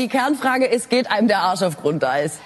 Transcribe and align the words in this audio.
Die 0.00 0.08
Kernfrage 0.08 0.64
ist, 0.64 0.88
geht 0.88 1.10
einem 1.10 1.28
der 1.28 1.40
Arsch 1.40 1.60
auf 1.60 1.76
Grundeis? 1.76 2.40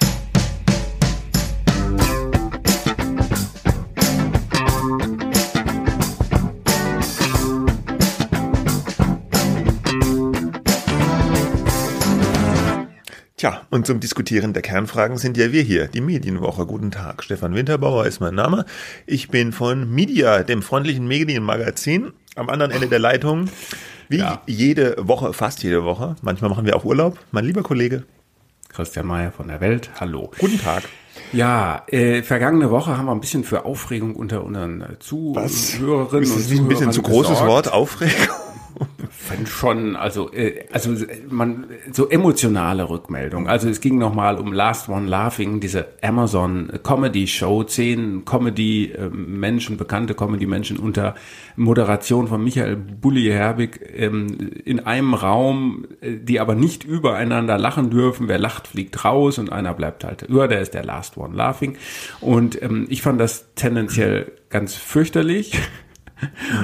Tja, 13.36 13.62
und 13.70 13.86
zum 13.86 14.00
Diskutieren 14.00 14.52
der 14.52 14.62
Kernfragen 14.62 15.16
sind 15.18 15.36
ja 15.36 15.52
wir 15.52 15.62
hier, 15.62 15.86
die 15.86 16.00
Medienwoche. 16.00 16.66
Guten 16.66 16.90
Tag, 16.90 17.22
Stefan 17.22 17.54
Winterbauer 17.54 18.06
ist 18.06 18.18
mein 18.18 18.34
Name. 18.34 18.64
Ich 19.06 19.28
bin 19.28 19.52
von 19.52 19.88
Media, 19.88 20.42
dem 20.42 20.60
freundlichen 20.60 21.06
Medienmagazin, 21.06 22.14
am 22.34 22.48
anderen 22.48 22.72
Ende 22.72 22.88
der 22.88 22.98
Leitung. 22.98 23.48
Wie 24.14 24.18
ja. 24.18 24.40
jede 24.46 24.94
Woche, 25.00 25.32
fast 25.32 25.64
jede 25.64 25.82
Woche. 25.82 26.14
Manchmal 26.22 26.48
machen 26.48 26.64
wir 26.64 26.76
auch 26.76 26.84
Urlaub. 26.84 27.18
Mein 27.32 27.44
lieber 27.44 27.64
Kollege. 27.64 28.04
Christian 28.68 29.06
Mayer 29.06 29.32
von 29.32 29.48
der 29.48 29.60
Welt. 29.60 29.90
Hallo. 29.98 30.30
Guten 30.38 30.60
Tag. 30.60 30.84
Ja, 31.32 31.82
äh, 31.88 32.22
vergangene 32.22 32.70
Woche 32.70 32.96
haben 32.96 33.06
wir 33.06 33.12
ein 33.12 33.20
bisschen 33.20 33.42
für 33.42 33.64
Aufregung 33.64 34.14
unter 34.14 34.44
unseren 34.44 34.84
Zuhörerinnen 35.00 35.44
Was? 35.44 36.28
Ist 36.28 36.36
das 36.36 36.48
nicht 36.48 36.60
ein 36.60 36.68
bisschen 36.68 36.92
zu 36.92 37.02
großes 37.02 37.30
gesorgt. 37.30 37.50
Wort, 37.50 37.72
Aufregung? 37.72 38.28
Fand 39.24 39.48
schon, 39.48 39.96
also, 39.96 40.30
äh, 40.32 40.66
also 40.70 40.94
man, 41.28 41.66
so 41.92 42.08
emotionale 42.08 42.88
Rückmeldung. 42.88 43.48
Also 43.48 43.68
es 43.68 43.80
ging 43.80 43.98
nochmal 43.98 44.38
um 44.38 44.52
Last 44.52 44.88
One 44.88 45.08
Laughing, 45.08 45.60
diese 45.60 45.86
Amazon 46.02 46.70
Comedy 46.82 47.26
Show, 47.26 47.64
zehn 47.64 48.24
Comedy-Menschen, 48.24 49.76
bekannte 49.76 50.14
Comedy-Menschen 50.14 50.78
unter 50.78 51.14
Moderation 51.56 52.28
von 52.28 52.44
Michael 52.44 52.76
Bulli 52.76 53.24
Herbig 53.24 53.80
ähm, 53.94 54.36
in 54.64 54.80
einem 54.80 55.14
Raum, 55.14 55.86
äh, 56.00 56.16
die 56.16 56.38
aber 56.38 56.54
nicht 56.54 56.84
übereinander 56.84 57.58
lachen 57.58 57.90
dürfen. 57.90 58.28
Wer 58.28 58.38
lacht, 58.38 58.68
fliegt 58.68 59.04
raus 59.04 59.38
und 59.38 59.50
einer 59.50 59.74
bleibt 59.74 60.04
halt 60.04 60.22
über, 60.22 60.48
der 60.48 60.60
ist 60.60 60.74
der 60.74 60.84
Last 60.84 61.16
One 61.16 61.34
Laughing. 61.34 61.76
Und 62.20 62.60
ähm, 62.62 62.86
ich 62.90 63.02
fand 63.02 63.20
das 63.20 63.54
tendenziell 63.54 64.32
ganz 64.50 64.74
fürchterlich. 64.74 65.58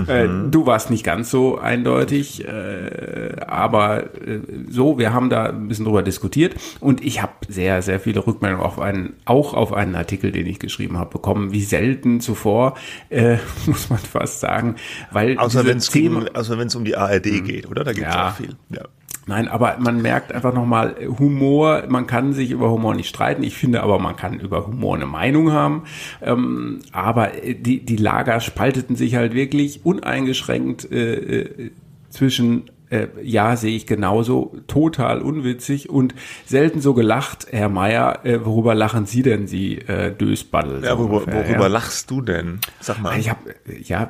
Äh, 0.08 0.26
mhm. 0.26 0.50
du 0.50 0.66
warst 0.66 0.90
nicht 0.90 1.04
ganz 1.04 1.30
so 1.30 1.58
eindeutig, 1.58 2.46
äh, 2.46 3.36
aber 3.46 4.14
äh, 4.14 4.40
so, 4.68 4.98
wir 4.98 5.12
haben 5.12 5.30
da 5.30 5.46
ein 5.46 5.68
bisschen 5.68 5.84
drüber 5.84 6.02
diskutiert 6.02 6.54
und 6.80 7.04
ich 7.04 7.22
habe 7.22 7.32
sehr, 7.48 7.82
sehr 7.82 8.00
viele 8.00 8.26
Rückmeldungen 8.26 8.64
auf 8.64 8.78
einen, 8.78 9.14
auch 9.24 9.54
auf 9.54 9.72
einen 9.72 9.94
Artikel, 9.94 10.32
den 10.32 10.46
ich 10.46 10.58
geschrieben 10.58 10.98
habe, 10.98 11.10
bekommen, 11.10 11.52
wie 11.52 11.62
selten 11.62 12.20
zuvor, 12.20 12.74
äh, 13.08 13.36
muss 13.66 13.90
man 13.90 13.98
fast 13.98 14.40
sagen, 14.40 14.76
weil 15.10 15.38
außer 15.38 15.64
wenn 15.66 15.78
es 15.78 15.90
außer 16.34 16.58
es 16.58 16.74
um 16.74 16.84
die 16.84 16.96
ARD 16.96 17.26
mhm. 17.26 17.44
geht, 17.44 17.70
oder? 17.70 17.84
Da 17.84 17.92
gibt 17.92 18.08
es 18.08 18.14
ja. 18.14 18.28
auch 18.28 18.34
viel. 18.34 18.56
Ja. 18.70 18.82
Nein, 19.26 19.48
aber 19.48 19.76
man 19.78 20.02
merkt 20.02 20.32
einfach 20.32 20.54
nochmal 20.54 20.96
Humor, 21.18 21.84
man 21.88 22.06
kann 22.06 22.32
sich 22.32 22.50
über 22.50 22.70
Humor 22.70 22.94
nicht 22.94 23.08
streiten. 23.08 23.42
Ich 23.42 23.54
finde 23.54 23.82
aber, 23.82 23.98
man 23.98 24.16
kann 24.16 24.40
über 24.40 24.66
Humor 24.66 24.96
eine 24.96 25.06
Meinung 25.06 25.52
haben. 25.52 25.84
Ähm, 26.22 26.80
aber 26.92 27.28
die, 27.28 27.84
die 27.84 27.96
Lager 27.96 28.40
spalteten 28.40 28.96
sich 28.96 29.14
halt 29.14 29.34
wirklich 29.34 29.84
uneingeschränkt 29.84 30.90
äh, 30.90 31.14
äh 31.14 31.70
zwischen 32.10 32.64
äh, 32.90 33.06
ja, 33.22 33.56
sehe 33.56 33.74
ich 33.74 33.86
genauso, 33.86 34.52
total 34.66 35.22
unwitzig 35.22 35.88
und 35.90 36.14
selten 36.44 36.80
so 36.80 36.94
gelacht, 36.94 37.46
Herr 37.50 37.68
Meier. 37.68 38.24
Äh, 38.24 38.44
worüber 38.44 38.74
lachen 38.74 39.06
Sie 39.06 39.22
denn, 39.22 39.46
Sie 39.46 39.78
äh, 39.78 40.12
Dösbaddel? 40.12 40.84
Ja, 40.84 40.98
worüber, 40.98 41.18
ungefähr, 41.18 41.44
worüber 41.44 41.62
ja? 41.62 41.66
lachst 41.68 42.10
du 42.10 42.20
denn? 42.20 42.58
Sag 42.80 43.00
mal. 43.00 43.18
Ich 43.18 43.30
habe, 43.30 43.54
ja, 43.82 44.08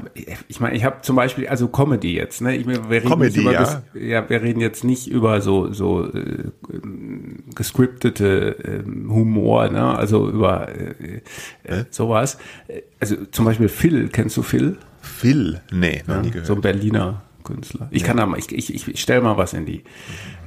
ich 0.48 0.61
meine, 0.61 0.77
ich 0.77 0.84
habe 0.84 1.03
zum 1.03 1.17
Beispiel, 1.17 1.47
also 1.47 1.69
Comedy 1.69 2.14
jetzt, 2.14 2.41
ne? 2.41 2.56
Ich, 2.56 2.67
wir 2.67 2.91
reden 2.91 3.09
Comedy, 3.09 3.42
über 3.42 3.53
ja. 3.53 3.83
Ja, 3.95 4.28
wir 4.28 4.42
reden 4.42 4.61
jetzt 4.61 4.83
nicht 4.83 5.09
über 5.09 5.41
so 5.41 5.72
so 5.72 6.06
äh, 6.06 6.44
gescriptete 7.55 8.83
äh, 8.84 9.09
Humor, 9.09 9.69
ne? 9.69 9.97
Also 9.97 10.28
über 10.28 10.69
äh, 10.69 11.20
äh, 11.65 11.84
sowas. 11.91 12.39
Also 12.98 13.17
zum 13.31 13.44
Beispiel 13.44 13.69
Phil, 13.69 14.09
kennst 14.09 14.37
du 14.37 14.42
Phil? 14.42 14.78
Phil? 15.03 15.60
Nee, 15.71 16.03
noch 16.06 16.16
ja, 16.16 16.22
nie 16.22 16.31
gehört. 16.31 16.47
So 16.47 16.55
ein 16.55 16.60
Berliner 16.60 17.22
Künstler. 17.45 17.89
Ich 17.91 18.05
kann 18.05 18.17
da 18.17 18.27
mal, 18.27 18.39
ich, 18.39 18.53
ich, 18.53 18.89
ich 18.89 19.01
stelle 19.01 19.21
mal 19.21 19.37
was 19.37 19.53
in 19.53 19.67
die 19.67 19.83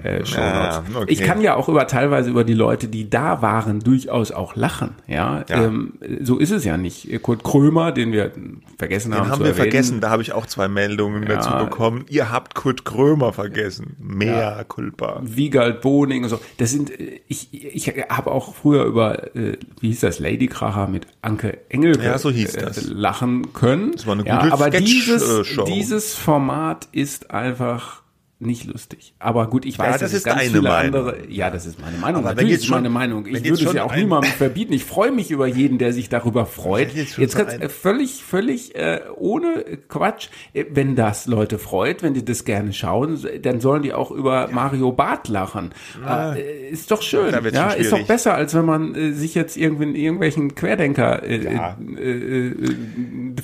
äh, 0.03 0.25
Show 0.25 0.39
ja, 0.39 0.83
okay. 0.95 1.05
Ich 1.07 1.21
kann 1.21 1.41
ja 1.41 1.55
auch 1.55 1.69
über 1.69 1.87
teilweise 1.87 2.29
über 2.29 2.43
die 2.43 2.53
Leute, 2.53 2.87
die 2.87 3.09
da 3.09 3.41
waren, 3.41 3.79
durchaus 3.79 4.31
auch 4.31 4.55
lachen. 4.55 4.91
Ja, 5.07 5.43
ja. 5.49 5.63
Ähm, 5.63 5.93
so 6.21 6.37
ist 6.37 6.51
es 6.51 6.65
ja 6.65 6.77
nicht. 6.77 7.21
Kurt 7.21 7.43
Krömer, 7.43 7.91
den 7.91 8.11
wir 8.11 8.31
vergessen 8.77 9.11
den 9.11 9.19
haben. 9.19 9.25
Den 9.25 9.31
haben 9.31 9.39
wir 9.39 9.47
erwähnen. 9.47 9.71
vergessen. 9.71 10.01
Da 10.01 10.09
habe 10.09 10.21
ich 10.21 10.33
auch 10.33 10.45
zwei 10.45 10.67
Meldungen 10.67 11.23
ja. 11.23 11.35
dazu 11.35 11.51
bekommen. 11.65 12.05
Ihr 12.09 12.31
habt 12.31 12.55
Kurt 12.55 12.85
Krömer 12.85 13.33
vergessen. 13.33 13.95
Mehr 13.99 14.55
ja. 14.57 14.63
Culpa. 14.63 15.21
Wiegald 15.23 15.81
Boning 15.81 16.23
und 16.23 16.29
so. 16.29 16.39
Das 16.57 16.71
sind. 16.71 16.91
Ich 17.27 17.49
ich 17.51 17.87
habe 18.09 18.31
auch 18.31 18.53
früher 18.53 18.85
über 18.85 19.35
äh, 19.35 19.57
wie 19.79 19.87
hieß 19.87 20.01
das 20.01 20.19
Lady 20.19 20.47
Kracher 20.47 20.87
mit 20.87 21.07
Anke 21.21 21.59
Engelke 21.69 22.03
ja, 22.03 22.17
so 22.17 22.31
hieß 22.31 22.55
äh, 22.55 22.61
das. 22.61 22.87
lachen 22.87 23.53
können. 23.53 23.91
Das 23.93 24.05
war 24.05 24.13
eine 24.13 24.23
gute 24.23 24.35
ja, 24.35 24.53
aber 24.53 24.69
dieses, 24.69 25.45
dieses 25.67 26.15
Format 26.15 26.82
ist 26.91 27.31
einfach 27.31 28.02
nicht 28.45 28.65
lustig. 28.65 29.13
Aber 29.19 29.47
gut, 29.47 29.65
ich 29.65 29.79
weiß, 29.79 29.93
ja, 29.93 29.97
das 29.97 30.13
ist 30.13 30.25
ganz 30.25 30.41
viele 30.41 30.61
Meinung. 30.61 30.95
andere. 30.95 31.29
Ja, 31.29 31.49
das 31.49 31.65
ist 31.65 31.79
meine 31.79 31.97
Meinung. 31.97 32.21
Aber 32.21 32.29
Natürlich 32.29 32.49
wenn 32.49 32.53
jetzt 32.53 32.65
schon, 32.65 32.77
ist 32.77 32.83
meine 32.83 32.89
Meinung. 32.89 33.25
Ich 33.25 33.43
würde 33.43 33.63
es 33.63 33.73
ja 33.73 33.83
auch 33.83 33.95
niemandem 33.95 34.31
verbieten. 34.31 34.73
Ich 34.73 34.85
freue 34.85 35.11
mich 35.11 35.31
über 35.31 35.47
jeden, 35.47 35.77
der 35.77 35.93
sich 35.93 36.09
darüber 36.09 36.45
freut. 36.45 36.93
Jetzt, 36.93 37.17
jetzt 37.17 37.35
ganz 37.35 37.53
äh, 37.53 37.69
völlig, 37.69 38.23
völlig 38.23 38.75
äh, 38.75 39.01
ohne 39.15 39.63
Quatsch. 39.87 40.29
Äh, 40.53 40.65
wenn 40.71 40.95
das 40.95 41.27
Leute 41.27 41.57
freut, 41.57 42.03
wenn 42.03 42.13
die 42.13 42.25
das 42.25 42.45
gerne 42.45 42.73
schauen, 42.73 43.19
dann 43.41 43.59
sollen 43.59 43.83
die 43.83 43.93
auch 43.93 44.11
über 44.11 44.47
ja. 44.47 44.53
Mario 44.53 44.91
Barth 44.91 45.27
lachen. 45.27 45.73
Ja. 46.01 46.33
Äh, 46.33 46.69
ist 46.69 46.91
doch 46.91 47.01
schön. 47.01 47.33
Ja, 47.53 47.71
ist 47.71 47.91
doch 47.91 48.05
besser, 48.05 48.35
als 48.35 48.53
wenn 48.53 48.65
man 48.65 48.95
äh, 48.95 49.11
sich 49.13 49.35
jetzt 49.35 49.57
irgendwie 49.57 49.83
in 49.83 49.95
irgendwelchen 49.95 50.55
Querdenker 50.55 51.23
äh, 51.23 51.53
ja. 51.53 51.77
äh, 51.97 52.47
äh, 52.47 52.55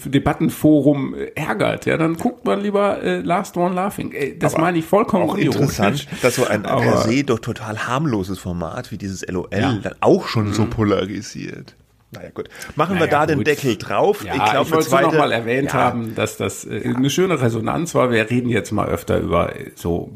Debattenforum 0.06 1.16
ärgert. 1.36 1.86
Ja, 1.86 1.98
dann 1.98 2.16
guckt 2.16 2.46
man 2.46 2.62
lieber 2.62 3.02
äh, 3.02 3.20
Last 3.22 3.58
One 3.58 3.76
Laughing. 3.76 4.12
Äh, 4.12 4.38
das 4.38 4.58
meine 4.58 4.78
ich 4.78 4.86
vollkommen 4.90 5.30
auch 5.30 5.36
interessant, 5.36 6.08
dass 6.22 6.36
so 6.36 6.46
ein 6.46 6.64
per 6.64 6.98
se 7.04 7.24
doch 7.24 7.40
total 7.40 7.88
harmloses 7.88 8.40
Format 8.40 8.92
wie 8.92 8.98
dieses 8.98 9.26
LOL 9.28 9.48
ja. 9.52 9.74
dann 9.74 9.96
auch 10.00 10.28
schon 10.28 10.48
mhm. 10.48 10.54
so 10.54 10.66
polarisiert. 10.66 11.76
Naja, 12.12 12.30
gut. 12.34 12.50
Machen 12.76 12.96
naja, 12.96 13.06
wir 13.06 13.12
da 13.12 13.20
gut. 13.22 13.30
den 13.30 13.44
Deckel 13.44 13.78
drauf. 13.78 14.24
Ja, 14.24 14.34
ich 14.34 14.52
glaube, 14.52 14.80
ich 14.80 14.92
wollte 14.92 15.08
noch 15.10 15.14
mal 15.14 15.32
erwähnt 15.32 15.68
ja. 15.68 15.74
haben, 15.74 16.16
dass 16.16 16.38
das 16.38 16.66
äh, 16.66 16.90
ja. 16.90 16.96
eine 16.96 17.10
schöne 17.12 17.40
Resonanz 17.40 17.94
war. 17.94 18.10
Wir 18.10 18.28
reden 18.28 18.50
jetzt 18.50 18.72
mal 18.72 18.88
öfter 18.88 19.20
über 19.20 19.56
äh, 19.56 19.72
so 19.76 20.12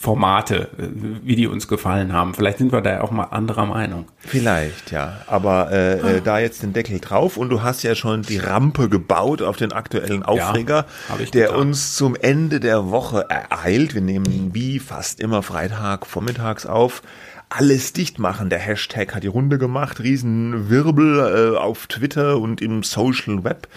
Formate, 0.00 0.68
äh, 0.78 0.88
wie 1.22 1.36
die 1.36 1.46
uns 1.46 1.68
gefallen 1.68 2.12
haben. 2.12 2.34
Vielleicht 2.34 2.58
sind 2.58 2.72
wir 2.72 2.80
da 2.80 2.90
ja 2.90 3.00
auch 3.02 3.12
mal 3.12 3.24
anderer 3.24 3.66
Meinung. 3.66 4.06
Vielleicht, 4.18 4.90
ja. 4.90 5.20
Aber 5.28 5.70
äh, 5.70 6.00
ah. 6.02 6.20
da 6.24 6.40
jetzt 6.40 6.64
den 6.64 6.72
Deckel 6.72 6.98
drauf 6.98 7.36
und 7.36 7.50
du 7.50 7.62
hast 7.62 7.84
ja 7.84 7.94
schon 7.94 8.22
die 8.22 8.38
Rampe 8.38 8.88
gebaut 8.88 9.42
auf 9.42 9.56
den 9.56 9.72
aktuellen 9.72 10.24
Aufreger, 10.24 10.86
der 11.32 11.46
getan. 11.46 11.60
uns 11.60 11.94
zum 11.94 12.16
Ende 12.16 12.58
der 12.58 12.90
Woche 12.90 13.26
ereilt. 13.28 13.94
Wir 13.94 14.02
nehmen 14.02 14.50
wie 14.54 14.80
fast 14.80 15.20
immer 15.20 15.44
Freitag 15.44 16.04
vormittags 16.06 16.66
auf 16.66 17.02
alles 17.50 17.92
dicht 17.92 18.18
machen. 18.18 18.48
Der 18.48 18.60
Hashtag 18.60 19.14
hat 19.14 19.24
die 19.24 19.28
Runde 19.28 19.58
gemacht, 19.58 20.00
Riesenwirbel 20.00 21.54
äh, 21.54 21.58
auf 21.58 21.88
Twitter 21.88 22.38
und 22.38 22.62
im 22.62 22.84
Social 22.84 23.44
Web. 23.44 23.68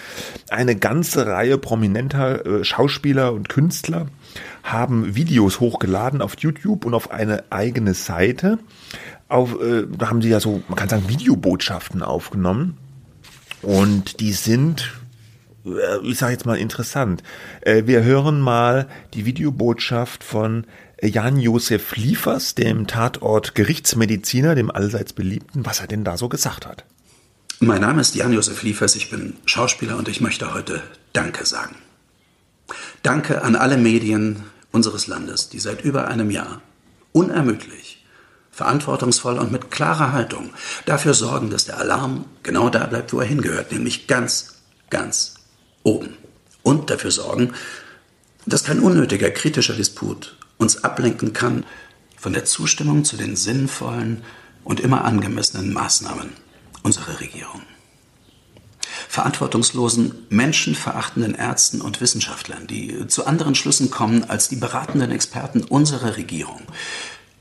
Eine 0.49 0.75
ganze 0.75 1.25
Reihe 1.25 1.57
prominenter 1.57 2.45
äh, 2.45 2.63
Schauspieler 2.63 3.33
und 3.33 3.49
Künstler 3.49 4.07
haben 4.61 5.15
Videos 5.15 5.59
hochgeladen 5.59 6.21
auf 6.21 6.35
YouTube 6.37 6.85
und 6.85 6.93
auf 6.93 7.11
eine 7.11 7.43
eigene 7.49 7.95
Seite. 7.95 8.59
Auf, 9.27 9.59
äh, 9.59 9.87
da 9.89 10.09
haben 10.09 10.21
sie 10.21 10.29
ja 10.29 10.39
so, 10.39 10.61
man 10.67 10.77
kann 10.77 10.89
sagen, 10.89 11.09
Videobotschaften 11.09 12.03
aufgenommen. 12.03 12.77
Und 13.63 14.19
die 14.19 14.33
sind 14.33 14.93
äh, 15.65 15.99
ich 16.03 16.17
sage 16.17 16.33
jetzt 16.33 16.45
mal 16.45 16.57
interessant. 16.57 17.23
Äh, 17.61 17.83
wir 17.85 18.03
hören 18.03 18.39
mal 18.39 18.87
die 19.13 19.25
Videobotschaft 19.25 20.23
von 20.23 20.65
Jan-Josef 21.03 21.95
Liefers, 21.97 22.55
dem 22.55 22.87
Tatort 22.87 23.55
Gerichtsmediziner, 23.55 24.55
dem 24.55 24.71
allseits 24.71 25.11
beliebten, 25.13 25.65
was 25.65 25.81
er 25.81 25.87
denn 25.87 26.03
da 26.05 26.15
so 26.15 26.29
gesagt 26.29 26.65
hat. 26.65 26.85
Mein 27.59 27.81
Name 27.81 28.01
ist 28.01 28.15
Jan-Josef 28.15 28.63
Liefers, 28.63 28.95
ich 28.95 29.09
bin 29.09 29.35
Schauspieler 29.45 29.97
und 29.97 30.07
ich 30.07 30.21
möchte 30.21 30.53
heute 30.53 30.81
Danke 31.11 31.45
sagen. 31.45 31.75
Danke 33.03 33.41
an 33.41 33.55
alle 33.55 33.77
Medien 33.77 34.43
unseres 34.71 35.07
Landes, 35.07 35.49
die 35.49 35.59
seit 35.59 35.83
über 35.83 36.07
einem 36.07 36.31
Jahr 36.31 36.61
unermüdlich, 37.11 38.05
verantwortungsvoll 38.51 39.39
und 39.39 39.51
mit 39.51 39.71
klarer 39.71 40.13
Haltung 40.13 40.51
dafür 40.85 41.13
sorgen, 41.13 41.49
dass 41.49 41.65
der 41.65 41.79
Alarm 41.79 42.25
genau 42.43 42.69
da 42.69 42.85
bleibt, 42.85 43.11
wo 43.13 43.19
er 43.19 43.27
hingehört, 43.27 43.71
nämlich 43.71 44.07
ganz, 44.07 44.55
ganz 44.89 45.35
oben. 45.83 46.17
Und 46.63 46.89
dafür 46.89 47.11
sorgen, 47.11 47.53
dass 48.45 48.63
kein 48.63 48.79
unnötiger 48.79 49.31
kritischer 49.31 49.73
Disput 49.73 50.37
uns 50.57 50.83
ablenken 50.83 51.33
kann 51.33 51.65
von 52.17 52.33
der 52.33 52.45
Zustimmung 52.45 53.03
zu 53.03 53.17
den 53.17 53.35
sinnvollen 53.35 54.23
und 54.63 54.79
immer 54.79 55.03
angemessenen 55.05 55.73
Maßnahmen 55.73 56.31
unserer 56.83 57.19
Regierung. 57.19 57.61
Verantwortungslosen, 59.09 60.13
menschenverachtenden 60.29 61.35
Ärzten 61.35 61.81
und 61.81 62.01
Wissenschaftlern, 62.01 62.67
die 62.67 63.07
zu 63.07 63.25
anderen 63.25 63.55
Schlüssen 63.55 63.91
kommen 63.91 64.23
als 64.23 64.49
die 64.49 64.55
beratenden 64.55 65.11
Experten 65.11 65.63
unserer 65.63 66.17
Regierung, 66.17 66.61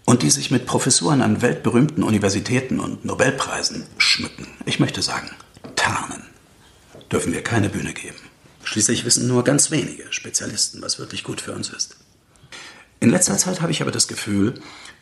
und 0.04 0.22
die 0.22 0.30
sich 0.30 0.50
mit 0.50 0.66
Professuren 0.66 1.22
an 1.22 1.42
weltberühmten 1.42 2.02
Universitäten 2.02 2.80
und 2.80 3.04
Nobelpreisen 3.04 3.86
schmücken. 3.98 4.48
Ich 4.66 4.80
möchte 4.80 5.02
sagen, 5.02 5.30
tarnen. 5.76 6.22
Dürfen 7.10 7.32
wir 7.32 7.42
keine 7.42 7.68
Bühne 7.68 7.92
geben. 7.92 8.16
Schließlich 8.64 9.04
wissen 9.04 9.28
nur 9.28 9.44
ganz 9.44 9.70
wenige 9.70 10.04
Spezialisten, 10.12 10.82
was 10.82 10.98
wirklich 10.98 11.24
gut 11.24 11.40
für 11.40 11.52
uns 11.52 11.68
ist. 11.68 11.96
In 13.02 13.10
letzter 13.10 13.36
Zeit 13.36 13.60
habe 13.60 13.72
ich 13.72 13.82
aber 13.82 13.90
das 13.90 14.06
Gefühl, 14.06 14.54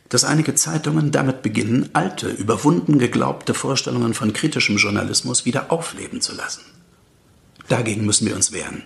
dass 0.08 0.25
einige 0.25 0.55
Zeitungen 0.55 1.11
damit 1.11 1.43
beginnen, 1.43 1.91
alte, 1.93 2.31
überwunden 2.31 2.99
geglaubte 2.99 3.52
Vorstellungen 3.52 4.14
von 4.14 4.32
kritischem 4.32 4.79
Journalismus 4.79 5.44
wieder 5.44 5.70
aufleben 5.70 6.23
zu 6.23 6.35
lassen. 6.35 6.62
Dagegen 7.69 8.06
müssen 8.06 8.26
wir 8.26 8.35
uns 8.35 8.52
wehren. 8.52 8.85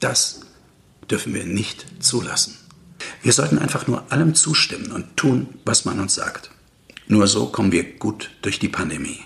Das 0.00 0.40
dürfen 1.08 1.32
wir 1.32 1.44
nicht 1.44 1.86
zulassen. 2.00 2.58
Wir 3.22 3.32
sollten 3.32 3.60
einfach 3.60 3.86
nur 3.86 4.10
allem 4.10 4.34
zustimmen 4.34 4.90
und 4.90 5.16
tun, 5.16 5.54
was 5.64 5.84
man 5.84 6.00
uns 6.00 6.16
sagt. 6.16 6.50
Nur 7.06 7.28
so 7.28 7.46
kommen 7.46 7.70
wir 7.70 7.84
gut 7.84 8.32
durch 8.42 8.58
die 8.58 8.68
Pandemie. 8.68 9.20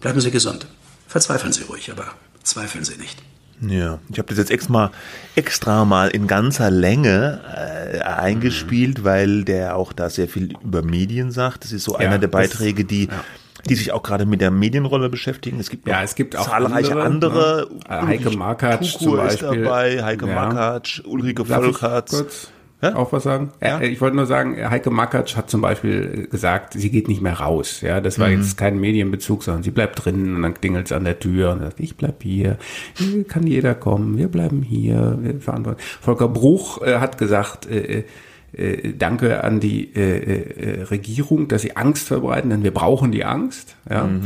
Bleiben 0.00 0.20
Sie 0.20 0.32
gesund. 0.32 0.66
Verzweifeln 1.06 1.52
Sie 1.52 1.62
ruhig, 1.62 1.92
aber 1.92 2.16
zweifeln 2.42 2.84
Sie 2.84 2.96
nicht. 2.96 3.22
Ja, 3.60 3.98
ich 4.10 4.18
habe 4.18 4.28
das 4.28 4.38
jetzt 4.38 4.50
extra, 4.50 4.92
extra 5.34 5.84
mal 5.84 6.08
in 6.08 6.26
ganzer 6.26 6.70
Länge 6.70 7.40
äh, 7.54 8.00
eingespielt, 8.00 9.00
mhm. 9.00 9.04
weil 9.04 9.44
der 9.44 9.76
auch 9.76 9.92
da 9.92 10.10
sehr 10.10 10.28
viel 10.28 10.54
über 10.62 10.82
Medien 10.82 11.30
sagt. 11.30 11.64
Das 11.64 11.72
ist 11.72 11.84
so 11.84 11.92
ja, 11.94 11.98
einer 12.00 12.18
der 12.18 12.28
Beiträge, 12.28 12.84
die 12.84 13.06
ja 13.06 13.24
die 13.68 13.74
sich 13.74 13.92
auch 13.92 14.02
gerade 14.02 14.26
mit 14.26 14.40
der 14.40 14.50
Medienrolle 14.50 15.08
beschäftigen. 15.08 15.58
Es 15.60 15.70
gibt 15.70 15.86
ja, 15.86 16.02
es 16.02 16.14
gibt 16.14 16.36
auch 16.36 16.48
zahlreiche 16.48 17.00
andere. 17.00 17.68
andere. 17.68 18.02
Ne? 18.02 18.06
Heike 18.06 18.30
Makatsch 18.30 18.98
zum 18.98 19.16
Beispiel. 19.16 19.48
ist 19.48 19.64
dabei, 19.64 20.02
Heike 20.02 20.26
ja. 20.26 20.34
Makatsch, 20.34 21.02
Ulrike 21.04 21.44
Volkerts. 21.44 22.50
Ja? 22.80 22.94
auch 22.94 23.12
was 23.12 23.24
sagen? 23.24 23.50
Ja? 23.60 23.80
Ich 23.80 24.00
wollte 24.00 24.16
nur 24.16 24.26
sagen, 24.26 24.56
Heike 24.70 24.90
Makatsch 24.90 25.36
hat 25.36 25.50
zum 25.50 25.60
Beispiel 25.60 26.28
gesagt, 26.30 26.74
sie 26.74 26.90
geht 26.90 27.08
nicht 27.08 27.20
mehr 27.20 27.34
raus. 27.34 27.80
Ja, 27.80 28.00
das 28.00 28.18
war 28.18 28.28
mhm. 28.28 28.38
jetzt 28.38 28.56
kein 28.56 28.78
Medienbezug, 28.78 29.42
sondern 29.42 29.64
sie 29.64 29.72
bleibt 29.72 30.04
drin 30.04 30.36
und 30.36 30.42
dann 30.42 30.54
klingelt 30.54 30.86
es 30.86 30.92
an 30.92 31.04
der 31.04 31.18
Tür 31.18 31.52
und 31.52 31.60
sagt, 31.60 31.80
ich 31.80 31.96
bleib 31.96 32.22
hier. 32.22 32.56
Hier 32.94 33.24
kann 33.24 33.46
jeder 33.46 33.74
kommen. 33.74 34.16
Wir 34.16 34.28
bleiben 34.28 34.62
hier. 34.62 35.18
Wir 35.20 35.40
verantworten. 35.40 35.80
Volker 36.00 36.28
Bruch 36.28 36.82
äh, 36.82 36.98
hat 36.98 37.18
gesagt, 37.18 37.68
äh, 37.68 38.04
äh, 38.52 38.92
danke 38.94 39.42
an 39.44 39.60
die 39.60 39.94
äh, 39.94 40.78
äh, 40.78 40.82
Regierung, 40.84 41.48
dass 41.48 41.62
sie 41.62 41.76
Angst 41.76 42.06
verbreiten, 42.06 42.50
denn 42.50 42.64
wir 42.64 42.72
brauchen 42.72 43.12
die 43.12 43.24
Angst. 43.24 43.76
Ja. 43.90 44.04
Mhm. 44.04 44.22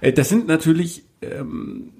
Äh, 0.00 0.12
das 0.12 0.28
sind 0.28 0.48
natürlich 0.48 1.04
ähm, 1.22 1.92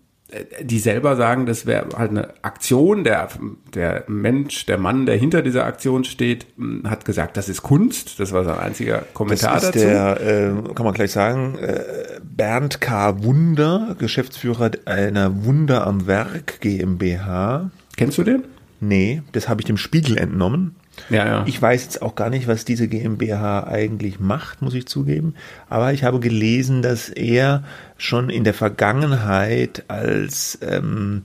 die 0.63 0.79
selber 0.79 1.17
sagen, 1.17 1.47
das 1.47 1.67
wäre 1.67 1.87
halt 1.97 2.11
eine 2.11 2.29
Aktion. 2.43 3.05
Der, 3.05 3.29
der 3.75 4.05
Mensch, 4.07 4.67
der 4.67 4.79
Mann, 4.79 5.07
der 5.07 5.17
hinter 5.17 5.43
dieser 5.43 5.65
Aktion 5.65 6.05
steht, 6.05 6.47
hm, 6.57 6.83
hat 6.89 7.05
gesagt, 7.05 7.37
das 7.37 7.49
ist 7.49 7.63
Kunst. 7.63 8.21
Das 8.21 8.33
war 8.33 8.45
sein 8.45 8.59
einziger 8.59 9.05
Kommentar 9.15 9.55
das 9.55 9.65
ist 9.65 9.75
dazu. 9.75 9.87
Der, 9.87 10.21
äh, 10.21 10.75
kann 10.75 10.85
man 10.85 10.95
gleich 10.95 11.13
sagen, 11.13 11.59
äh, 11.59 11.81
Bernd 12.23 12.81
K. 12.81 13.23
Wunder, 13.23 13.97
Geschäftsführer 13.99 14.71
einer 14.85 15.45
Wunder 15.45 15.87
am 15.87 16.07
Werk 16.07 16.61
GmbH. 16.61 17.71
Kennst 17.97 18.19
du 18.19 18.23
den? 18.23 18.45
Nee, 18.81 19.23
das 19.33 19.49
habe 19.49 19.61
ich 19.61 19.67
dem 19.67 19.77
Spiegel 19.77 20.17
entnommen. 20.17 20.77
Ja, 21.09 21.27
ja. 21.27 21.45
Ich 21.47 21.61
weiß 21.61 21.85
jetzt 21.85 22.03
auch 22.03 22.15
gar 22.15 22.31
nicht, 22.31 22.47
was 22.47 22.65
diese 22.65 22.89
GmbH 22.89 23.65
eigentlich 23.65 24.21
macht, 24.21 24.63
muss 24.63 24.75
ich 24.75 24.87
zugeben. 24.87 25.35
Aber 25.69 25.93
ich 25.93 26.05
habe 26.05 26.21
gelesen, 26.21 26.83
dass 26.83 27.09
er 27.09 27.65
schon 27.97 28.31
in 28.31 28.45
der 28.45 28.55
Vergangenheit 28.55 29.85
als 29.89 30.59
ähm, 30.63 31.23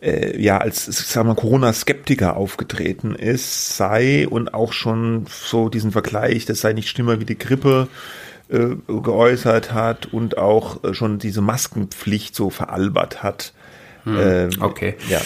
äh, 0.00 0.40
ja 0.40 0.58
als 0.58 0.84
sagen 0.84 1.28
wir 1.28 1.34
Corona-Skeptiker 1.34 2.36
aufgetreten 2.36 3.14
ist, 3.14 3.76
sei 3.76 4.28
und 4.28 4.54
auch 4.54 4.72
schon 4.72 5.26
so 5.28 5.68
diesen 5.68 5.92
Vergleich, 5.92 6.44
das 6.44 6.60
sei 6.60 6.72
nicht 6.72 6.88
schlimmer 6.88 7.20
wie 7.20 7.24
die 7.24 7.38
Grippe 7.38 7.88
äh, 8.48 8.76
geäußert 8.86 9.72
hat 9.72 10.06
und 10.06 10.38
auch 10.38 10.82
äh, 10.84 10.94
schon 10.94 11.18
diese 11.18 11.40
Maskenpflicht 11.40 12.34
so 12.34 12.50
veralbert 12.50 13.22
hat. 13.22 13.52
Hm, 14.04 14.16
ähm, 14.18 14.50
okay. 14.60 14.96
Ja. 15.08 15.20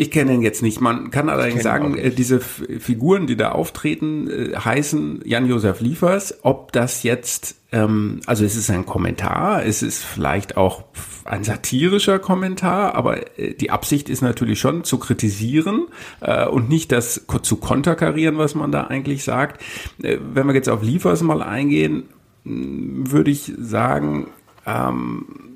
Ich 0.00 0.10
kenne 0.10 0.32
ihn 0.32 0.40
jetzt 0.40 0.62
nicht. 0.62 0.80
Man 0.80 1.10
kann 1.10 1.28
allerdings 1.28 1.62
sagen, 1.62 1.94
äh, 1.98 2.10
diese 2.10 2.40
Figuren, 2.40 3.26
die 3.26 3.36
da 3.36 3.52
auftreten, 3.52 4.30
äh, 4.30 4.56
heißen 4.56 5.20
Jan-Josef 5.26 5.82
Liefers. 5.82 6.38
Ob 6.40 6.72
das 6.72 7.02
jetzt, 7.02 7.56
ähm, 7.70 8.22
also 8.24 8.46
es 8.46 8.56
ist 8.56 8.70
ein 8.70 8.86
Kommentar, 8.86 9.62
es 9.62 9.82
ist 9.82 10.02
vielleicht 10.02 10.56
auch 10.56 10.84
ein 11.26 11.44
satirischer 11.44 12.18
Kommentar, 12.18 12.94
aber 12.94 13.38
äh, 13.38 13.52
die 13.52 13.70
Absicht 13.70 14.08
ist 14.08 14.22
natürlich 14.22 14.58
schon 14.58 14.84
zu 14.84 14.96
kritisieren 14.96 15.88
äh, 16.22 16.46
und 16.46 16.70
nicht 16.70 16.92
das 16.92 17.26
zu 17.42 17.56
konterkarieren, 17.56 18.38
was 18.38 18.54
man 18.54 18.72
da 18.72 18.84
eigentlich 18.84 19.22
sagt. 19.22 19.62
Äh, 20.02 20.16
wenn 20.32 20.46
wir 20.46 20.54
jetzt 20.54 20.70
auf 20.70 20.82
Liefers 20.82 21.20
mal 21.20 21.42
eingehen, 21.42 22.04
würde 22.44 23.30
ich 23.30 23.52
sagen, 23.58 24.28
ähm, 24.64 25.49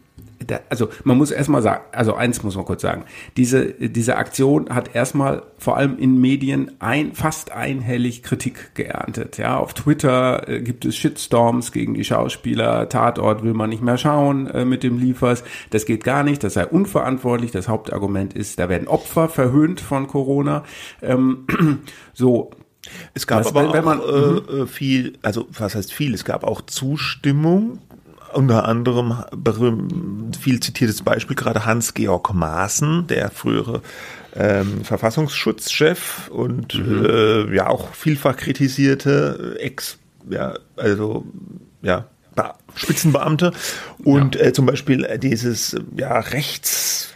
da, 0.46 0.61
also 0.69 0.88
man 1.05 1.17
muss 1.17 1.31
erstmal 1.31 1.62
sagen, 1.62 1.85
also 1.93 2.14
eins 2.14 2.43
muss 2.43 2.56
man 2.56 2.64
kurz 2.64 2.82
sagen, 2.82 3.05
diese, 3.37 3.73
diese 3.73 4.17
Aktion 4.17 4.69
hat 4.70 4.94
erstmal 4.94 5.43
vor 5.58 5.76
allem 5.76 5.99
in 5.99 6.20
Medien 6.20 6.73
ein, 6.79 7.12
fast 7.14 7.52
einhellig 7.52 8.23
Kritik 8.23 8.75
geerntet. 8.75 9.38
Ja, 9.38 9.58
auf 9.58 9.75
Twitter 9.75 10.49
äh, 10.49 10.61
gibt 10.61 10.85
es 10.85 10.96
Shitstorms 10.96 11.73
gegen 11.73 11.94
die 11.94 12.05
Schauspieler, 12.05 12.88
Tatort 12.88 13.43
will 13.43 13.55
man 13.55 13.70
nicht 13.70 13.82
mehr 13.82 13.99
schauen 13.99 14.46
äh, 14.49 14.64
mit 14.64 14.82
dem 14.82 14.99
Liefers, 14.99 15.44
das 15.70 15.87
geht 15.87 16.05
gar 16.05 16.23
nicht, 16.23 16.44
das 16.44 16.55
sei 16.55 16.67
unverantwortlich, 16.67 17.50
das 17.50 17.69
Hauptargument 17.69 18.35
ist, 18.35 18.58
da 18.58 18.69
werden 18.69 18.88
Opfer 18.88 19.29
verhöhnt 19.29 19.81
von 19.81 20.06
Corona. 20.06 20.64
Ähm, 21.02 21.46
so, 22.12 22.50
es 23.14 23.26
gab 23.26 23.41
was, 23.41 23.49
aber 23.49 23.69
auch 23.69 23.85
man, 23.85 24.00
äh, 24.00 24.62
mhm. 24.62 24.69
viel, 24.69 25.19
also 25.23 25.46
was 25.50 25.75
heißt 25.75 25.93
viel, 25.93 26.14
es 26.14 26.25
gab 26.25 26.44
auch 26.44 26.61
Zustimmung 26.62 27.79
unter 28.37 28.67
anderem 28.67 29.25
berühmt, 29.37 30.37
viel 30.37 30.61
zitiertes 30.61 31.03
Beispiel 31.03 31.37
gerade 31.37 31.65
Hans-Georg 31.65 32.35
Maaßen, 32.35 33.07
der 33.07 33.31
frühere 33.31 33.83
ähm, 34.35 34.85
Verfassungsschutzchef 34.85 36.29
und 36.29 36.75
mhm. 36.75 37.07
äh, 37.07 37.55
ja 37.55 37.69
auch 37.69 37.95
vielfach 37.95 38.37
kritisierte 38.37 39.57
Ex, 39.61 39.99
ja, 40.29 40.55
also 40.77 41.25
ja, 41.83 42.09
Spitzenbeamte 42.75 43.53
und 44.03 44.35
ja. 44.35 44.43
äh, 44.43 44.53
zum 44.53 44.67
Beispiel 44.67 45.07
dieses 45.19 45.77
ja 45.97 46.19
rechts 46.19 47.15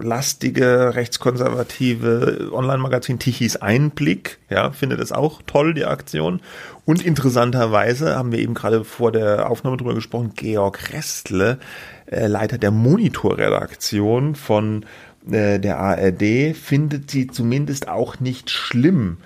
lastige, 0.00 0.94
rechtskonservative 0.94 2.50
Online-Magazin 2.52 3.18
Tichys 3.18 3.56
Einblick, 3.56 4.38
ja, 4.48 4.70
findet 4.70 5.00
es 5.00 5.12
auch 5.12 5.42
toll, 5.46 5.74
die 5.74 5.84
Aktion. 5.84 6.40
Und 6.84 7.04
interessanterweise 7.04 8.16
haben 8.16 8.32
wir 8.32 8.38
eben 8.38 8.54
gerade 8.54 8.84
vor 8.84 9.12
der 9.12 9.50
Aufnahme 9.50 9.76
drüber 9.76 9.94
gesprochen, 9.94 10.32
Georg 10.34 10.92
Restle, 10.92 11.58
äh, 12.06 12.26
Leiter 12.26 12.58
der 12.58 12.70
Monitorredaktion 12.70 14.34
von 14.34 14.86
äh, 15.30 15.58
der 15.58 15.78
ARD, 15.78 16.56
findet 16.56 17.10
sie 17.10 17.26
zumindest 17.26 17.88
auch 17.88 18.20
nicht 18.20 18.50
schlimm. 18.50 19.18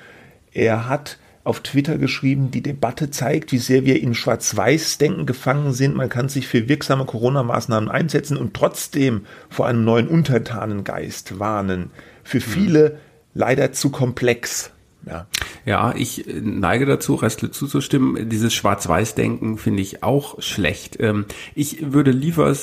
Er 0.53 0.89
hat 0.89 1.19
auf 1.43 1.61
Twitter 1.61 1.97
geschrieben, 1.99 2.51
die 2.51 2.63
Debatte 2.63 3.11
zeigt, 3.11 3.53
wie 3.53 3.59
sehr 3.59 3.85
wir 3.85 4.01
in 4.01 4.15
Schwarz-Weiß-Denken 4.15 5.27
gefangen 5.27 5.73
sind. 5.73 5.97
Man 5.97 6.09
kann 6.09 6.29
sich 6.29 6.47
für 6.47 6.69
wirksame 6.69 7.07
Corona-Maßnahmen 7.07 7.89
einsetzen 7.89 8.37
und 8.37 8.55
trotzdem 8.55 9.23
vor 9.49 9.67
einem 9.67 9.85
neuen 9.85 10.09
Untertanengeist 10.09 11.39
warnen. 11.39 11.91
Für 12.25 12.41
viele 12.41 12.99
leider 13.35 13.73
zu 13.73 13.91
komplex. 13.91 14.71
Ja. 15.07 15.27
ja, 15.65 15.95
ich 15.97 16.27
neige 16.29 16.85
dazu, 16.85 17.15
Restle 17.15 17.51
zuzustimmen. 17.51 18.29
Dieses 18.29 18.53
Schwarz-Weiß-Denken 18.53 19.57
finde 19.57 19.81
ich 19.81 20.03
auch 20.03 20.43
schlecht. 20.43 20.99
Ähm, 21.01 21.25
ich 21.55 21.93
würde 21.93 22.11
lieber 22.11 22.55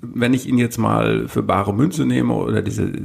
wenn 0.00 0.34
ich 0.34 0.46
ihn 0.46 0.58
jetzt 0.58 0.78
mal 0.78 1.28
für 1.28 1.42
bare 1.42 1.74
Münze 1.74 2.04
nehme 2.04 2.34
oder 2.34 2.62
diese 2.62 2.84
äh, 2.84 2.96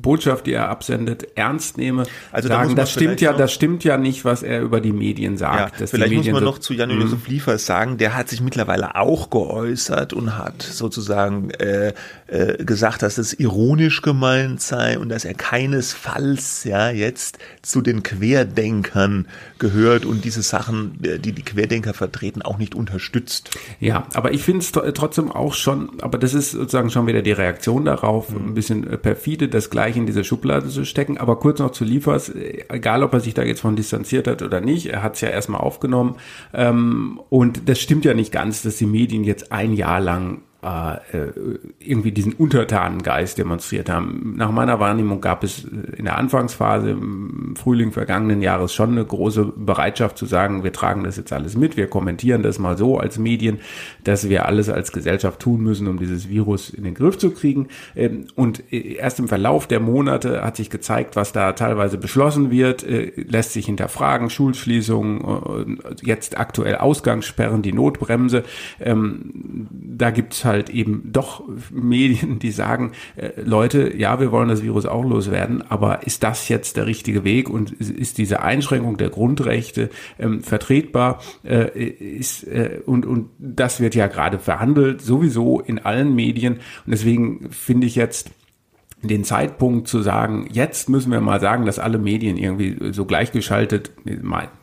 Botschaft, 0.00 0.46
die 0.46 0.52
er 0.52 0.68
absendet, 0.68 1.26
ernst 1.36 1.76
nehme, 1.76 2.04
also 2.32 2.48
sagen, 2.48 2.70
da 2.70 2.82
das 2.82 2.92
stimmt 2.92 3.20
ja, 3.20 3.32
das 3.32 3.52
stimmt 3.52 3.84
ja 3.84 3.98
nicht, 3.98 4.24
was 4.24 4.42
er 4.42 4.62
über 4.62 4.80
die 4.80 4.92
Medien 4.92 5.36
sagt. 5.36 5.80
Ja, 5.80 5.86
vielleicht 5.86 6.14
muss 6.14 6.26
man 6.26 6.36
so, 6.36 6.44
noch 6.44 6.58
zu 6.58 6.72
Jan-Josef 6.72 7.26
mhm. 7.26 7.32
Liefers 7.32 7.66
sagen, 7.66 7.98
der 7.98 8.16
hat 8.16 8.28
sich 8.28 8.40
mittlerweile 8.40 8.94
auch 8.96 9.30
geäußert 9.30 10.12
und 10.12 10.38
hat 10.38 10.62
sozusagen 10.62 11.50
äh, 11.50 11.92
äh, 12.28 12.64
gesagt, 12.64 13.02
dass 13.02 13.18
es 13.18 13.38
ironisch 13.38 14.02
gemeint 14.02 14.60
sei 14.60 14.98
und 14.98 15.08
dass 15.08 15.24
er 15.24 15.34
keinesfalls 15.34 16.64
ja 16.64 16.90
jetzt 16.90 17.38
zu 17.62 17.80
den 17.80 18.02
Querdenkern 18.02 19.26
gehört 19.58 20.04
und 20.04 20.24
diese 20.24 20.42
Sachen, 20.42 21.02
äh, 21.02 21.18
die 21.18 21.32
die 21.32 21.42
Querdenker 21.42 21.94
vertreten, 21.94 22.42
auch 22.42 22.58
nicht 22.58 22.74
unterstützt. 22.74 23.50
Ja, 23.80 24.06
aber 24.14 24.32
ich 24.32 24.42
finde 24.42 24.60
es 24.60 24.72
trotzdem 24.72 25.30
auch 25.38 25.54
schon, 25.54 25.90
aber 26.00 26.18
das 26.18 26.34
ist 26.34 26.52
sozusagen 26.52 26.90
schon 26.90 27.06
wieder 27.06 27.22
die 27.22 27.32
Reaktion 27.32 27.84
darauf, 27.84 28.30
mhm. 28.30 28.48
ein 28.48 28.54
bisschen 28.54 28.86
äh, 28.86 28.98
perfide, 28.98 29.48
das 29.48 29.70
gleich 29.70 29.96
in 29.96 30.06
diese 30.06 30.24
Schublade 30.24 30.68
zu 30.68 30.84
stecken. 30.84 31.18
Aber 31.18 31.38
kurz 31.38 31.58
noch 31.60 31.70
zu 31.70 31.84
Liefers, 31.84 32.28
äh, 32.28 32.64
egal 32.68 33.02
ob 33.02 33.12
er 33.12 33.20
sich 33.20 33.34
da 33.34 33.42
jetzt 33.42 33.60
von 33.60 33.76
distanziert 33.76 34.26
hat 34.26 34.42
oder 34.42 34.60
nicht, 34.60 34.86
er 34.86 35.02
hat 35.02 35.14
es 35.14 35.20
ja 35.20 35.28
erstmal 35.28 35.60
aufgenommen. 35.60 36.16
Ähm, 36.52 37.20
und 37.28 37.68
das 37.68 37.80
stimmt 37.80 38.04
ja 38.04 38.14
nicht 38.14 38.32
ganz, 38.32 38.62
dass 38.62 38.76
die 38.76 38.86
Medien 38.86 39.24
jetzt 39.24 39.52
ein 39.52 39.72
Jahr 39.72 40.00
lang 40.00 40.42
irgendwie 40.60 42.10
diesen 42.10 42.32
Untertanengeist 42.32 43.38
demonstriert 43.38 43.88
haben. 43.88 44.34
Nach 44.36 44.50
meiner 44.50 44.80
Wahrnehmung 44.80 45.20
gab 45.20 45.44
es 45.44 45.62
in 45.62 46.04
der 46.04 46.18
Anfangsphase 46.18 46.90
im 46.90 47.54
Frühling 47.56 47.92
vergangenen 47.92 48.42
Jahres 48.42 48.74
schon 48.74 48.90
eine 48.90 49.04
große 49.04 49.52
Bereitschaft 49.56 50.18
zu 50.18 50.26
sagen, 50.26 50.64
wir 50.64 50.72
tragen 50.72 51.04
das 51.04 51.16
jetzt 51.16 51.32
alles 51.32 51.56
mit, 51.56 51.76
wir 51.76 51.86
kommentieren 51.86 52.42
das 52.42 52.58
mal 52.58 52.76
so 52.76 52.98
als 52.98 53.18
Medien, 53.18 53.60
dass 54.04 54.28
wir 54.28 54.46
alles 54.46 54.68
als 54.68 54.92
Gesellschaft 54.92 55.40
tun 55.40 55.62
müssen, 55.62 55.86
um 55.86 55.98
dieses 55.98 56.28
Virus 56.28 56.70
in 56.70 56.84
den 56.84 56.94
Griff 56.94 57.18
zu 57.18 57.30
kriegen. 57.30 57.68
Ähm, 57.94 58.26
und 58.34 58.72
erst 58.72 59.18
im 59.18 59.28
Verlauf 59.28 59.66
der 59.66 59.80
Monate 59.80 60.42
hat 60.42 60.56
sich 60.56 60.70
gezeigt, 60.70 61.16
was 61.16 61.32
da 61.32 61.52
teilweise 61.52 61.98
beschlossen 61.98 62.50
wird, 62.50 62.82
äh, 62.82 63.12
lässt 63.16 63.52
sich 63.52 63.66
hinterfragen, 63.66 64.30
Schulschließungen, 64.30 65.20
äh, 65.20 65.94
jetzt 66.02 66.38
aktuell 66.38 66.76
Ausgangssperren, 66.76 67.62
die 67.62 67.72
Notbremse. 67.72 68.44
Ähm, 68.80 69.68
da 69.70 70.10
gibt 70.10 70.34
es 70.34 70.44
halt 70.48 70.70
eben 70.70 71.02
doch 71.12 71.44
Medien, 71.70 72.40
die 72.40 72.50
sagen, 72.50 72.92
äh, 73.16 73.30
Leute, 73.40 73.96
ja, 73.96 74.18
wir 74.18 74.32
wollen 74.32 74.48
das 74.48 74.62
Virus 74.62 74.86
auch 74.86 75.04
loswerden, 75.04 75.62
aber 75.68 76.04
ist 76.06 76.24
das 76.24 76.48
jetzt 76.48 76.76
der 76.76 76.86
richtige 76.86 77.22
Weg 77.22 77.48
und 77.48 77.72
ist 77.72 78.18
diese 78.18 78.42
Einschränkung 78.42 78.96
der 78.96 79.10
Grundrechte 79.10 79.90
ähm, 80.18 80.42
vertretbar? 80.42 81.20
Äh, 81.44 81.68
ist, 81.78 82.44
äh, 82.44 82.80
und, 82.84 83.06
und 83.06 83.30
das 83.38 83.78
wird 83.78 83.94
ja 83.94 84.08
gerade 84.08 84.40
verhandelt, 84.40 85.00
sowieso 85.00 85.60
in 85.60 85.78
allen 85.78 86.14
Medien. 86.14 86.54
Und 86.54 86.90
deswegen 86.90 87.50
finde 87.50 87.86
ich 87.86 87.94
jetzt, 87.94 88.30
den 89.02 89.22
Zeitpunkt 89.22 89.86
zu 89.86 90.02
sagen, 90.02 90.48
jetzt 90.50 90.88
müssen 90.88 91.12
wir 91.12 91.20
mal 91.20 91.40
sagen, 91.40 91.66
dass 91.66 91.78
alle 91.78 91.98
Medien 91.98 92.36
irgendwie 92.36 92.92
so 92.92 93.04
gleichgeschaltet, 93.04 93.92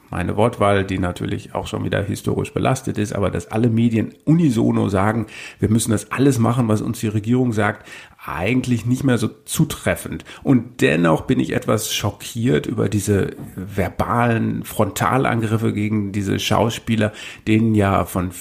meine 0.09 0.37
Wortwahl, 0.37 0.85
die 0.85 0.99
natürlich 0.99 1.55
auch 1.55 1.67
schon 1.67 1.83
wieder 1.83 2.03
historisch 2.03 2.53
belastet 2.53 2.97
ist, 2.97 3.13
aber 3.13 3.31
dass 3.31 3.51
alle 3.51 3.69
Medien 3.69 4.13
unisono 4.25 4.89
sagen, 4.89 5.27
wir 5.59 5.69
müssen 5.69 5.91
das 5.91 6.11
alles 6.11 6.39
machen, 6.39 6.67
was 6.67 6.81
uns 6.81 6.99
die 6.99 7.07
Regierung 7.07 7.53
sagt, 7.53 7.87
eigentlich 8.25 8.85
nicht 8.85 9.03
mehr 9.03 9.17
so 9.17 9.29
zutreffend. 9.45 10.25
Und 10.43 10.81
dennoch 10.81 11.21
bin 11.21 11.39
ich 11.39 11.53
etwas 11.53 11.93
schockiert 11.93 12.65
über 12.65 12.89
diese 12.89 13.35
verbalen 13.55 14.63
Frontalangriffe 14.63 15.73
gegen 15.73 16.11
diese 16.11 16.39
Schauspieler, 16.39 17.13
denen 17.47 17.75
ja 17.75 18.05
von 18.05 18.31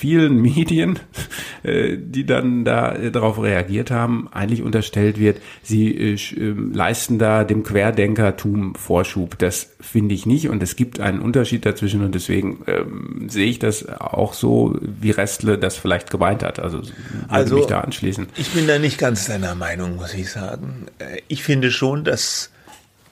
vielen 0.00 0.40
Medien, 0.40 0.98
äh, 1.62 1.98
die 1.98 2.24
dann 2.24 2.64
da 2.64 2.94
äh, 2.94 3.10
darauf 3.10 3.40
reagiert 3.42 3.90
haben, 3.90 4.28
eigentlich 4.32 4.62
unterstellt 4.62 5.20
wird, 5.20 5.42
sie 5.62 5.94
äh, 5.94 6.16
ähm, 6.38 6.72
leisten 6.72 7.18
da 7.18 7.44
dem 7.44 7.62
Querdenkertum 7.64 8.74
Vorschub. 8.76 9.38
Das 9.38 9.74
finde 9.78 10.14
ich 10.14 10.24
nicht 10.24 10.48
und 10.48 10.62
es 10.62 10.74
gibt 10.74 11.00
einen 11.00 11.20
Unterschied 11.20 11.66
dazwischen 11.66 12.02
und 12.02 12.14
deswegen 12.14 12.64
ähm, 12.66 13.28
sehe 13.28 13.46
ich 13.46 13.58
das 13.58 13.86
auch 13.90 14.32
so, 14.32 14.74
wie 14.80 15.10
Restle 15.10 15.58
das 15.58 15.76
vielleicht 15.76 16.10
gemeint 16.10 16.42
hat. 16.42 16.60
Also, 16.60 16.80
also 17.28 17.56
mich 17.56 17.66
da 17.66 17.80
anschließen. 17.80 18.28
Ich 18.38 18.52
bin 18.52 18.66
da 18.66 18.78
nicht 18.78 18.96
ganz 18.96 19.26
deiner 19.26 19.54
Meinung, 19.54 19.96
muss 19.96 20.14
ich 20.14 20.30
sagen. 20.30 20.86
Ich 21.28 21.42
finde 21.42 21.70
schon, 21.70 22.04
dass 22.04 22.50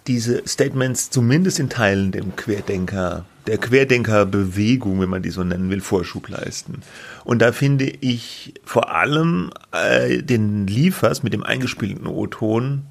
diese 0.08 0.42
Statements 0.46 1.10
zumindest 1.10 1.60
in 1.60 1.68
Teilen 1.68 2.10
dem 2.10 2.34
Querdenker 2.34 3.24
der 3.48 3.58
Querdenkerbewegung, 3.58 5.00
wenn 5.00 5.08
man 5.08 5.22
die 5.22 5.30
so 5.30 5.42
nennen 5.42 5.70
will, 5.70 5.80
Vorschub 5.80 6.28
leisten. 6.28 6.82
Und 7.24 7.40
da 7.40 7.52
finde 7.52 7.86
ich 7.86 8.54
vor 8.62 8.94
allem 8.94 9.50
äh, 9.72 10.22
den 10.22 10.66
Liefers 10.66 11.22
mit 11.22 11.32
dem 11.32 11.42
eingespielten 11.42 12.06
O-Ton, 12.06 12.82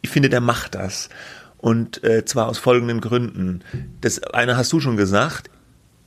ich 0.00 0.10
finde, 0.10 0.28
der 0.28 0.40
macht 0.40 0.74
das. 0.74 1.08
Und 1.56 2.02
äh, 2.02 2.24
zwar 2.24 2.48
aus 2.48 2.58
folgenden 2.58 3.00
Gründen. 3.00 3.60
Das 4.00 4.20
eine 4.24 4.56
hast 4.56 4.72
du 4.72 4.80
schon 4.80 4.96
gesagt, 4.96 5.48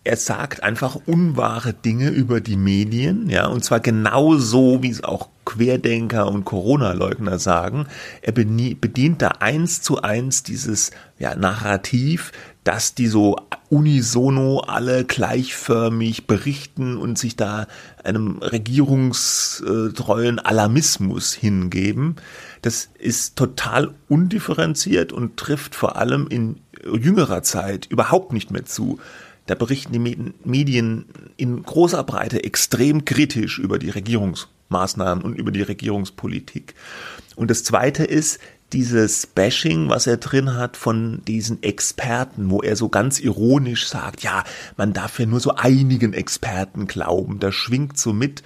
er 0.06 0.18
sagt 0.18 0.62
einfach 0.62 0.98
unwahre 1.08 1.74
Dinge 1.74 2.10
über 2.10 2.40
die 2.40 2.58
Medien, 2.58 3.28
ja, 3.28 3.48
und 3.48 3.66
zwar 3.66 3.80
genauso, 3.80 4.84
wie 4.84 4.92
es 4.92 5.04
auch 5.04 5.30
Querdenker 5.46 6.28
und 6.28 6.46
Corona-Leugner 6.46 7.40
sagen. 7.40 7.88
Er 8.22 8.32
bedient 8.32 9.22
da 9.24 9.30
eins 9.40 9.82
zu 9.82 10.02
eins 10.02 10.44
dieses 10.44 10.92
ja, 11.18 11.36
Narrativ, 11.36 12.32
dass 12.64 12.94
die 12.94 13.08
so 13.08 13.36
unisono 13.70 14.60
alle 14.60 15.06
gleichförmig 15.06 16.28
berichten 16.28 16.98
und 16.98 17.18
sich 17.18 17.36
da 17.36 17.68
einem 18.04 18.38
regierungstreuen 18.40 20.38
Alarmismus 20.40 21.34
hingeben. 21.34 22.16
Das 22.62 22.90
ist 23.00 23.36
total 23.36 23.96
undifferenziert 24.08 25.14
und 25.14 25.38
trifft 25.38 25.74
vor 25.74 25.96
allem 25.96 26.28
in 26.28 26.62
jüngerer 26.84 27.42
Zeit 27.42 27.88
überhaupt 27.88 28.34
nicht 28.34 28.52
mehr 28.52 28.66
zu. 28.66 29.00
Da 29.48 29.56
berichten 29.56 29.94
die 29.94 30.34
Medien 30.44 31.06
in 31.38 31.62
großer 31.62 32.04
Breite 32.04 32.44
extrem 32.44 33.06
kritisch 33.06 33.60
über 33.60 33.78
die 33.78 33.92
Regierungsmaßnahmen 33.92 35.24
und 35.24 35.36
über 35.36 35.52
die 35.52 35.62
Regierungspolitik. 35.62 36.74
Und 37.36 37.52
das 37.52 37.64
Zweite 37.64 38.04
ist 38.04 38.40
dieses 38.74 39.28
Bashing, 39.28 39.90
was 39.90 40.08
er 40.08 40.18
drin 40.18 40.56
hat 40.56 40.76
von 40.78 41.22
diesen 41.26 41.62
Experten, 41.62 42.50
wo 42.50 42.62
er 42.62 42.76
so 42.76 42.90
ganz 42.90 43.20
ironisch 43.20 43.88
sagt, 43.88 44.24
ja, 44.24 44.44
man 44.78 44.94
darf 44.94 45.20
ja 45.20 45.28
nur 45.28 45.40
so 45.40 45.56
einigen 45.56 46.14
Experten 46.14 46.88
glauben. 46.88 47.40
Da 47.40 47.52
schwingt 47.52 48.00
so 48.00 48.12
mit, 48.14 48.42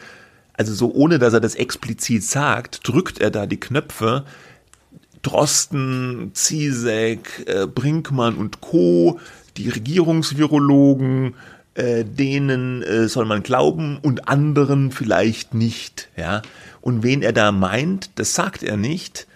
also 0.54 0.74
so 0.74 0.94
ohne 0.94 1.18
dass 1.18 1.34
er 1.34 1.40
das 1.40 1.56
explizit 1.56 2.24
sagt, 2.24 2.86
drückt 2.88 3.20
er 3.20 3.32
da 3.32 3.46
die 3.46 3.60
Knöpfe, 3.60 4.26
Drosten, 5.22 6.32
Zizek, 6.34 7.46
äh, 7.48 7.68
Brinkmann 7.68 8.36
und 8.36 8.62
Co 8.62 9.20
die 9.60 9.70
Regierungsvirologen, 9.70 11.36
äh, 11.76 12.06
denen 12.06 12.82
äh, 12.82 13.08
soll 13.08 13.26
man 13.26 13.44
glauben 13.44 14.00
und 14.02 14.28
anderen 14.28 14.92
vielleicht 14.92 15.54
nicht, 15.54 16.10
ja. 16.16 16.42
Und 16.82 17.04
wen 17.04 17.22
er 17.22 17.34
da 17.34 17.52
meint, 17.52 18.10
das 18.16 18.34
sagt 18.34 18.64
er 18.64 18.78
nicht. 18.78 19.28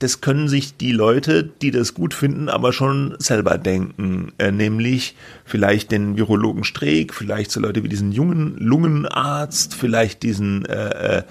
Das 0.00 0.20
können 0.22 0.48
sich 0.48 0.76
die 0.76 0.92
Leute, 0.92 1.44
die 1.44 1.70
das 1.70 1.92
gut 1.92 2.14
finden, 2.14 2.48
aber 2.48 2.72
schon 2.72 3.16
selber 3.18 3.58
denken. 3.58 4.32
Äh, 4.38 4.52
nämlich 4.52 5.14
vielleicht 5.44 5.92
den 5.92 6.16
Virologen 6.16 6.64
Streeck, 6.64 7.12
vielleicht 7.12 7.50
so 7.50 7.60
Leute 7.60 7.82
wie 7.82 7.88
diesen 7.88 8.12
jungen 8.12 8.56
Lungenarzt, 8.58 9.74
vielleicht 9.74 10.22
diesen 10.22 10.64
äh, 10.66 11.18
äh 11.18 11.22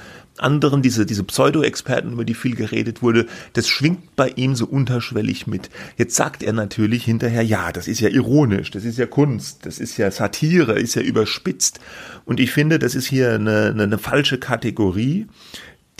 anderen, 0.42 0.82
diese, 0.82 1.06
diese 1.06 1.24
Pseudo-Experten, 1.24 2.14
über 2.14 2.26
die 2.26 2.34
viel 2.34 2.56
geredet 2.56 3.02
wurde, 3.02 3.26
das 3.54 3.68
schwingt 3.68 4.16
bei 4.16 4.30
ihm 4.30 4.56
so 4.56 4.66
unterschwellig 4.66 5.48
mit. 5.48 5.70
Jetzt 5.98 6.16
sagt 6.16 6.44
er 6.44 6.54
natürlich 6.54 7.04
hinterher, 7.06 7.44
ja, 7.44 7.72
das 7.72 7.88
ist 7.88 8.00
ja 8.00 8.10
ironisch, 8.10 8.72
das 8.72 8.86
ist 8.86 8.98
ja 8.98 9.06
Kunst, 9.06 9.66
das 9.66 9.80
ist 9.80 9.98
ja 9.98 10.12
Satire, 10.12 10.80
ist 10.80 10.96
ja 10.96 11.02
überspitzt. 11.02 11.80
Und 12.26 12.40
ich 12.40 12.52
finde, 12.52 12.80
das 12.80 12.96
ist 12.96 13.08
hier 13.08 13.34
eine, 13.34 13.68
eine, 13.68 13.84
eine 13.84 13.98
falsche 13.98 14.38
Kategorie. 14.38 15.28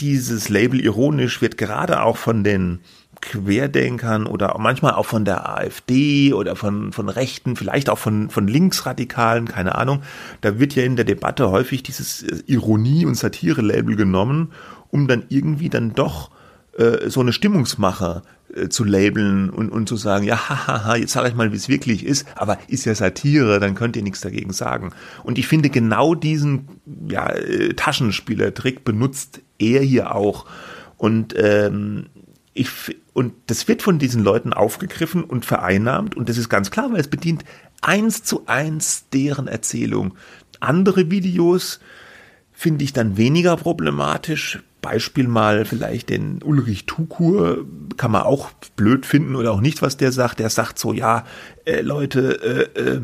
Dieses 0.00 0.48
Label 0.48 0.80
ironisch 0.80 1.42
wird 1.42 1.58
gerade 1.58 2.02
auch 2.02 2.16
von 2.16 2.42
den 2.44 2.80
Querdenkern 3.20 4.26
oder 4.26 4.56
manchmal 4.58 4.94
auch 4.94 5.06
von 5.06 5.24
der 5.24 5.48
AfD 5.48 6.32
oder 6.32 6.56
von, 6.56 6.92
von 6.92 7.08
Rechten, 7.08 7.56
vielleicht 7.56 7.90
auch 7.90 7.98
von, 7.98 8.30
von 8.30 8.48
Linksradikalen, 8.48 9.46
keine 9.46 9.74
Ahnung. 9.74 10.02
Da 10.40 10.58
wird 10.58 10.74
ja 10.74 10.84
in 10.84 10.96
der 10.96 11.04
Debatte 11.04 11.50
häufig 11.50 11.82
dieses 11.82 12.22
äh, 12.22 12.42
Ironie- 12.46 13.06
und 13.06 13.14
Satire-Label 13.14 13.96
genommen, 13.96 14.52
um 14.90 15.06
dann 15.06 15.24
irgendwie 15.28 15.68
dann 15.68 15.94
doch 15.94 16.30
äh, 16.76 17.10
so 17.10 17.20
eine 17.20 17.32
Stimmungsmacher 17.32 18.22
äh, 18.54 18.68
zu 18.68 18.84
labeln 18.84 19.50
und, 19.50 19.70
und 19.70 19.88
zu 19.88 19.96
sagen, 19.96 20.24
ja, 20.24 20.48
hahaha, 20.48 20.96
jetzt 20.96 21.12
sage 21.12 21.28
ich 21.28 21.34
mal, 21.34 21.52
wie 21.52 21.56
es 21.56 21.68
wirklich 21.68 22.04
ist, 22.04 22.26
aber 22.36 22.58
ist 22.68 22.84
ja 22.86 22.94
Satire, 22.94 23.60
dann 23.60 23.74
könnt 23.74 23.96
ihr 23.96 24.02
nichts 24.02 24.20
dagegen 24.20 24.52
sagen. 24.52 24.92
Und 25.22 25.38
ich 25.38 25.46
finde, 25.46 25.68
genau 25.68 26.14
diesen 26.14 26.68
ja, 27.08 27.28
äh, 27.28 27.74
Taschenspielertrick 27.74 28.84
benutzt 28.84 29.40
er 29.58 29.82
hier 29.82 30.14
auch. 30.14 30.46
Und 30.96 31.34
ähm, 31.36 32.06
ich, 32.54 32.70
und 33.20 33.34
das 33.48 33.68
wird 33.68 33.82
von 33.82 33.98
diesen 33.98 34.24
Leuten 34.24 34.54
aufgegriffen 34.54 35.24
und 35.24 35.44
vereinnahmt 35.44 36.16
und 36.16 36.30
das 36.30 36.38
ist 36.38 36.48
ganz 36.48 36.70
klar, 36.70 36.90
weil 36.90 37.00
es 37.00 37.08
bedient 37.08 37.44
eins 37.82 38.22
zu 38.22 38.46
eins 38.46 39.10
deren 39.12 39.46
Erzählung. 39.46 40.14
Andere 40.58 41.10
Videos 41.10 41.80
finde 42.50 42.82
ich 42.82 42.94
dann 42.94 43.18
weniger 43.18 43.58
problematisch. 43.58 44.62
Beispiel 44.80 45.28
mal 45.28 45.66
vielleicht 45.66 46.08
den 46.08 46.42
Ulrich 46.42 46.86
Tukur, 46.86 47.66
kann 47.98 48.10
man 48.10 48.22
auch 48.22 48.52
blöd 48.76 49.04
finden 49.04 49.36
oder 49.36 49.52
auch 49.52 49.60
nicht, 49.60 49.82
was 49.82 49.98
der 49.98 50.12
sagt. 50.12 50.38
Der 50.38 50.48
sagt 50.48 50.78
so, 50.78 50.94
ja, 50.94 51.26
äh, 51.66 51.82
Leute, 51.82 52.70
äh, 52.74 53.02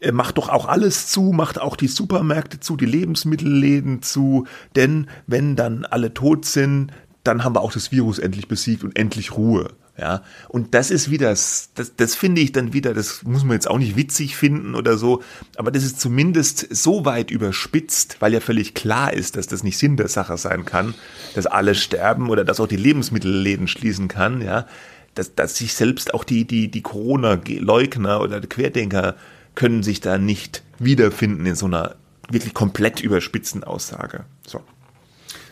äh, 0.00 0.12
macht 0.12 0.36
doch 0.36 0.48
auch 0.48 0.66
alles 0.66 1.06
zu, 1.06 1.30
macht 1.30 1.60
auch 1.60 1.76
die 1.76 1.86
Supermärkte 1.86 2.58
zu, 2.58 2.76
die 2.76 2.86
Lebensmittelläden 2.86 4.02
zu, 4.02 4.48
denn 4.74 5.06
wenn 5.28 5.54
dann 5.54 5.84
alle 5.84 6.12
tot 6.12 6.44
sind, 6.44 6.90
dann 7.24 7.42
haben 7.42 7.56
wir 7.56 7.62
auch 7.62 7.72
das 7.72 7.90
Virus 7.90 8.18
endlich 8.18 8.48
besiegt 8.48 8.84
und 8.84 8.96
endlich 8.98 9.36
Ruhe. 9.36 9.70
Ja, 9.96 10.24
und 10.48 10.74
das 10.74 10.90
ist 10.90 11.08
wieder, 11.12 11.28
das, 11.28 11.70
das 11.96 12.16
finde 12.16 12.40
ich 12.40 12.50
dann 12.50 12.72
wieder, 12.72 12.94
das 12.94 13.22
muss 13.22 13.44
man 13.44 13.52
jetzt 13.52 13.70
auch 13.70 13.78
nicht 13.78 13.94
witzig 13.94 14.36
finden 14.36 14.74
oder 14.74 14.96
so, 14.96 15.22
aber 15.56 15.70
das 15.70 15.84
ist 15.84 16.00
zumindest 16.00 16.74
so 16.74 17.04
weit 17.04 17.30
überspitzt, 17.30 18.16
weil 18.18 18.32
ja 18.32 18.40
völlig 18.40 18.74
klar 18.74 19.12
ist, 19.12 19.36
dass 19.36 19.46
das 19.46 19.62
nicht 19.62 19.78
Sinn 19.78 19.96
der 19.96 20.08
Sache 20.08 20.36
sein 20.36 20.64
kann, 20.64 20.94
dass 21.36 21.46
alle 21.46 21.76
sterben 21.76 22.28
oder 22.28 22.44
dass 22.44 22.58
auch 22.58 22.66
die 22.66 22.74
Lebensmittelläden 22.76 23.68
schließen 23.68 24.08
kann, 24.08 24.42
ja, 24.42 24.66
dass, 25.14 25.36
dass 25.36 25.56
sich 25.56 25.74
selbst 25.74 26.12
auch 26.12 26.24
die, 26.24 26.44
die, 26.44 26.72
die 26.72 26.82
Corona-Leugner 26.82 28.20
oder 28.20 28.40
Querdenker 28.40 29.14
können 29.54 29.84
sich 29.84 30.00
da 30.00 30.18
nicht 30.18 30.64
wiederfinden 30.80 31.46
in 31.46 31.54
so 31.54 31.66
einer 31.66 31.94
wirklich 32.30 32.52
komplett 32.52 33.00
überspitzten 33.00 33.62
Aussage. 33.62 34.24
So. 34.44 34.60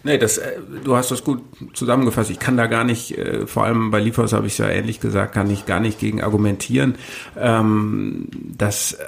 Nee, 0.04 0.18
das, 0.18 0.38
äh, 0.38 0.58
du 0.84 0.96
hast 0.96 1.10
das 1.10 1.24
gut 1.24 1.42
zusammengefasst. 1.74 2.30
Ich 2.30 2.38
kann 2.38 2.56
da 2.56 2.66
gar 2.66 2.84
nicht, 2.84 3.16
äh, 3.16 3.46
vor 3.46 3.64
allem 3.64 3.90
bei 3.90 4.00
Liefers 4.00 4.32
habe 4.32 4.46
ich 4.46 4.54
es 4.54 4.58
ja 4.58 4.68
ähnlich 4.68 5.00
gesagt, 5.00 5.34
kann 5.34 5.50
ich 5.50 5.66
gar 5.66 5.80
nicht 5.80 5.98
gegen 5.98 6.22
argumentieren. 6.22 6.96
Ähm, 7.38 8.28
das 8.56 8.98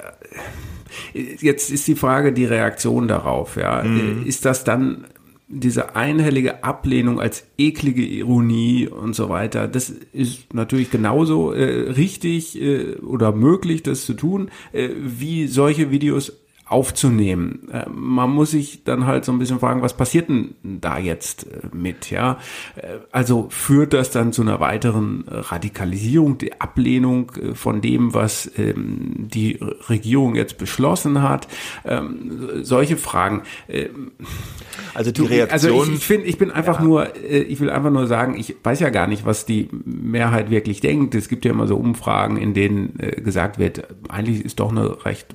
äh, 1.13 1.35
jetzt 1.39 1.71
ist 1.71 1.87
die 1.87 1.95
Frage 1.95 2.33
die 2.33 2.45
Reaktion 2.45 3.07
darauf. 3.07 3.57
Ja, 3.57 3.83
mhm. 3.83 4.23
ist 4.25 4.45
das 4.45 4.63
dann 4.63 5.05
diese 5.47 5.95
einhellige 5.95 6.63
Ablehnung 6.63 7.19
als 7.19 7.45
eklige 7.57 8.03
Ironie 8.03 8.87
und 8.87 9.15
so 9.15 9.29
weiter, 9.29 9.67
das 9.67 9.89
ist 9.89 10.53
natürlich 10.53 10.89
genauso 10.89 11.53
äh, 11.53 11.91
richtig 11.91 12.59
äh, 12.59 12.95
oder 12.95 13.31
möglich, 13.31 13.83
das 13.83 14.05
zu 14.05 14.15
tun, 14.15 14.49
äh, 14.73 14.89
wie 14.97 15.47
solche 15.47 15.91
Videos 15.91 16.33
aufzunehmen. 16.67 17.69
Äh, 17.71 17.87
man 17.89 18.31
muss 18.31 18.51
sich 18.51 18.83
dann 18.83 19.05
halt 19.05 19.23
so 19.23 19.31
ein 19.31 19.37
bisschen 19.37 19.59
fragen, 19.59 19.83
was 19.83 19.95
passiert 19.95 20.29
denn 20.29 20.55
da 20.63 20.97
jetzt 20.97 21.45
äh, 21.45 21.67
mit, 21.71 22.09
ja? 22.09 22.39
Äh, 22.75 22.97
also 23.11 23.47
führt 23.49 23.93
das 23.93 24.09
dann 24.09 24.33
zu 24.33 24.41
einer 24.41 24.59
weiteren 24.59 25.25
Radikalisierung, 25.27 26.39
die 26.39 26.59
Ablehnung 26.59 27.31
von 27.53 27.81
dem, 27.81 28.13
was 28.13 28.51
ähm, 28.57 29.27
die 29.31 29.59
Regierung 29.89 30.35
jetzt 30.35 30.57
beschlossen 30.57 31.21
hat? 31.21 31.47
Ähm, 31.85 32.61
solche 32.61 32.97
Fragen. 32.97 33.43
Also 34.93 35.11
die 35.11 35.21
Reaktion. 35.21 35.51
Also 35.51 35.83
ich, 35.83 35.97
ich 35.97 36.05
finde, 36.05 36.25
ich 36.25 36.37
bin 36.37 36.49
einfach 36.51 36.79
ja. 36.79 36.85
nur, 36.85 37.07
ich 37.25 37.59
will 37.59 37.69
einfach 37.69 37.91
nur 37.91 38.07
sagen, 38.07 38.35
ich 38.37 38.55
weiß 38.63 38.79
ja 38.79 38.89
gar 38.89 39.07
nicht, 39.07 39.25
was 39.25 39.45
die 39.45 39.69
Mehrheit 39.85 40.49
wirklich 40.49 40.81
denkt. 40.81 41.13
Es 41.15 41.29
gibt 41.29 41.45
ja 41.45 41.51
immer 41.51 41.67
so 41.67 41.75
Umfragen, 41.75 42.37
in 42.37 42.53
denen 42.53 42.97
gesagt 43.23 43.59
wird, 43.59 43.87
eigentlich 44.09 44.43
ist 44.43 44.59
doch 44.59 44.71
eine 44.71 45.05
recht 45.05 45.27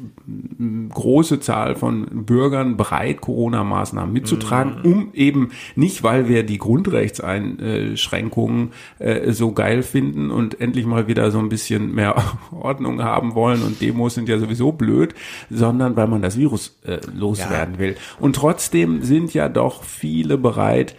große 0.91 1.20
große 1.21 1.41
Zahl 1.41 1.75
von 1.75 2.25
Bürgern 2.25 2.79
bereit, 2.79 3.21
Corona-Maßnahmen 3.21 4.11
mitzutragen, 4.11 4.77
mhm. 4.83 4.93
um 4.93 5.11
eben 5.13 5.51
nicht, 5.77 6.03
weil 6.03 6.29
wir 6.29 6.45
die 6.45 6.57
Grundrechtseinschränkungen 6.57 8.71
äh, 8.99 9.33
so 9.33 9.53
geil 9.53 9.83
finden 9.83 10.31
und 10.31 10.63
endlich 10.63 10.87
mal 10.87 11.09
wieder 11.09 11.31
so 11.31 11.39
ein 11.39 11.51
bisschen 11.51 11.95
mehr 11.95 12.17
Ordnung 12.53 13.03
haben 13.03 13.35
wollen 13.35 13.63
und 13.63 13.83
Demos 13.83 14.15
sind 14.15 14.31
ja 14.31 14.39
sowieso 14.39 14.73
blöd, 14.73 15.15
sondern 15.51 15.95
weil 15.95 16.09
man 16.09 16.23
das 16.23 16.39
Virus 16.39 16.79
äh, 16.85 17.01
loswerden 17.15 17.75
ja. 17.75 17.81
will. 17.81 17.97
Und 18.19 18.37
trotzdem 18.37 19.03
sind 19.03 19.35
ja 19.35 19.51
doch 19.51 19.85
viele 19.85 20.39
bereit, 20.39 20.97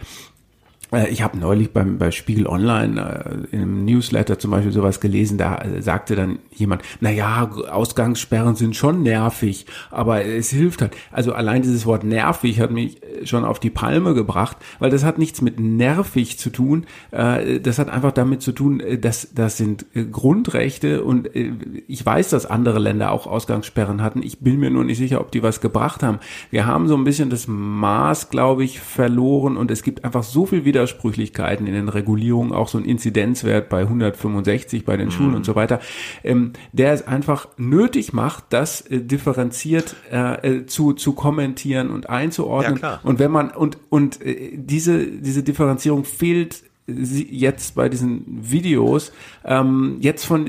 ich 1.10 1.22
habe 1.22 1.38
neulich 1.38 1.72
beim 1.72 1.98
bei 1.98 2.10
Spiegel 2.10 2.46
Online 2.46 3.46
äh, 3.50 3.56
im 3.56 3.84
Newsletter 3.84 4.38
zum 4.38 4.50
Beispiel 4.50 4.72
sowas 4.72 5.00
gelesen, 5.00 5.38
da 5.38 5.56
äh, 5.56 5.80
sagte 5.80 6.16
dann 6.16 6.38
jemand, 6.54 6.82
na 7.00 7.10
ja, 7.10 7.50
Ausgangssperren 7.70 8.56
sind 8.56 8.76
schon 8.76 9.02
nervig, 9.02 9.66
aber 9.90 10.24
es 10.24 10.50
hilft 10.50 10.82
halt. 10.82 10.92
Also 11.10 11.32
allein 11.32 11.62
dieses 11.62 11.86
Wort 11.86 12.04
nervig 12.04 12.60
hat 12.60 12.70
mich 12.72 13.02
äh, 13.02 13.26
schon 13.26 13.44
auf 13.44 13.58
die 13.58 13.70
Palme 13.70 14.12
gebracht, 14.12 14.58
weil 14.80 14.90
das 14.90 15.02
hat 15.02 15.18
nichts 15.18 15.40
mit 15.40 15.58
nervig 15.58 16.38
zu 16.38 16.50
tun. 16.50 16.84
Äh, 17.10 17.60
das 17.60 17.78
hat 17.78 17.88
einfach 17.88 18.12
damit 18.12 18.42
zu 18.42 18.52
tun, 18.52 18.80
äh, 18.80 18.98
dass 18.98 19.28
das 19.34 19.56
sind 19.56 19.86
Grundrechte 20.10 21.02
und 21.04 21.30
ich 21.34 22.04
weiß, 22.04 22.30
dass 22.30 22.46
andere 22.46 22.78
Länder 22.78 23.12
auch 23.12 23.26
Ausgangssperren 23.26 24.02
hatten. 24.02 24.22
Ich 24.22 24.40
bin 24.40 24.60
mir 24.60 24.70
nur 24.70 24.84
nicht 24.84 24.98
sicher, 24.98 25.20
ob 25.20 25.30
die 25.32 25.42
was 25.42 25.60
gebracht 25.60 26.02
haben. 26.02 26.18
Wir 26.50 26.66
haben 26.66 26.88
so 26.88 26.96
ein 26.96 27.04
bisschen 27.04 27.30
das 27.30 27.46
Maß, 27.48 28.30
glaube 28.30 28.64
ich, 28.64 28.80
verloren 28.80 29.56
und 29.56 29.70
es 29.70 29.82
gibt 29.82 30.04
einfach 30.04 30.22
so 30.22 30.46
viel 30.46 30.64
wieder 30.64 30.81
Widersprüchlichkeiten 30.82 31.66
in 31.66 31.74
den 31.74 31.88
Regulierungen, 31.88 32.52
auch 32.52 32.68
so 32.68 32.78
ein 32.78 32.84
Inzidenzwert 32.84 33.68
bei 33.68 33.82
165 33.82 34.84
bei 34.84 34.96
den 34.96 35.06
mhm. 35.06 35.12
Schulen 35.12 35.34
und 35.34 35.46
so 35.46 35.54
weiter, 35.54 35.80
ähm, 36.24 36.52
der 36.72 36.92
es 36.92 37.06
einfach 37.06 37.48
nötig 37.56 38.12
macht, 38.12 38.44
das 38.50 38.80
äh, 38.82 39.00
differenziert 39.00 39.94
äh, 40.10 40.58
äh 40.58 40.66
zu, 40.66 40.92
zu 40.92 41.12
kommentieren 41.12 41.90
und 41.90 42.10
einzuordnen. 42.10 42.80
Ja, 42.82 43.00
und 43.02 43.18
wenn 43.18 43.30
man 43.30 43.50
und 43.50 43.78
und 43.88 44.20
äh, 44.20 44.52
diese 44.54 45.06
diese 45.06 45.42
Differenzierung 45.42 46.04
fehlt 46.04 46.64
jetzt 47.30 47.74
bei 47.74 47.88
diesen 47.88 48.24
Videos 48.26 49.12
ähm, 49.44 49.96
jetzt 50.00 50.24
von 50.24 50.46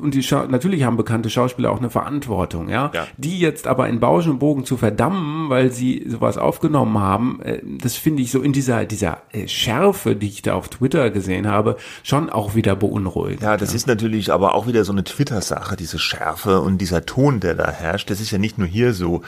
und 0.00 0.14
die 0.14 0.22
Scha 0.22 0.46
natürlich 0.46 0.84
haben 0.84 0.96
bekannte 0.96 1.30
Schauspieler 1.30 1.70
auch 1.70 1.78
eine 1.78 1.90
Verantwortung, 1.90 2.68
ja? 2.68 2.90
ja, 2.94 3.06
die 3.16 3.38
jetzt 3.38 3.66
aber 3.66 3.88
in 3.88 4.00
Bausch 4.00 4.26
und 4.26 4.38
Bogen 4.38 4.64
zu 4.64 4.76
verdammen, 4.76 5.50
weil 5.50 5.70
sie 5.70 6.04
sowas 6.08 6.38
aufgenommen 6.38 6.98
haben, 6.98 7.40
äh, 7.42 7.60
das 7.62 7.96
finde 7.96 8.22
ich 8.22 8.30
so 8.30 8.40
in 8.40 8.52
dieser 8.52 8.84
dieser 8.84 9.22
äh, 9.32 9.48
Schärfe, 9.48 10.16
die 10.16 10.28
ich 10.28 10.42
da 10.42 10.54
auf 10.54 10.68
Twitter 10.68 11.10
gesehen 11.10 11.46
habe, 11.46 11.76
schon 12.02 12.30
auch 12.30 12.54
wieder 12.54 12.76
beunruhigend. 12.76 13.42
Ja, 13.42 13.56
das 13.56 13.70
ja. 13.70 13.76
ist 13.76 13.86
natürlich 13.86 14.32
aber 14.32 14.54
auch 14.54 14.66
wieder 14.66 14.84
so 14.84 14.92
eine 14.92 15.04
Twitter-Sache, 15.04 15.76
diese 15.76 15.98
Schärfe 15.98 16.60
und 16.60 16.78
dieser 16.78 17.06
Ton, 17.06 17.40
der 17.40 17.54
da 17.54 17.70
herrscht. 17.70 18.10
Das 18.10 18.20
ist 18.20 18.30
ja 18.30 18.38
nicht 18.38 18.58
nur 18.58 18.66
hier 18.66 18.92
so. 18.92 19.22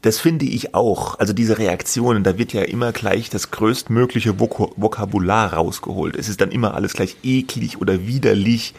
Das 0.00 0.20
finde 0.20 0.44
ich 0.44 0.74
auch. 0.76 1.18
Also 1.18 1.32
diese 1.32 1.58
Reaktionen, 1.58 2.22
da 2.22 2.38
wird 2.38 2.52
ja 2.52 2.62
immer 2.62 2.92
gleich 2.92 3.30
das 3.30 3.50
größtmögliche 3.50 4.38
Vok 4.38 4.72
Vokabular 4.76 5.54
rausgeholt. 5.54 6.14
Es 6.16 6.28
ist 6.28 6.40
dann 6.40 6.52
immer 6.52 6.74
alles 6.74 6.92
gleich 6.92 7.16
eklig 7.24 7.80
oder 7.80 8.06
widerlich. 8.06 8.74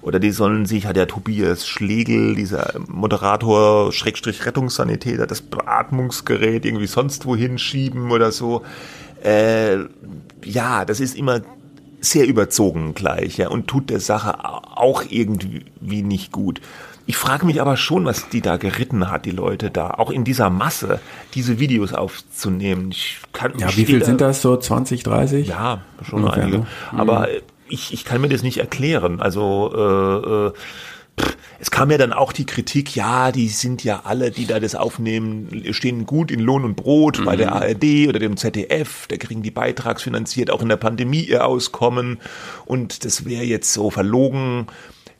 Oder 0.00 0.18
die 0.18 0.32
sollen 0.32 0.66
sich, 0.66 0.86
hat 0.86 0.96
ja 0.96 1.06
Tobias 1.06 1.68
Schlegel, 1.68 2.34
dieser 2.34 2.72
Moderator, 2.88 3.92
Schrägstrich 3.92 4.44
Rettungssanitäter, 4.46 5.26
das 5.26 5.42
Beatmungsgerät 5.42 6.64
irgendwie 6.64 6.88
sonst 6.88 7.26
wohin 7.26 7.58
schieben 7.58 8.10
oder 8.10 8.32
so. 8.32 8.62
Äh, 9.22 9.76
ja, 10.44 10.84
das 10.84 10.98
ist 11.00 11.16
immer 11.16 11.42
sehr 12.00 12.26
überzogen 12.26 12.94
gleich, 12.94 13.36
ja, 13.36 13.48
und 13.48 13.68
tut 13.68 13.90
der 13.90 14.00
Sache 14.00 14.44
auch 14.44 15.04
irgendwie 15.08 16.02
nicht 16.02 16.32
gut. 16.32 16.60
Ich 17.06 17.16
frage 17.16 17.46
mich 17.46 17.60
aber 17.60 17.76
schon, 17.76 18.04
was 18.04 18.28
die 18.28 18.40
da 18.40 18.56
geritten 18.56 19.10
hat, 19.10 19.24
die 19.24 19.30
Leute 19.30 19.70
da, 19.70 19.90
auch 19.90 20.10
in 20.10 20.24
dieser 20.24 20.50
Masse, 20.50 21.00
diese 21.34 21.58
Videos 21.58 21.92
aufzunehmen. 21.92 22.90
Ich 22.92 23.20
kann, 23.32 23.58
ja, 23.58 23.68
wie 23.76 23.84
viel 23.84 24.04
sind 24.04 24.20
das, 24.20 24.42
so 24.42 24.56
20, 24.56 25.02
30? 25.02 25.48
Ja, 25.48 25.82
schon 26.02 26.22
Ungefähr, 26.22 26.44
einige. 26.44 26.58
Ne? 26.58 26.66
Aber 26.92 27.20
mhm. 27.20 27.26
ich, 27.68 27.92
ich 27.92 28.04
kann 28.04 28.20
mir 28.20 28.28
das 28.28 28.42
nicht 28.42 28.58
erklären. 28.58 29.20
Also, 29.20 29.72
äh, 29.74 30.46
äh, 30.48 30.52
es 31.58 31.70
kam 31.70 31.90
ja 31.90 31.98
dann 31.98 32.12
auch 32.12 32.32
die 32.32 32.46
Kritik, 32.46 32.96
ja, 32.96 33.30
die 33.30 33.48
sind 33.48 33.84
ja 33.84 34.02
alle, 34.04 34.30
die 34.30 34.46
da 34.46 34.58
das 34.58 34.74
aufnehmen, 34.74 35.62
stehen 35.70 36.06
gut 36.06 36.30
in 36.30 36.40
Lohn 36.40 36.64
und 36.64 36.74
Brot 36.74 37.20
mhm. 37.20 37.24
bei 37.24 37.36
der 37.36 37.50
mhm. 37.50 37.56
ARD 37.56 38.08
oder 38.08 38.18
dem 38.18 38.36
ZDF, 38.36 39.06
da 39.08 39.16
kriegen 39.16 39.42
die 39.42 39.50
beitragsfinanziert 39.50 40.50
auch 40.50 40.62
in 40.62 40.68
der 40.68 40.76
Pandemie 40.76 41.22
ihr 41.22 41.46
Auskommen 41.46 42.18
und 42.64 43.04
das 43.04 43.24
wäre 43.24 43.44
jetzt 43.44 43.72
so 43.72 43.90
verlogen. 43.90 44.66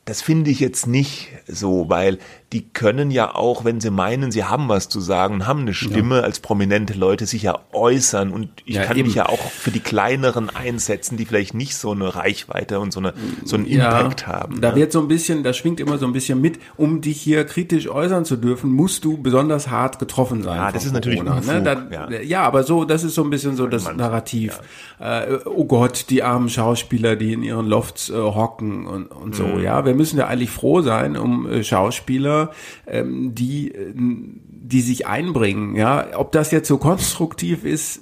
Das 0.05 0.21
finde 0.21 0.51
ich 0.51 0.59
jetzt 0.59 0.85
nicht 0.85 1.29
so, 1.47 1.89
weil 1.89 2.19
die 2.53 2.69
können 2.69 3.09
ja 3.09 3.33
auch, 3.33 3.65
wenn 3.65 3.81
sie 3.81 3.89
meinen, 3.89 4.31
sie 4.31 4.43
haben 4.43 4.69
was 4.69 4.87
zu 4.87 4.99
sagen, 5.01 5.47
haben 5.47 5.61
eine 5.61 5.73
Stimme 5.73 6.17
ja. 6.17 6.21
als 6.21 6.39
prominente 6.39 6.93
Leute 6.93 7.25
sich 7.25 7.43
ja 7.43 7.59
äußern 7.71 8.31
und 8.31 8.49
ich 8.65 8.75
ja, 8.75 8.83
kann 8.83 8.97
eben. 8.97 9.07
mich 9.07 9.15
ja 9.15 9.27
auch 9.27 9.39
für 9.39 9.71
die 9.71 9.79
kleineren 9.79 10.51
einsetzen, 10.55 11.17
die 11.17 11.25
vielleicht 11.25 11.55
nicht 11.55 11.75
so 11.75 11.91
eine 11.91 12.15
Reichweite 12.15 12.79
und 12.79 12.93
so, 12.93 12.99
eine, 12.99 13.13
so 13.43 13.55
einen 13.55 13.65
ja, 13.65 13.99
Impact 13.99 14.27
haben. 14.27 14.61
Da 14.61 14.75
wird 14.75 14.91
so 14.91 14.99
ein 14.99 15.07
bisschen, 15.07 15.41
da 15.43 15.51
schwingt 15.51 15.79
immer 15.79 15.97
so 15.97 16.05
ein 16.05 16.13
bisschen 16.13 16.39
mit, 16.39 16.59
um 16.77 17.01
dich 17.01 17.19
hier 17.19 17.43
kritisch 17.45 17.89
äußern 17.89 18.23
zu 18.23 18.35
dürfen, 18.35 18.71
musst 18.71 19.03
du 19.03 19.17
besonders 19.17 19.69
hart 19.71 19.97
getroffen 19.97 20.43
sein. 20.43 20.57
Ja, 20.57 20.71
das 20.71 20.85
ist 20.85 20.93
natürlich 20.93 21.21
Corona, 21.23 21.41
ne? 21.41 21.63
da, 21.63 22.09
ja. 22.11 22.21
ja. 22.21 22.41
aber 22.43 22.63
so, 22.63 22.85
das 22.85 23.03
ist 23.03 23.15
so 23.15 23.23
ein 23.23 23.31
bisschen 23.31 23.55
so 23.55 23.65
das 23.65 23.91
Narrativ. 23.95 24.59
Äh, 24.99 25.37
oh 25.45 25.65
Gott, 25.65 26.05
die 26.09 26.21
armen 26.21 26.49
Schauspieler, 26.49 27.15
die 27.15 27.33
in 27.33 27.41
ihren 27.41 27.65
Lofts 27.65 28.11
äh, 28.11 28.13
hocken 28.13 28.85
und, 28.85 29.07
und 29.07 29.35
so, 29.35 29.45
mhm. 29.45 29.63
ja. 29.63 29.85
Wir 29.93 29.97
müssen 29.97 30.17
ja 30.17 30.25
eigentlich 30.27 30.49
froh 30.49 30.81
sein 30.81 31.15
um 31.15 31.47
äh, 31.47 31.63
Schauspieler, 31.63 32.49
ähm, 32.87 33.35
die, 33.35 33.71
äh, 33.71 33.93
die 33.95 34.81
sich 34.81 35.05
einbringen. 35.05 35.75
Ja, 35.75 36.17
ob 36.17 36.31
das 36.31 36.49
jetzt 36.49 36.67
so 36.67 36.79
konstruktiv 36.79 37.63
ist, 37.63 38.01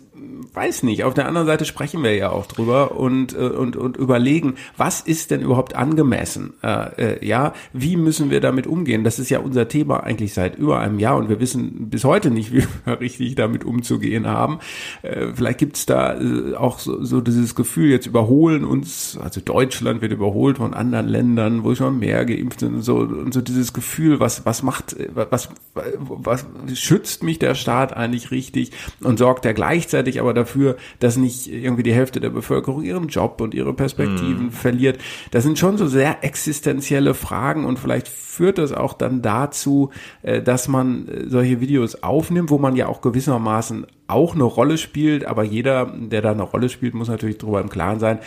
weiß 0.54 0.84
nicht. 0.84 1.04
Auf 1.04 1.14
der 1.14 1.28
anderen 1.28 1.48
Seite 1.48 1.66
sprechen 1.66 2.04
wir 2.04 2.16
ja 2.16 2.32
auch 2.32 2.46
drüber 2.46 2.98
und, 2.98 3.34
äh, 3.34 3.38
und, 3.38 3.76
und 3.76 3.98
überlegen, 3.98 4.56
was 4.78 5.02
ist 5.02 5.32
denn 5.32 5.42
überhaupt 5.42 5.76
angemessen? 5.76 6.54
Äh, 6.64 7.16
äh, 7.16 7.26
ja, 7.26 7.54
wie 7.74 7.96
müssen 7.96 8.30
wir 8.30 8.42
damit 8.42 8.68
umgehen? 8.68 9.04
Das 9.04 9.20
ist 9.20 9.30
ja 9.30 9.40
unser 9.40 9.68
Thema 9.68 10.04
eigentlich 10.04 10.34
seit 10.34 10.58
über 10.58 10.80
einem 10.80 11.00
Jahr 11.00 11.18
und 11.18 11.30
wir 11.30 11.40
wissen 11.40 11.90
bis 11.90 12.04
heute 12.04 12.32
nicht, 12.32 12.52
wie 12.54 12.64
wir 12.86 13.00
richtig 13.00 13.36
damit 13.36 13.64
umzugehen 13.64 14.28
haben. 14.28 14.60
Äh, 15.02 15.34
vielleicht 15.34 15.60
gibt's 15.60 15.86
da 15.86 16.20
äh, 16.20 16.56
auch 16.56 16.80
so, 16.80 17.04
so 17.04 17.22
dieses 17.22 17.56
Gefühl, 17.56 17.90
jetzt 17.90 18.08
überholen 18.08 18.66
uns, 18.66 19.18
also 19.22 19.42
Deutschland 19.42 20.02
wird 20.02 20.12
überholt 20.12 20.58
von 20.58 20.74
anderen 20.74 21.08
Ländern, 21.08 21.64
wo 21.64 21.76
schon 21.76 22.00
mehr 22.00 22.26
geimpft 22.26 22.62
sind 22.62 22.76
und 22.76 22.82
so, 22.82 22.98
und 22.98 23.34
so 23.34 23.42
dieses 23.42 23.74
Gefühl, 23.74 24.20
was, 24.20 24.46
was 24.46 24.64
macht, 24.64 24.96
was, 25.14 25.50
was, 25.70 26.46
was 26.66 26.80
schützt 26.80 27.24
mich 27.24 27.40
der 27.40 27.56
Staat 27.56 27.96
eigentlich 27.96 28.32
richtig 28.32 28.72
und 29.02 29.18
sorgt 29.18 29.46
er 29.46 29.54
gleichzeitig 29.54 30.20
aber 30.20 30.31
dafür, 30.34 30.78
dass 31.00 31.18
nicht 31.18 31.52
irgendwie 31.52 31.84
die 31.84 31.94
Hälfte 31.94 32.20
der 32.20 32.30
Bevölkerung 32.30 32.84
ihren 32.84 33.08
Job 33.08 33.42
und 33.42 33.54
ihre 33.54 33.74
Perspektiven 33.74 34.48
mm. 34.48 34.52
verliert. 34.52 35.00
Das 35.32 35.44
sind 35.44 35.60
schon 35.60 35.78
so 35.78 35.88
sehr 35.88 36.24
existenzielle 36.24 37.14
Fragen 37.14 37.66
und 37.66 37.80
vielleicht 37.80 38.08
führt 38.08 38.58
das 38.58 38.72
auch 38.72 38.94
dann 38.94 39.22
dazu, 39.22 39.90
äh, 40.22 40.42
dass 40.42 40.68
man 40.68 41.08
äh, 41.08 41.28
solche 41.28 41.60
Videos 41.60 42.02
aufnimmt, 42.02 42.50
wo 42.50 42.58
man 42.58 42.76
ja 42.76 42.88
auch 42.88 43.02
gewissermaßen 43.02 43.86
auch 44.12 44.36
eine 44.36 44.44
Rolle 44.44 44.78
spielt, 44.78 45.26
aber 45.26 45.44
jeder, 45.44 45.86
der 45.86 46.22
da 46.22 46.32
eine 46.32 46.44
Rolle 46.44 46.70
spielt, 46.70 46.94
muss 46.94 47.08
natürlich 47.08 47.38
darüber 47.38 47.62
im 47.62 47.70
Klaren 47.70 48.00
sein. 48.00 48.20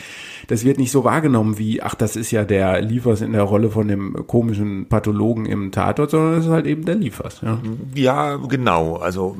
Das 0.48 0.64
wird 0.64 0.78
nicht 0.78 0.90
so 0.90 1.04
wahrgenommen 1.04 1.58
wie, 1.58 1.82
ach, 1.82 1.94
das 1.94 2.16
ist 2.16 2.30
ja 2.30 2.44
der 2.44 2.80
Liefers 2.80 3.20
in 3.20 3.32
der 3.32 3.42
Rolle 3.42 3.70
von 3.70 3.88
dem 3.88 4.26
komischen 4.26 4.86
Pathologen 4.86 5.46
im 5.46 5.72
Tatort, 5.72 6.10
sondern 6.10 6.38
es 6.38 6.46
ist 6.46 6.50
halt 6.50 6.66
eben 6.66 6.84
der 6.84 6.94
Liefers. 6.94 7.40
Ja, 7.42 7.60
ja 7.94 8.36
genau. 8.36 8.96
Also 8.96 9.36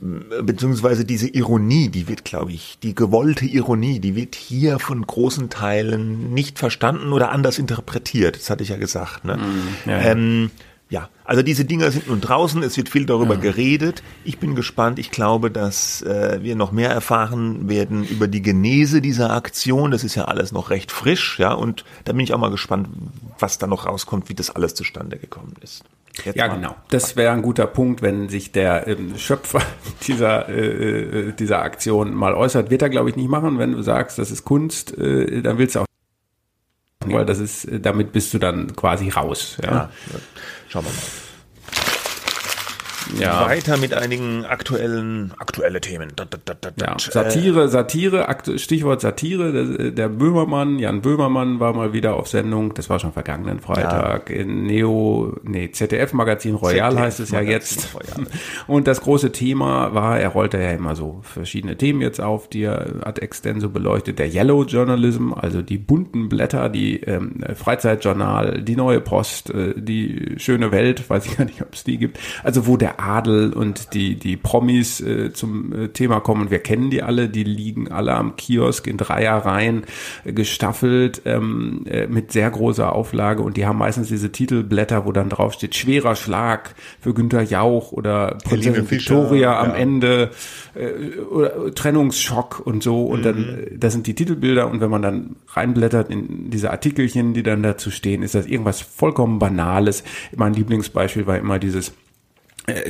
beziehungsweise 0.00 1.04
diese 1.04 1.28
Ironie, 1.28 1.88
die 1.88 2.08
wird, 2.08 2.24
glaube 2.24 2.52
ich, 2.52 2.78
die 2.82 2.94
gewollte 2.94 3.46
Ironie, 3.46 3.98
die 3.98 4.14
wird 4.14 4.36
hier 4.36 4.78
von 4.78 5.04
großen 5.04 5.50
Teilen 5.50 6.32
nicht 6.32 6.58
verstanden 6.58 7.12
oder 7.12 7.30
anders 7.32 7.58
interpretiert. 7.58 8.36
Das 8.36 8.50
hatte 8.50 8.62
ich 8.62 8.68
ja 8.68 8.76
gesagt. 8.76 9.24
Ne? 9.24 9.36
Mm, 9.36 9.90
ja, 9.90 9.98
ähm, 9.98 10.50
ja, 10.90 11.10
also 11.24 11.42
diese 11.42 11.64
Dinger 11.64 11.90
sind 11.90 12.08
nun 12.08 12.20
draußen, 12.20 12.62
es 12.62 12.76
wird 12.76 12.88
viel 12.88 13.04
darüber 13.04 13.34
ja. 13.34 13.40
geredet. 13.40 14.02
Ich 14.24 14.38
bin 14.38 14.54
gespannt. 14.54 14.98
Ich 14.98 15.10
glaube, 15.10 15.50
dass 15.50 16.00
äh, 16.02 16.38
wir 16.42 16.56
noch 16.56 16.72
mehr 16.72 16.90
erfahren 16.90 17.68
werden 17.68 18.04
über 18.04 18.28
die 18.28 18.40
Genese 18.40 19.02
dieser 19.02 19.32
Aktion. 19.32 19.90
Das 19.90 20.04
ist 20.04 20.14
ja 20.14 20.26
alles 20.26 20.52
noch 20.52 20.70
recht 20.70 20.90
frisch, 20.90 21.38
ja, 21.38 21.52
und 21.52 21.84
da 22.04 22.12
bin 22.12 22.20
ich 22.20 22.32
auch 22.32 22.38
mal 22.38 22.50
gespannt, 22.50 22.88
was 23.38 23.58
da 23.58 23.66
noch 23.66 23.84
rauskommt, 23.86 24.30
wie 24.30 24.34
das 24.34 24.50
alles 24.50 24.74
zustande 24.74 25.18
gekommen 25.18 25.54
ist. 25.60 25.84
Jetzt 26.24 26.36
ja, 26.36 26.46
genau. 26.48 26.74
Das 26.90 27.16
wäre 27.16 27.32
ein 27.32 27.42
guter 27.42 27.66
Punkt, 27.66 28.02
wenn 28.02 28.28
sich 28.28 28.52
der 28.52 28.86
ähm, 28.86 29.16
Schöpfer 29.16 29.62
dieser, 30.06 30.48
äh, 30.48 31.28
äh, 31.28 31.32
dieser 31.32 31.62
Aktion 31.62 32.14
mal 32.14 32.34
äußert. 32.34 32.70
Wird 32.70 32.82
er, 32.82 32.88
glaube 32.88 33.10
ich, 33.10 33.16
nicht 33.16 33.28
machen. 33.28 33.58
Wenn 33.58 33.72
du 33.72 33.82
sagst, 33.82 34.18
das 34.18 34.30
ist 34.30 34.44
Kunst, 34.44 34.96
äh, 34.98 35.42
dann 35.42 35.58
willst 35.58 35.76
du 35.76 35.80
auch 35.80 35.86
weil 37.06 37.24
das 37.24 37.38
ist, 37.38 37.64
äh, 37.64 37.80
damit 37.80 38.12
bist 38.12 38.34
du 38.34 38.38
dann 38.38 38.74
quasi 38.74 39.08
raus. 39.08 39.56
Ja. 39.62 39.70
ja. 39.70 39.90
Schauen 40.68 40.84
wir 40.84 40.90
mal. 40.90 41.27
Ja. 43.18 43.46
Weiter 43.46 43.76
mit 43.76 43.94
einigen 43.94 44.44
aktuellen, 44.44 45.32
aktuelle 45.38 45.80
Themen. 45.80 46.12
Da, 46.16 46.24
da, 46.24 46.54
da, 46.54 46.70
ja. 46.80 46.96
Satire, 46.98 47.68
Satire, 47.68 48.26
Stichwort 48.56 49.00
Satire. 49.00 49.52
Der, 49.52 49.90
der, 49.90 50.08
Böhmermann, 50.08 50.78
Jan 50.78 51.00
Böhmermann 51.00 51.60
war 51.60 51.72
mal 51.72 51.92
wieder 51.92 52.16
auf 52.16 52.28
Sendung. 52.28 52.74
Das 52.74 52.90
war 52.90 52.98
schon 52.98 53.12
vergangenen 53.12 53.60
Freitag 53.60 54.30
ja. 54.30 54.36
in 54.36 54.64
Neo, 54.64 55.36
nee, 55.42 55.70
ZDF 55.70 56.12
Magazin 56.12 56.54
Royal 56.54 56.90
ZDF 56.90 57.04
heißt 57.04 57.20
es 57.20 57.30
ja 57.30 57.40
jetzt. 57.40 57.94
Royal. 57.94 58.26
Und 58.66 58.86
das 58.86 59.00
große 59.00 59.32
Thema 59.32 59.94
war, 59.94 60.18
er 60.18 60.28
rollte 60.28 60.58
ja 60.58 60.72
immer 60.72 60.96
so 60.96 61.20
verschiedene 61.22 61.76
Themen 61.76 62.00
jetzt 62.00 62.20
auf, 62.20 62.48
die 62.48 62.62
er 62.62 63.06
ad 63.06 63.20
extenso 63.20 63.70
beleuchtet. 63.70 64.18
Der 64.18 64.32
Yellow 64.32 64.64
Journalism, 64.64 65.32
also 65.32 65.62
die 65.62 65.78
bunten 65.78 66.28
Blätter, 66.28 66.68
die 66.68 67.00
ähm, 67.00 67.42
Freizeitjournal, 67.54 68.62
die 68.62 68.76
Neue 68.76 69.00
Post, 69.00 69.50
äh, 69.50 69.74
die 69.76 70.34
schöne 70.36 70.72
Welt, 70.72 71.08
weiß 71.08 71.26
ich 71.26 71.36
gar 71.36 71.44
nicht, 71.44 71.62
ob 71.62 71.74
es 71.74 71.84
die 71.84 71.98
gibt. 71.98 72.18
Also 72.42 72.66
wo 72.66 72.76
der 72.76 72.87
Adel 72.96 73.52
und 73.52 73.94
die, 73.94 74.16
die 74.16 74.36
Promis 74.36 75.00
äh, 75.00 75.32
zum 75.32 75.72
äh, 75.72 75.88
Thema 75.88 76.20
kommen. 76.20 76.50
Wir 76.50 76.58
kennen 76.58 76.90
die 76.90 77.02
alle, 77.02 77.28
die 77.28 77.44
liegen 77.44 77.90
alle 77.90 78.14
am 78.14 78.36
Kiosk 78.36 78.86
in 78.86 78.96
Dreierreihen 78.96 79.84
äh, 80.24 80.32
gestaffelt 80.32 81.22
ähm, 81.24 81.84
äh, 81.86 82.06
mit 82.06 82.32
sehr 82.32 82.50
großer 82.50 82.92
Auflage 82.92 83.42
und 83.42 83.56
die 83.56 83.66
haben 83.66 83.78
meistens 83.78 84.08
diese 84.08 84.32
Titelblätter, 84.32 85.06
wo 85.06 85.12
dann 85.12 85.28
drauf 85.28 85.52
steht, 85.54 85.74
schwerer 85.74 86.16
Schlag 86.16 86.74
für 87.00 87.14
Günter 87.14 87.42
Jauch 87.42 87.92
oder 87.92 88.38
Prinzessin 88.44 88.90
Victoria 88.90 89.58
am 89.60 89.70
ja. 89.70 89.74
Ende 89.76 90.30
äh, 90.74 91.20
oder 91.20 91.74
Trennungsschock 91.74 92.60
und 92.64 92.82
so 92.82 93.06
und 93.06 93.20
mhm. 93.20 93.24
dann, 93.24 93.44
äh, 93.44 93.78
das 93.78 93.92
sind 93.92 94.06
die 94.06 94.14
Titelbilder 94.14 94.68
und 94.70 94.80
wenn 94.80 94.90
man 94.90 95.02
dann 95.02 95.36
reinblättert 95.48 96.10
in 96.10 96.50
diese 96.50 96.70
Artikelchen, 96.70 97.34
die 97.34 97.42
dann 97.42 97.62
dazu 97.62 97.90
stehen, 97.90 98.22
ist 98.22 98.34
das 98.34 98.46
irgendwas 98.46 98.80
vollkommen 98.80 99.38
Banales. 99.38 100.04
Mein 100.36 100.54
Lieblingsbeispiel 100.54 101.26
war 101.26 101.38
immer 101.38 101.58
dieses 101.58 101.92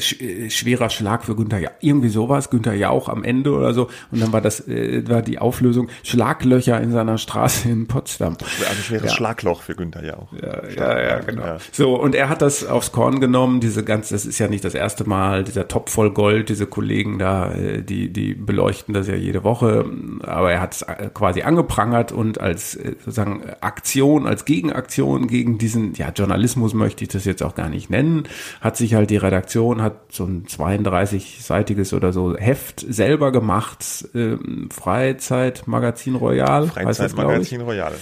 schwerer 0.00 0.90
Schlag 0.90 1.24
für 1.24 1.36
Günther 1.36 1.58
Jauch. 1.58 1.72
Irgendwie 1.80 2.08
sowas, 2.08 2.50
Günther 2.50 2.74
Jauch 2.74 3.08
am 3.08 3.24
Ende 3.24 3.52
oder 3.52 3.74
so. 3.74 3.88
Und 4.10 4.20
dann 4.20 4.32
war 4.32 4.40
das, 4.40 4.66
äh, 4.68 5.08
war 5.08 5.22
die 5.22 5.38
Auflösung 5.38 5.88
Schlaglöcher 6.02 6.80
in 6.80 6.92
seiner 6.92 7.18
Straße 7.18 7.68
in 7.68 7.86
Potsdam. 7.86 8.36
Also 8.68 8.82
schweres 8.82 9.10
ja. 9.10 9.16
Schlagloch 9.16 9.62
für 9.62 9.74
Günther 9.74 10.04
Jauch. 10.04 10.32
Ja, 10.32 10.68
ja, 10.68 11.00
ja, 11.00 11.18
genau. 11.20 11.42
Ja. 11.42 11.58
So, 11.72 11.94
und 12.00 12.14
er 12.14 12.28
hat 12.28 12.42
das 12.42 12.66
aufs 12.66 12.92
Korn 12.92 13.20
genommen, 13.20 13.60
diese 13.60 13.84
ganze, 13.84 14.14
das 14.14 14.26
ist 14.26 14.38
ja 14.38 14.48
nicht 14.48 14.64
das 14.64 14.74
erste 14.74 15.08
Mal, 15.08 15.44
dieser 15.44 15.68
Topf 15.68 15.92
voll 15.92 16.10
Gold, 16.12 16.48
diese 16.48 16.66
Kollegen 16.66 17.18
da, 17.18 17.52
äh, 17.52 17.82
die, 17.82 18.12
die 18.12 18.34
beleuchten 18.34 18.94
das 18.94 19.08
ja 19.08 19.14
jede 19.14 19.44
Woche. 19.44 19.84
Aber 20.22 20.52
er 20.52 20.60
hat 20.60 20.74
es 20.74 20.86
quasi 21.14 21.42
angeprangert 21.42 22.12
und 22.12 22.40
als 22.40 22.72
sozusagen 22.72 23.42
Aktion, 23.60 24.26
als 24.26 24.44
Gegenaktion 24.44 25.26
gegen 25.26 25.58
diesen, 25.58 25.94
ja, 25.94 26.10
Journalismus 26.10 26.74
möchte 26.74 27.04
ich 27.04 27.10
das 27.10 27.24
jetzt 27.24 27.42
auch 27.42 27.54
gar 27.54 27.68
nicht 27.68 27.90
nennen, 27.90 28.24
hat 28.60 28.76
sich 28.76 28.94
halt 28.94 29.10
die 29.10 29.16
Redaktion 29.16 29.67
Redaktion 29.68 29.82
hat 29.82 30.12
so 30.12 30.24
ein 30.24 30.46
32-seitiges 30.46 31.94
oder 31.94 32.12
so 32.12 32.36
Heft 32.36 32.80
selber 32.80 33.32
gemacht, 33.32 34.08
ähm, 34.14 34.68
Freizeitmagazin 34.70 36.14
Royal. 36.14 36.66
Freizeitmagazin 36.68 37.60
Royal. 37.60 37.92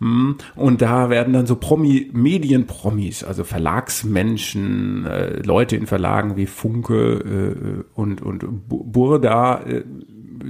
Hm. 0.00 0.36
Und 0.56 0.82
da 0.82 1.08
werden 1.08 1.32
dann 1.32 1.46
so 1.46 1.56
Promi, 1.56 2.10
Medienpromis, 2.12 3.22
also 3.22 3.44
Verlagsmenschen, 3.44 5.06
äh, 5.06 5.36
Leute 5.42 5.76
in 5.76 5.86
Verlagen 5.86 6.36
wie 6.36 6.46
Funke 6.46 7.84
äh, 7.84 7.84
und, 7.94 8.20
und 8.20 8.44
Burda 8.68 9.62
äh, 9.62 9.84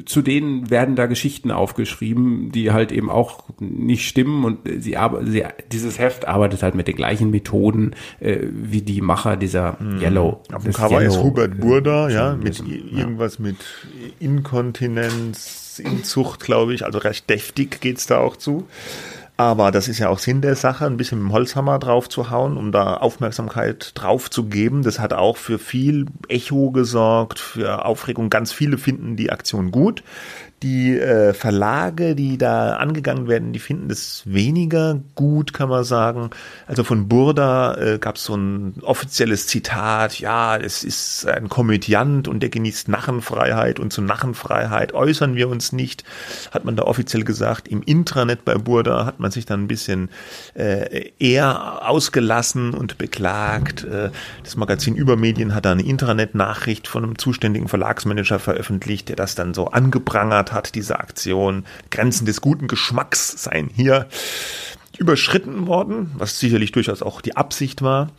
zu 0.06 0.22
denen 0.22 0.70
werden 0.70 0.96
da 0.96 1.06
Geschichten 1.06 1.50
aufgeschrieben, 1.50 2.50
die 2.52 2.72
halt 2.72 2.92
eben 2.92 3.10
auch 3.10 3.44
nicht 3.60 4.08
stimmen 4.08 4.44
und 4.44 4.58
sie, 4.64 4.96
sie 5.24 5.44
dieses 5.72 5.98
Heft 5.98 6.26
arbeitet 6.26 6.62
halt 6.62 6.74
mit 6.74 6.88
den 6.88 6.96
gleichen 6.96 7.30
Methoden 7.30 7.94
äh, 8.20 8.38
wie 8.50 8.82
die 8.82 9.00
Macher 9.00 9.36
dieser 9.36 9.76
mhm. 9.80 10.00
Yellow. 10.00 10.42
Auf 10.52 10.64
dem 10.64 10.72
Cover 10.72 11.00
Yellow, 11.00 11.12
ist 11.12 11.22
Hubert 11.22 11.60
Burda, 11.60 12.08
äh, 12.08 12.14
ja, 12.14 12.36
mit 12.36 12.58
ja. 12.58 12.98
irgendwas 12.98 13.38
mit 13.38 13.56
Inkontinenz, 14.20 15.80
Inzucht, 15.82 16.40
glaube 16.40 16.74
ich, 16.74 16.84
also 16.84 16.98
recht 16.98 17.28
deftig 17.28 17.80
geht's 17.80 18.06
da 18.06 18.18
auch 18.18 18.36
zu. 18.36 18.66
Aber 19.36 19.72
das 19.72 19.88
ist 19.88 19.98
ja 19.98 20.10
auch 20.10 20.20
Sinn 20.20 20.42
der 20.42 20.54
Sache, 20.54 20.86
ein 20.86 20.96
bisschen 20.96 21.18
mit 21.18 21.30
dem 21.30 21.32
Holzhammer 21.32 21.80
drauf 21.80 22.08
zu 22.08 22.30
hauen, 22.30 22.56
um 22.56 22.70
da 22.70 22.98
Aufmerksamkeit 22.98 23.90
drauf 23.96 24.30
zu 24.30 24.44
geben. 24.44 24.84
Das 24.84 25.00
hat 25.00 25.12
auch 25.12 25.36
für 25.36 25.58
viel 25.58 26.06
Echo 26.28 26.70
gesorgt, 26.70 27.40
für 27.40 27.84
Aufregung. 27.84 28.30
Ganz 28.30 28.52
viele 28.52 28.78
finden 28.78 29.16
die 29.16 29.32
Aktion 29.32 29.72
gut. 29.72 30.04
Die 30.64 30.98
äh, 30.98 31.34
Verlage, 31.34 32.14
die 32.14 32.38
da 32.38 32.76
angegangen 32.76 33.28
werden, 33.28 33.52
die 33.52 33.58
finden 33.58 33.90
das 33.90 34.22
weniger 34.24 34.98
gut, 35.14 35.52
kann 35.52 35.68
man 35.68 35.84
sagen. 35.84 36.30
Also 36.66 36.84
von 36.84 37.06
Burda 37.06 37.74
äh, 37.74 37.98
gab 37.98 38.16
es 38.16 38.24
so 38.24 38.34
ein 38.34 38.76
offizielles 38.80 39.46
Zitat, 39.46 40.18
ja, 40.20 40.56
es 40.56 40.82
ist 40.82 41.26
ein 41.26 41.50
Komödiant 41.50 42.28
und 42.28 42.40
der 42.40 42.48
genießt 42.48 42.88
Narrenfreiheit 42.88 43.78
und 43.78 43.92
zur 43.92 44.04
Narrenfreiheit 44.04 44.94
äußern 44.94 45.36
wir 45.36 45.50
uns 45.50 45.72
nicht, 45.72 46.02
hat 46.50 46.64
man 46.64 46.76
da 46.76 46.84
offiziell 46.84 47.24
gesagt. 47.24 47.68
Im 47.68 47.82
Intranet 47.82 48.46
bei 48.46 48.54
Burda 48.54 49.04
hat 49.04 49.20
man 49.20 49.30
sich 49.30 49.44
dann 49.44 49.64
ein 49.64 49.68
bisschen 49.68 50.08
äh, 50.54 51.10
eher 51.18 51.86
ausgelassen 51.86 52.72
und 52.72 52.96
beklagt. 52.96 53.84
Äh, 53.84 54.08
das 54.42 54.56
Magazin 54.56 54.96
Übermedien 54.96 55.54
hat 55.54 55.66
da 55.66 55.72
eine 55.72 55.84
Intranet-Nachricht 55.84 56.88
von 56.88 57.04
einem 57.04 57.18
zuständigen 57.18 57.68
Verlagsmanager 57.68 58.38
veröffentlicht, 58.38 59.10
der 59.10 59.16
das 59.16 59.34
dann 59.34 59.52
so 59.52 59.68
angeprangert 59.68 60.53
hat, 60.54 60.74
diese 60.74 60.98
Aktion. 61.00 61.64
Grenzen 61.90 62.26
des 62.26 62.40
guten 62.40 62.68
Geschmacks 62.68 63.42
seien 63.42 63.68
hier 63.74 64.08
überschritten 64.98 65.66
worden, 65.66 66.12
was 66.16 66.38
sicherlich 66.38 66.72
durchaus 66.72 67.02
auch 67.02 67.20
die 67.20 67.36
Absicht 67.36 67.82
war. 67.82 68.10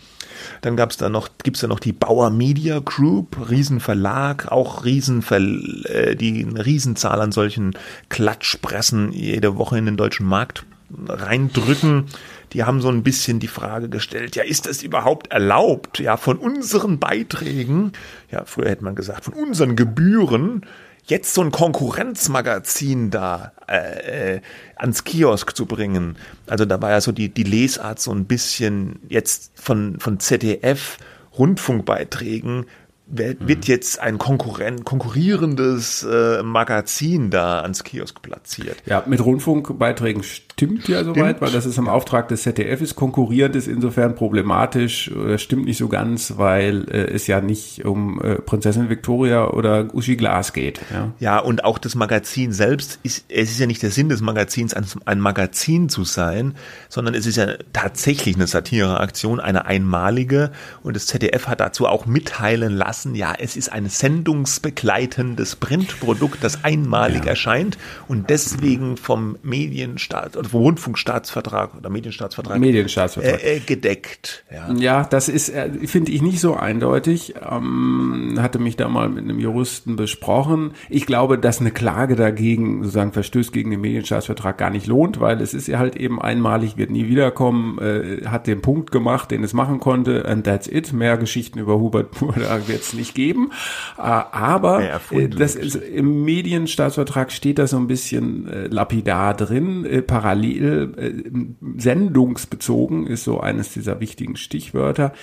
Dann 0.61 0.75
gab's 0.75 0.97
da 0.97 1.09
noch, 1.09 1.29
gibt's 1.43 1.61
da 1.61 1.67
noch 1.67 1.79
die 1.79 1.93
Bauer 1.93 2.29
Media 2.29 2.79
Group, 2.79 3.49
Riesenverlag, 3.49 4.51
auch 4.51 4.83
Riesenver 4.83 5.37
äh, 5.37 6.15
die 6.15 6.45
eine 6.45 6.65
Riesenzahl 6.65 7.21
an 7.21 7.31
solchen 7.31 7.73
Klatschpressen 8.09 9.11
jede 9.13 9.57
Woche 9.57 9.77
in 9.77 9.85
den 9.85 9.97
deutschen 9.97 10.25
Markt 10.25 10.65
reindrücken. 11.07 12.05
Die 12.53 12.63
haben 12.63 12.81
so 12.81 12.89
ein 12.89 13.03
bisschen 13.03 13.39
die 13.39 13.47
Frage 13.47 13.89
gestellt, 13.89 14.35
ja, 14.35 14.43
ist 14.43 14.65
das 14.65 14.83
überhaupt 14.83 15.31
erlaubt? 15.31 15.99
Ja, 15.99 16.15
von 16.15 16.37
unseren 16.37 16.99
Beiträgen, 16.99 17.91
ja, 18.31 18.43
früher 18.45 18.69
hätte 18.69 18.83
man 18.83 18.95
gesagt, 18.95 19.25
von 19.25 19.33
unseren 19.33 19.75
Gebühren 19.75 20.65
jetzt 21.05 21.33
so 21.33 21.41
ein 21.41 21.51
Konkurrenzmagazin 21.51 23.11
da 23.11 23.51
äh, 23.67 24.35
äh, 24.35 24.41
ans 24.75 25.03
Kiosk 25.03 25.55
zu 25.55 25.65
bringen. 25.65 26.17
Also 26.47 26.65
da 26.65 26.81
war 26.81 26.91
ja 26.91 27.01
so 27.01 27.11
die, 27.11 27.29
die 27.29 27.43
Lesart 27.43 27.99
so 27.99 28.11
ein 28.11 28.25
bisschen 28.25 28.99
jetzt 29.07 29.51
von, 29.55 29.99
von 29.99 30.19
ZDF 30.19 30.97
Rundfunkbeiträgen 31.37 32.65
wird 33.07 33.41
mhm. 33.41 33.59
jetzt 33.63 33.99
ein 33.99 34.17
Konkurrent, 34.17 34.83
konkurrierendes 34.83 36.03
äh, 36.03 36.41
Magazin 36.41 37.29
da 37.29 37.61
ans 37.61 37.83
Kiosk 37.83 38.21
platziert. 38.21 38.77
Ja, 38.85 39.03
mit 39.05 39.23
Rundfunkbeiträgen 39.23 40.23
stimmt 40.23 40.87
ja 40.87 41.03
soweit, 41.03 41.39
weil 41.39 41.51
das 41.51 41.65
ist 41.65 41.77
im 41.77 41.87
Auftrag 41.87 42.29
des 42.29 42.43
ZDF 42.43 42.81
ist. 42.81 42.95
Konkurrierend 42.95 43.55
ist 43.55 43.67
insofern 43.67 44.15
problematisch, 44.15 45.11
oder 45.11 45.37
stimmt 45.37 45.65
nicht 45.65 45.77
so 45.77 45.87
ganz, 45.87 46.37
weil 46.37 46.89
äh, 46.89 47.11
es 47.13 47.27
ja 47.27 47.41
nicht 47.41 47.85
um 47.85 48.21
äh, 48.21 48.35
Prinzessin 48.35 48.89
Victoria 48.89 49.49
oder 49.49 49.93
Uschi 49.93 50.15
Glas 50.15 50.53
geht. 50.53 50.81
Ja. 50.91 51.13
ja, 51.19 51.39
und 51.39 51.63
auch 51.63 51.77
das 51.77 51.93
Magazin 51.93 52.53
selbst 52.53 52.99
ist, 53.03 53.25
es 53.29 53.51
ist 53.51 53.59
ja 53.59 53.67
nicht 53.67 53.83
der 53.83 53.91
Sinn 53.91 54.09
des 54.09 54.21
Magazins, 54.21 54.73
ein, 54.73 54.85
ein 55.05 55.19
Magazin 55.19 55.89
zu 55.89 56.05
sein, 56.05 56.55
sondern 56.89 57.13
es 57.13 57.27
ist 57.27 57.35
ja 57.35 57.47
tatsächlich 57.71 58.35
eine 58.35 58.47
Satireaktion, 58.47 59.39
eine 59.39 59.65
einmalige 59.65 60.51
und 60.81 60.95
das 60.95 61.05
ZDF 61.05 61.47
hat 61.47 61.59
dazu 61.59 61.85
auch 61.85 62.07
mitteilen 62.07 62.73
lassen, 62.73 62.94
lassen, 62.95 63.15
ja, 63.15 63.33
es 63.37 63.57
ist 63.57 63.71
ein 63.71 63.89
sendungsbegleitendes 63.89 65.57
Printprodukt, 65.57 66.41
das 66.43 66.63
einmalig 66.63 67.25
ja. 67.25 67.31
erscheint 67.31 67.77
und 68.07 68.29
deswegen 68.29 68.95
vom 68.95 69.37
Medienstaat 69.43 70.37
oder 70.37 70.47
vom 70.47 70.61
Rundfunkstaatsvertrag 70.61 71.75
oder 71.75 71.89
Medienstaatsvertrag, 71.89 72.57
Medienstaatsvertrag. 72.57 73.43
Äh, 73.43 73.57
äh, 73.57 73.59
gedeckt. 73.59 74.45
Ja. 74.49 74.73
ja, 74.73 75.03
das 75.03 75.27
ist, 75.27 75.49
äh, 75.49 75.69
finde 75.87 76.13
ich, 76.13 76.21
nicht 76.21 76.39
so 76.39 76.55
eindeutig. 76.55 77.35
Ähm, 77.49 78.37
hatte 78.37 78.59
mich 78.59 78.77
da 78.77 78.87
mal 78.87 79.09
mit 79.09 79.25
einem 79.25 79.39
Juristen 79.39 79.97
besprochen. 79.97 80.71
Ich 80.89 81.05
glaube, 81.05 81.37
dass 81.37 81.59
eine 81.59 81.71
Klage 81.71 82.15
dagegen, 82.15 82.83
sozusagen 82.83 83.11
Verstößt 83.11 83.51
gegen 83.51 83.71
den 83.71 83.81
Medienstaatsvertrag 83.81 84.57
gar 84.57 84.69
nicht 84.69 84.87
lohnt, 84.87 85.19
weil 85.19 85.41
es 85.41 85.53
ist 85.53 85.67
ja 85.67 85.79
halt 85.79 85.97
eben 85.97 86.21
einmalig, 86.21 86.77
wird 86.77 86.91
nie 86.91 87.09
wiederkommen, 87.09 87.77
äh, 87.79 88.25
hat 88.25 88.47
den 88.47 88.61
Punkt 88.61 88.91
gemacht, 88.91 89.31
den 89.31 89.43
es 89.43 89.53
machen 89.53 89.81
konnte, 89.81 90.25
and 90.25 90.45
that's 90.45 90.67
it. 90.67 90.93
Mehr 90.93 91.17
Geschichten 91.17 91.59
über 91.59 91.77
Hubert 91.77 92.11
Burda 92.11 92.67
wird 92.67 92.84
es 92.87 92.93
nicht 92.93 93.15
geben. 93.15 93.51
Äh, 93.97 94.01
aber 94.01 94.83
äh, 95.11 95.29
das 95.29 95.55
ist, 95.55 95.75
im 95.75 96.23
Medienstaatsvertrag 96.23 97.31
steht 97.31 97.59
da 97.59 97.67
so 97.67 97.77
ein 97.77 97.87
bisschen 97.87 98.47
äh, 98.47 98.67
lapidar 98.67 99.33
drin, 99.35 100.03
parallel 100.07 101.55
sendungsbezogen 101.77 103.07
ist 103.07 103.23
so 103.23 103.39
eines 103.39 103.73
dieser 103.73 103.99
wichtigen 103.99 104.35
Stichwörter. 104.35 105.13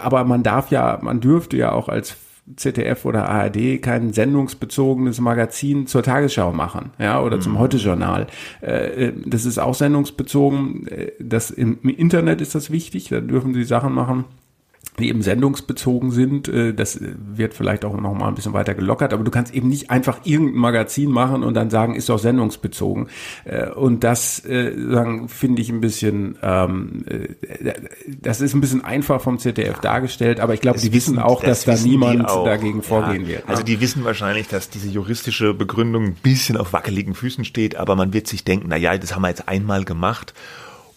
Aber 0.00 0.24
man 0.24 0.42
darf 0.42 0.70
ja, 0.70 0.98
man 1.02 1.20
dürfte 1.20 1.56
ja 1.56 1.72
auch 1.72 1.88
als 1.88 2.16
ZDF 2.56 3.04
oder 3.04 3.28
ARD 3.28 3.80
kein 3.80 4.12
sendungsbezogenes 4.12 5.20
Magazin 5.20 5.86
zur 5.86 6.02
Tagesschau 6.02 6.52
machen, 6.52 6.90
ja, 6.98 7.20
oder 7.22 7.36
mhm. 7.36 7.40
zum 7.40 7.58
Heute-Journal. 7.58 8.26
Äh, 8.60 9.12
das 9.24 9.44
ist 9.44 9.58
auch 9.58 9.74
sendungsbezogen. 9.74 10.88
Das 11.18 11.50
im 11.50 11.78
Internet 11.82 12.40
ist 12.40 12.54
das 12.54 12.70
wichtig. 12.70 13.08
Da 13.08 13.20
dürfen 13.20 13.54
sie 13.54 13.64
Sachen 13.64 13.92
machen 13.92 14.24
die 14.98 15.08
eben 15.08 15.22
sendungsbezogen 15.22 16.10
sind. 16.10 16.48
Äh, 16.48 16.72
das 16.74 16.98
wird 17.00 17.54
vielleicht 17.54 17.84
auch 17.84 17.98
noch 17.98 18.14
mal 18.14 18.28
ein 18.28 18.34
bisschen 18.34 18.52
weiter 18.52 18.74
gelockert, 18.74 19.12
aber 19.12 19.24
du 19.24 19.30
kannst 19.30 19.54
eben 19.54 19.68
nicht 19.68 19.90
einfach 19.90 20.20
irgendein 20.24 20.60
Magazin 20.60 21.10
machen 21.10 21.42
und 21.42 21.54
dann 21.54 21.70
sagen, 21.70 21.94
ist 21.94 22.08
doch 22.08 22.18
sendungsbezogen. 22.18 23.08
Äh, 23.44 23.70
und 23.70 24.04
das 24.04 24.44
äh, 24.44 24.72
sagen 24.90 25.28
finde 25.28 25.62
ich 25.62 25.70
ein 25.70 25.80
bisschen, 25.80 26.38
ähm, 26.42 27.04
das 28.20 28.40
ist 28.40 28.54
ein 28.54 28.60
bisschen 28.60 28.84
einfach 28.84 29.20
vom 29.20 29.38
ZDF 29.38 29.80
dargestellt, 29.80 30.40
aber 30.40 30.54
ich 30.54 30.60
glaube, 30.60 30.78
die 30.78 30.92
wissen 30.92 31.18
auch, 31.18 31.42
das 31.42 31.64
dass 31.64 31.82
da 31.82 31.88
niemand 31.88 32.28
dagegen 32.28 32.82
vorgehen 32.82 33.22
ja. 33.22 33.28
wird. 33.28 33.44
Ne? 33.44 33.50
Also 33.50 33.62
die 33.62 33.80
wissen 33.80 34.04
wahrscheinlich, 34.04 34.48
dass 34.48 34.70
diese 34.70 34.88
juristische 34.88 35.54
Begründung 35.54 36.04
ein 36.04 36.14
bisschen 36.14 36.56
auf 36.56 36.72
wackeligen 36.72 37.14
Füßen 37.14 37.44
steht, 37.44 37.76
aber 37.76 37.96
man 37.96 38.12
wird 38.12 38.26
sich 38.28 38.44
denken, 38.44 38.66
na 38.68 38.76
ja, 38.76 38.96
das 38.96 39.14
haben 39.14 39.22
wir 39.22 39.28
jetzt 39.28 39.48
einmal 39.48 39.84
gemacht 39.84 40.34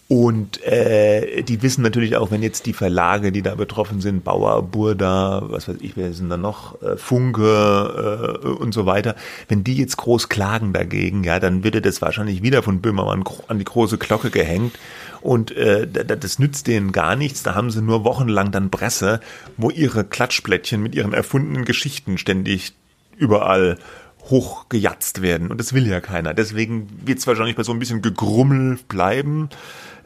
und 0.10 0.64
äh, 0.64 1.44
die 1.44 1.62
wissen 1.62 1.82
natürlich 1.82 2.16
auch, 2.16 2.32
wenn 2.32 2.42
jetzt 2.42 2.66
die 2.66 2.72
Verlage, 2.72 3.34
die 3.34 3.42
da 3.42 3.56
betroffen 3.56 4.00
sind, 4.00 4.24
Bauer, 4.24 4.64
Burda, 4.64 5.44
was 5.50 5.68
weiß 5.68 5.78
ich, 5.82 5.98
wer 5.98 6.14
sind 6.14 6.30
da 6.30 6.38
noch, 6.38 6.82
äh, 6.82 6.96
Funke 6.96 8.40
äh, 8.42 8.48
und 8.48 8.74
so 8.74 8.86
weiter, 8.86 9.16
wenn 9.50 9.66
die 9.66 9.76
jetzt 9.76 9.98
groß 9.98 10.30
klagen 10.30 10.72
dagegen, 10.72 11.26
ja, 11.26 11.42
dann 11.42 11.66
wird 11.66 11.86
das 11.86 12.02
wahrscheinlich 12.02 12.42
wieder 12.42 12.64
von 12.64 12.80
Böhmermann 12.80 13.26
an 13.50 13.60
die 13.60 13.66
große 13.66 13.98
Glocke 13.98 14.30
gehängt. 14.30 14.80
Und 15.20 15.52
äh, 15.52 15.86
das 15.88 16.40
nützt 16.40 16.68
denen 16.68 16.94
gar 16.94 17.18
nichts. 17.18 17.44
Da 17.44 17.54
haben 17.54 17.70
sie 17.70 17.82
nur 17.82 18.06
wochenlang 18.06 18.52
dann 18.52 18.72
Presse, 18.72 19.20
wo 19.58 19.72
ihre 19.72 20.06
Klatschblättchen 20.06 20.82
mit 20.82 20.96
ihren 20.96 21.12
erfundenen 21.12 21.66
Geschichten 21.66 22.18
ständig 22.18 22.74
überall 23.18 23.78
hochgejatzt 24.24 25.22
werden. 25.22 25.52
Und 25.52 25.60
das 25.60 25.74
will 25.74 25.88
ja 25.88 26.02
keiner. 26.02 26.34
Deswegen 26.34 26.88
wird 27.06 27.20
es 27.20 27.28
wahrscheinlich 27.28 27.56
bei 27.56 27.64
so 27.64 27.72
ein 27.72 27.80
bisschen 27.80 28.02
Gegrummel 28.02 28.80
bleiben 28.88 29.50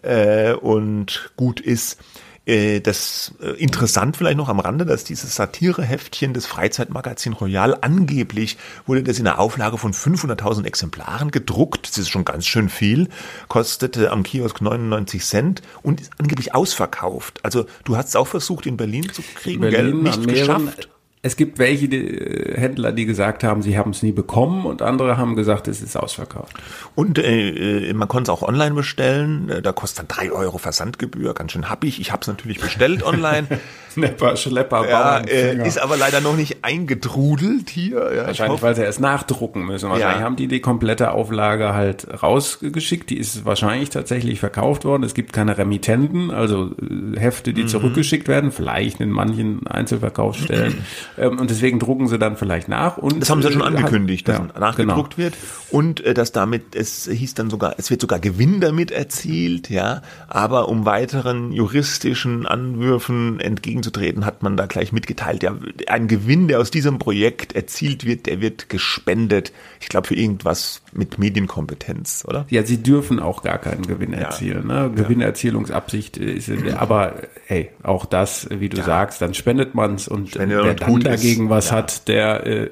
äh, 0.02 0.54
und 0.54 1.32
gut 1.36 1.60
ist. 1.60 1.97
Äh, 2.43 2.80
das 2.82 3.36
äh, 3.39 3.52
interessant 3.52 4.17
vielleicht 4.17 4.38
noch 4.38 4.50
am 4.50 4.60
Rande, 4.60 4.86
dass 4.86 5.04
dieses 5.04 5.36
Satireheftchen 5.36 6.34
des 6.34 6.47
Freizeitmagazin 6.47 7.34
Royal 7.34 7.78
angeblich 7.82 8.58
wurde 8.88 9.04
das 9.04 9.19
in 9.19 9.28
einer 9.28 9.38
Auflage 9.38 9.78
von 9.78 9.93
500.000 9.93 10.65
Exemplaren 10.65 11.30
gedruckt. 11.30 11.88
Das 11.88 12.00
ist 12.00 12.10
schon 12.10 12.26
ganz 12.26 12.47
schön 12.47 12.69
viel. 12.69 13.10
Kostete 13.47 14.12
am 14.12 14.24
Kiosk 14.24 14.60
99 14.60 15.24
Cent 15.24 15.62
und 15.84 16.02
ist 16.02 16.12
angeblich 16.17 16.56
ausverkauft. 16.56 17.39
Also 17.43 17.67
du 17.84 17.95
hast 17.95 18.10
es 18.10 18.15
auch 18.15 18.28
versucht 18.28 18.65
in 18.65 18.76
Berlin 18.76 19.08
zu 19.13 19.21
kriegen, 19.36 19.62
Berlin, 19.62 20.04
gell? 20.04 20.12
nicht 20.12 20.28
geschafft 20.28 20.89
es 21.23 21.36
gibt 21.36 21.60
welche 21.60 21.88
die, 21.88 21.97
äh, 21.97 22.60
Händler, 22.60 22.91
die 22.91 23.05
gesagt 23.05 23.43
haben, 23.43 23.62
sie 23.62 23.77
haben 23.77 23.91
es 23.91 24.01
nie 24.01 24.12
bekommen 24.12 24.65
und 24.65 24.81
andere 24.81 25.17
haben 25.17 25.36
gesagt, 25.36 25.67
es 25.67 25.81
ist 25.81 25.95
ausverkauft. 25.95 26.55
Und 26.95 27.19
äh, 27.19 27.89
äh 27.89 27.93
man 27.93 28.07
konnte 28.07 28.31
es 28.31 28.38
auch 28.38 28.41
online 28.41 28.73
bestellen. 28.73 29.49
Äh, 29.49 29.62
da 29.62 29.71
kostet 29.71 29.99
dann 29.99 30.07
drei 30.07 30.31
Euro 30.31 30.57
Versandgebühr, 30.57 31.34
ganz 31.36 31.51
schön 31.51 31.69
happig. 31.69 31.99
Ich 31.99 32.12
habe 32.12 32.21
es 32.21 32.27
natürlich 32.27 32.60
bestellt 32.60 33.03
online. 33.03 33.47
Snapper, 33.91 34.38
Schlepper, 34.38 34.89
ja, 34.89 35.17
äh, 35.19 35.67
Ist 35.67 35.77
aber 35.77 35.97
leider 35.97 36.21
noch 36.21 36.38
nicht 36.38 36.63
eingetrudelt 36.63 37.69
hier. 37.69 38.13
Ja, 38.15 38.27
wahrscheinlich, 38.27 38.62
weil 38.62 38.73
sie 38.73 38.84
erst 38.84 39.01
nachdrucken 39.01 39.65
müssen. 39.65 39.89
Wahrscheinlich 39.89 40.19
ja. 40.19 40.23
haben 40.23 40.38
die 40.38 40.47
die 40.47 40.62
komplette 40.62 41.12
Auflage 41.12 41.73
halt 41.73 42.07
rausgeschickt. 42.23 43.10
Die 43.10 43.17
ist 43.17 43.43
wahrscheinlich 43.43 43.89
tatsächlich 43.89 44.39
verkauft 44.39 44.86
worden. 44.86 45.03
Es 45.03 45.13
gibt 45.13 45.34
keine 45.34 45.57
Remittenten, 45.57 46.31
also 46.31 46.71
Hefte, 47.17 47.53
die 47.53 47.63
mhm. 47.63 47.67
zurückgeschickt 47.67 48.29
werden. 48.29 48.51
Vielleicht 48.51 49.01
in 49.01 49.10
manchen 49.10 49.67
Einzelverkaufsstellen. 49.67 50.86
Ähm, 51.17 51.39
und 51.39 51.50
deswegen 51.50 51.80
drucken 51.80 52.08
sie 52.08 52.17
dann 52.17 52.38
vielleicht 52.38 52.67
nach. 52.67 52.97
Und, 52.97 53.21
das 53.21 53.30
haben 53.30 53.41
sie 53.41 53.52
schon 53.52 53.62
äh, 53.62 53.65
angekündigt, 53.65 54.28
dass 54.28 54.38
ja, 54.38 54.60
nachgedruckt 54.60 55.15
genau. 55.15 55.26
wird. 55.26 55.38
Und 55.69 56.02
äh, 56.02 56.13
dass 56.13 56.32
damit, 56.32 56.76
es 56.76 57.08
hieß 57.08 57.34
dann 57.34 57.50
sogar, 57.50 57.76
es 57.78 57.89
wird 57.89 58.02
sogar 58.02 58.19
Gewinn 58.19 58.62
damit 58.62 58.91
erzielt, 58.91 59.69
ja. 59.69 60.02
Aber 60.28 60.69
um 60.69 60.86
weiteren 60.86 61.52
juristischen 61.52 62.45
Anwürfen 62.45 63.39
entgegenzutreten, 63.39 64.26
hat 64.26 64.43
man 64.43 64.58
da 64.58 64.65
gleich 64.65 64.91
mitgeteilt, 64.91 65.43
ja, 65.43 65.56
ein 65.88 66.08
Gewinn, 66.08 66.47
der 66.47 66.60
aus 66.60 66.71
diesem 66.71 67.00
Projekt 67.00 67.54
erzielt 67.56 68.06
wird, 68.06 68.26
der 68.26 68.41
wird 68.41 68.69
gespendet. 68.69 69.52
Ich 69.80 69.89
glaube, 69.89 70.08
für 70.08 70.15
irgendwas 70.15 70.80
mit 70.93 71.17
Medienkompetenz, 71.17 72.25
oder? 72.27 72.45
Ja, 72.49 72.63
sie 72.63 72.82
dürfen 72.82 73.19
auch 73.19 73.43
gar 73.43 73.58
keinen 73.58 73.86
Gewinn 73.88 74.13
erzielen. 74.13 74.69
Ja. 74.69 74.88
Ne? 74.88 74.91
Gewinnerzielungsabsicht 74.91 76.17
ist, 76.17 76.51
aber 76.75 77.15
hey, 77.45 77.69
auch 77.84 78.06
das, 78.06 78.47
wie 78.49 78.69
du 78.69 78.77
ja. 78.77 78.84
sagst, 78.84 79.21
dann 79.21 79.34
spendet 79.34 79.75
man 79.75 79.95
es 79.95 80.08
und 80.08 80.32
Spendet 80.32 80.63
wer 80.63 80.73
dann 80.73 80.99
dagegen 80.99 81.45
ist, 81.45 81.49
was 81.49 81.69
ja. 81.69 81.77
hat, 81.77 82.08
der, 82.08 82.45
äh, 82.45 82.69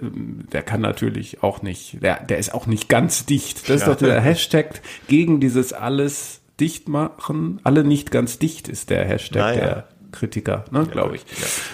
der 0.52 0.64
kann 0.64 0.82
natürlich 0.82 1.44
auch 1.44 1.62
nicht, 1.62 2.04
der, 2.04 2.24
der 2.24 2.38
ist 2.38 2.54
auch 2.54 2.68
nicht 2.68 2.90
ganz 2.90 3.26
dicht. 3.26 3.70
Das 3.70 3.82
ist 3.82 3.88
doch 3.88 3.96
der 3.96 4.20
Hashtag 4.22 4.82
gegen 5.08 5.40
dieses 5.40 5.74
alles 5.74 6.42
dicht 6.60 6.90
machen. 6.90 7.60
Alle 7.64 7.84
nicht 7.84 8.12
ganz 8.12 8.40
dicht 8.40 8.68
ist 8.68 8.90
der 8.90 9.06
Hashtag 9.06 9.42
naja. 9.42 9.60
der 9.60 9.88
Kritiker, 10.12 10.66
ne, 10.72 10.86
glaube 10.86 11.16
ich. 11.16 11.26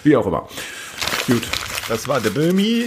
Wie 0.04 0.16
auch 0.16 0.28
immer. 0.28 0.48
Gut. 1.28 1.44
Das 1.88 2.08
war 2.08 2.20
der 2.20 2.32
Böhmi. 2.32 2.86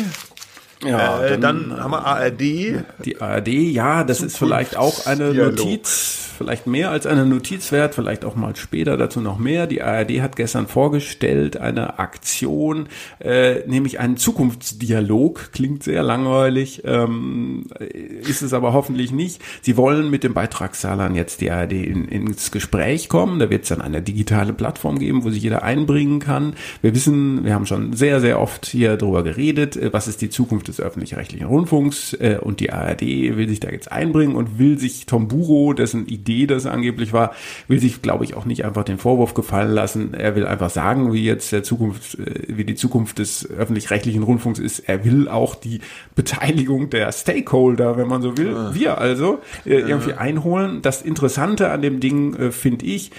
Ja, 0.84 1.24
äh, 1.24 1.38
dann, 1.38 1.70
dann, 1.70 1.82
haben 1.82 1.90
wir 1.90 2.04
ARD. 2.04 2.40
Die 2.40 3.20
ARD, 3.20 3.48
ja, 3.48 4.04
das 4.04 4.20
ist 4.20 4.38
vielleicht 4.38 4.76
auch 4.76 5.06
eine 5.06 5.34
Notiz 5.34 6.17
vielleicht 6.38 6.66
mehr 6.66 6.90
als 6.90 7.06
eine 7.06 7.26
Notiz 7.26 7.72
wert, 7.72 7.94
vielleicht 7.94 8.24
auch 8.24 8.36
mal 8.36 8.54
später 8.56 8.96
dazu 8.96 9.20
noch 9.20 9.38
mehr. 9.38 9.66
Die 9.66 9.82
ARD 9.82 10.22
hat 10.22 10.36
gestern 10.36 10.68
vorgestellt 10.68 11.56
eine 11.58 11.98
Aktion, 11.98 12.86
äh, 13.18 13.66
nämlich 13.66 13.98
einen 13.98 14.16
Zukunftsdialog. 14.16 15.50
Klingt 15.52 15.82
sehr 15.82 16.02
langweilig, 16.02 16.82
ähm, 16.84 17.66
ist 17.80 18.42
es 18.42 18.52
aber 18.52 18.72
hoffentlich 18.72 19.10
nicht. 19.12 19.42
Sie 19.62 19.76
wollen 19.76 20.10
mit 20.10 20.24
den 20.24 20.32
Beitragszahlern 20.32 21.14
jetzt 21.16 21.40
die 21.40 21.50
ARD 21.50 21.72
in, 21.72 22.06
ins 22.06 22.52
Gespräch 22.52 23.08
kommen. 23.08 23.40
Da 23.40 23.50
wird 23.50 23.64
es 23.64 23.68
dann 23.70 23.82
eine 23.82 24.00
digitale 24.00 24.52
Plattform 24.52 24.98
geben, 24.98 25.24
wo 25.24 25.30
sich 25.30 25.42
jeder 25.42 25.64
einbringen 25.64 26.20
kann. 26.20 26.54
Wir 26.80 26.94
wissen, 26.94 27.44
wir 27.44 27.54
haben 27.54 27.66
schon 27.66 27.92
sehr, 27.94 28.20
sehr 28.20 28.40
oft 28.40 28.64
hier 28.64 28.96
drüber 28.96 29.24
geredet, 29.24 29.76
äh, 29.76 29.92
was 29.92 30.06
ist 30.06 30.22
die 30.22 30.30
Zukunft 30.30 30.68
des 30.68 30.80
öffentlich-rechtlichen 30.80 31.46
Rundfunks 31.46 32.14
äh, 32.14 32.38
und 32.40 32.60
die 32.60 32.72
ARD 32.72 33.02
will 33.02 33.48
sich 33.48 33.58
da 33.58 33.70
jetzt 33.70 33.90
einbringen 33.90 34.36
und 34.36 34.58
will 34.58 34.78
sich 34.78 35.06
Tom 35.06 35.26
Buro, 35.26 35.72
dessen 35.72 36.06
Idee 36.06 36.27
Idee 36.28 36.46
das 36.46 36.66
angeblich 36.66 37.12
war, 37.12 37.32
will 37.66 37.80
sich, 37.80 38.02
glaube 38.02 38.24
ich, 38.24 38.34
auch 38.34 38.44
nicht 38.44 38.64
einfach 38.64 38.84
den 38.84 38.98
Vorwurf 38.98 39.34
gefallen 39.34 39.72
lassen. 39.72 40.14
Er 40.14 40.36
will 40.36 40.46
einfach 40.46 40.70
sagen, 40.70 41.12
wie 41.12 41.24
jetzt 41.24 41.52
der 41.52 41.62
Zukunft, 41.62 42.18
äh, 42.18 42.44
wie 42.48 42.64
die 42.64 42.74
Zukunft 42.74 43.18
des 43.18 43.48
öffentlich-rechtlichen 43.50 44.22
Rundfunks 44.22 44.58
ist. 44.58 44.80
Er 44.80 45.04
will 45.04 45.28
auch 45.28 45.54
die 45.54 45.80
Beteiligung 46.14 46.90
der 46.90 47.10
Stakeholder, 47.12 47.96
wenn 47.96 48.08
man 48.08 48.22
so 48.22 48.36
will, 48.36 48.52
ja. 48.52 48.74
wir 48.74 48.98
also, 48.98 49.40
äh, 49.64 49.78
irgendwie 49.78 50.12
einholen. 50.12 50.82
Das 50.82 51.02
Interessante 51.02 51.70
an 51.70 51.82
dem 51.82 52.00
Ding 52.00 52.34
äh, 52.34 52.50
finde 52.50 52.86
ich, 52.86 53.10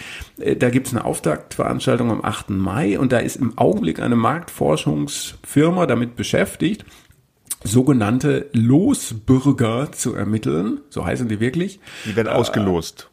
da 0.57 0.69
gibt 0.69 0.87
es 0.87 0.93
eine 0.93 1.03
Auftaktveranstaltung 1.03 2.11
am 2.11 2.23
8. 2.23 2.51
Mai 2.51 2.97
und 2.97 3.11
da 3.11 3.17
ist 3.17 3.35
im 3.35 3.57
Augenblick 3.57 3.99
eine 3.99 4.15
Marktforschungsfirma 4.15 5.85
damit 5.85 6.15
beschäftigt, 6.15 6.85
sogenannte 7.63 8.49
Losbürger 8.53 9.91
zu 9.91 10.15
ermitteln. 10.15 10.79
So 10.89 11.05
heißen 11.05 11.27
die 11.27 11.39
wirklich. 11.39 11.79
Die 12.05 12.15
werden 12.15 12.29
ausgelost. 12.29 13.09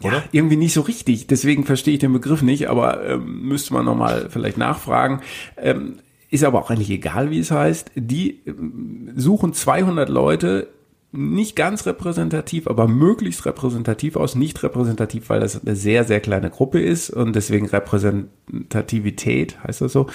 Oder? 0.00 0.18
Ja, 0.18 0.24
irgendwie 0.32 0.56
nicht 0.56 0.74
so 0.74 0.82
richtig. 0.82 1.26
Deswegen 1.26 1.64
verstehe 1.64 1.94
ich 1.94 2.00
den 2.00 2.12
Begriff 2.12 2.42
nicht, 2.42 2.68
aber 2.68 3.04
ähm, 3.06 3.42
müsste 3.42 3.72
man 3.72 3.84
nochmal 3.84 4.28
vielleicht 4.30 4.58
nachfragen. 4.58 5.22
Ähm, 5.56 5.96
ist 6.30 6.44
aber 6.44 6.60
auch 6.60 6.70
eigentlich 6.70 6.90
egal, 6.90 7.30
wie 7.30 7.38
es 7.38 7.50
heißt. 7.50 7.92
Die 7.94 8.40
ähm, 8.46 9.12
suchen 9.16 9.52
200 9.54 10.08
Leute 10.08 10.68
nicht 11.16 11.56
ganz 11.56 11.86
repräsentativ, 11.86 12.68
aber 12.68 12.88
möglichst 12.88 13.46
repräsentativ 13.46 14.16
aus. 14.16 14.34
Nicht 14.34 14.62
repräsentativ, 14.62 15.28
weil 15.30 15.40
das 15.40 15.60
eine 15.60 15.74
sehr, 15.76 16.04
sehr 16.04 16.20
kleine 16.20 16.50
Gruppe 16.50 16.80
ist 16.80 17.10
und 17.10 17.34
deswegen 17.34 17.66
Repräsentativität, 17.66 19.56
heißt 19.62 19.80
das 19.80 19.92
so, 19.92 20.06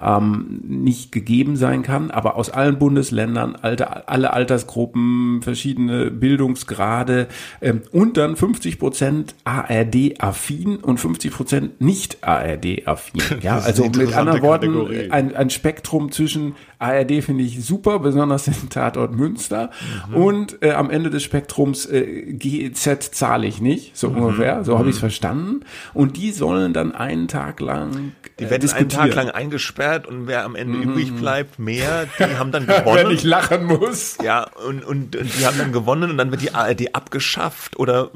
ähm, 0.00 0.60
nicht 0.66 1.12
gegeben 1.12 1.56
sein 1.56 1.82
kann. 1.82 2.10
Aber 2.10 2.36
aus 2.36 2.50
allen 2.50 2.78
Bundesländern, 2.78 3.56
alte, 3.56 4.08
alle 4.08 4.32
Altersgruppen, 4.32 5.42
verschiedene 5.42 6.10
Bildungsgrade 6.10 7.28
ähm, 7.60 7.82
und 7.92 8.16
dann 8.16 8.36
50 8.36 8.78
Prozent 8.78 9.34
ARD-affin 9.44 10.76
und 10.76 10.98
50 10.98 11.32
Prozent 11.32 11.80
nicht 11.80 12.18
ARD-affin. 12.22 13.22
Ja, 13.40 13.58
also 13.58 13.84
mit 13.84 14.16
anderen 14.16 14.42
Worten, 14.42 15.10
ein, 15.10 15.34
ein 15.36 15.50
Spektrum 15.50 16.10
zwischen 16.10 16.54
ARD 16.78 17.24
finde 17.24 17.44
ich 17.44 17.64
super, 17.64 17.98
besonders 17.98 18.44
den 18.44 18.68
Tatort 18.70 19.12
Münster. 19.12 19.70
Mhm. 20.08 20.14
Und 20.14 20.62
äh, 20.62 20.72
am 20.72 20.90
Ende 20.90 21.10
des 21.10 21.22
Spektrums 21.22 21.86
äh, 21.86 22.32
GEZ 22.32 23.10
zahle 23.12 23.46
ich 23.46 23.60
nicht, 23.60 23.96
so 23.96 24.10
mhm. 24.10 24.16
ungefähr. 24.16 24.64
So 24.64 24.74
mhm. 24.74 24.78
habe 24.78 24.88
ich 24.88 24.94
es 24.94 25.00
verstanden. 25.00 25.60
Und 25.94 26.16
die 26.16 26.30
sollen 26.30 26.72
dann 26.72 26.94
einen 26.94 27.28
Tag 27.28 27.60
lang. 27.60 28.12
Äh, 28.24 28.30
die 28.38 28.50
werden 28.50 28.70
einen 28.70 28.88
Tag 28.88 29.14
lang 29.14 29.30
eingesperrt 29.30 30.06
und 30.06 30.26
wer 30.26 30.44
am 30.44 30.54
Ende 30.54 30.78
mhm. 30.78 30.90
übrig 30.90 31.14
bleibt, 31.14 31.58
mehr, 31.58 32.06
die 32.18 32.24
haben 32.38 32.52
dann 32.52 32.66
gewonnen. 32.66 33.08
Wenn 33.08 33.10
ich 33.10 33.24
lachen 33.24 33.64
muss. 33.64 34.18
Ja, 34.22 34.48
und, 34.66 34.84
und, 34.84 35.16
und 35.16 35.38
die 35.38 35.46
haben 35.46 35.58
dann 35.58 35.72
gewonnen 35.72 36.10
und 36.10 36.18
dann 36.18 36.30
wird 36.30 36.42
die 36.42 36.54
ARD 36.54 36.94
abgeschafft 36.94 37.78
oder, 37.78 38.10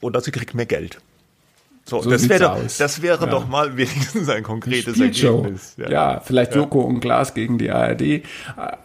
oder 0.00 0.20
sie 0.20 0.32
kriegt 0.32 0.54
mehr 0.54 0.66
Geld. 0.66 1.00
So, 1.88 2.02
so 2.02 2.10
das 2.10 2.28
wäre 2.28 2.60
das 2.78 3.00
wäre 3.00 3.24
ja. 3.24 3.30
doch 3.30 3.48
mal 3.48 3.76
wenigstens 3.78 4.28
ein 4.28 4.42
konkretes 4.42 5.00
Ergebnis. 5.00 5.74
Ja. 5.78 5.90
ja, 5.90 6.20
vielleicht 6.22 6.54
ja. 6.54 6.58
Joko 6.58 6.80
und 6.80 7.00
Glas 7.00 7.32
gegen 7.32 7.56
die 7.56 7.70
ARD. 7.70 8.02
I 8.02 8.22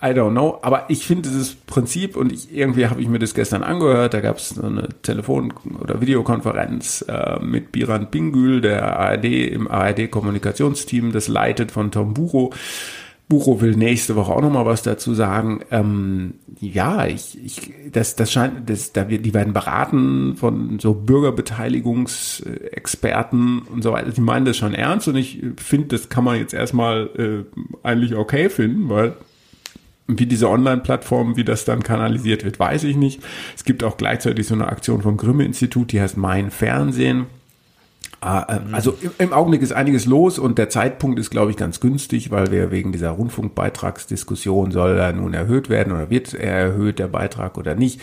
don't 0.01 0.31
know. 0.31 0.59
Aber 0.61 0.85
ich 0.87 1.05
finde 1.05 1.23
dieses 1.23 1.53
Prinzip 1.53 2.15
und 2.15 2.31
ich, 2.31 2.55
irgendwie 2.55 2.87
habe 2.87 3.01
ich 3.01 3.09
mir 3.09 3.19
das 3.19 3.33
gestern 3.33 3.61
angehört. 3.61 4.13
Da 4.13 4.21
gab 4.21 4.37
es 4.37 4.49
so 4.49 4.63
eine 4.63 4.87
Telefon- 5.01 5.53
oder 5.81 5.99
Videokonferenz 5.99 7.03
äh, 7.09 7.39
mit 7.41 7.73
Biran 7.73 8.09
Bingül, 8.09 8.61
der 8.61 8.97
ARD 8.97 9.25
im 9.25 9.67
ARD-Kommunikationsteam, 9.69 11.11
das 11.11 11.27
leitet 11.27 11.71
von 11.71 11.91
Tom 11.91 12.13
Buro. 12.13 12.53
Bucho 13.33 13.59
will 13.61 13.75
nächste 13.75 14.15
Woche 14.15 14.31
auch 14.31 14.41
noch 14.41 14.51
mal 14.51 14.67
was 14.67 14.83
dazu 14.83 15.15
sagen. 15.15 15.61
Ähm, 15.71 16.35
ja, 16.59 17.07
ich, 17.07 17.43
ich, 17.43 17.73
das, 17.91 18.15
das 18.15 18.31
scheint, 18.31 18.69
das, 18.69 18.93
da 18.93 19.09
wir, 19.09 19.17
die 19.17 19.33
werden 19.33 19.53
beraten 19.53 20.35
von 20.35 20.77
so 20.77 20.93
Bürgerbeteiligungsexperten 20.93 23.63
und 23.63 23.81
so 23.81 23.91
weiter. 23.91 24.11
Die 24.11 24.21
meinen 24.21 24.45
das 24.45 24.57
schon 24.57 24.75
ernst 24.75 25.07
und 25.07 25.15
ich 25.15 25.41
finde, 25.57 25.87
das 25.87 26.09
kann 26.09 26.23
man 26.23 26.37
jetzt 26.37 26.53
erstmal 26.53 27.09
äh, 27.17 27.43
eigentlich 27.81 28.15
okay 28.15 28.51
finden, 28.51 28.89
weil 28.89 29.15
wie 30.05 30.27
diese 30.27 30.47
Online-Plattform, 30.47 31.35
wie 31.35 31.43
das 31.43 31.65
dann 31.65 31.81
kanalisiert 31.81 32.45
wird, 32.45 32.59
weiß 32.59 32.83
ich 32.83 32.97
nicht. 32.97 33.19
Es 33.55 33.63
gibt 33.63 33.83
auch 33.83 33.97
gleichzeitig 33.97 34.45
so 34.45 34.53
eine 34.53 34.67
Aktion 34.67 35.01
vom 35.01 35.17
Grimme-Institut, 35.17 35.91
die 35.91 35.99
heißt 35.99 36.17
Mein 36.17 36.51
Fernsehen 36.51 37.25
also 38.23 38.97
im, 39.17 39.33
Augenblick 39.33 39.62
ist 39.62 39.73
einiges 39.73 40.05
los 40.05 40.39
und 40.39 40.57
der 40.57 40.69
Zeitpunkt 40.69 41.19
ist, 41.19 41.29
glaube 41.29 41.51
ich, 41.51 41.57
ganz 41.57 41.79
günstig, 41.79 42.31
weil 42.31 42.51
wir 42.51 42.71
wegen 42.71 42.91
dieser 42.91 43.09
Rundfunkbeitragsdiskussion 43.12 44.71
soll 44.71 44.97
er 44.97 45.12
nun 45.13 45.33
erhöht 45.33 45.69
werden 45.69 45.91
oder 45.93 46.09
wird 46.09 46.33
er 46.33 46.53
erhöht, 46.53 46.99
der 46.99 47.07
Beitrag 47.07 47.57
oder 47.57 47.75
nicht, 47.75 47.99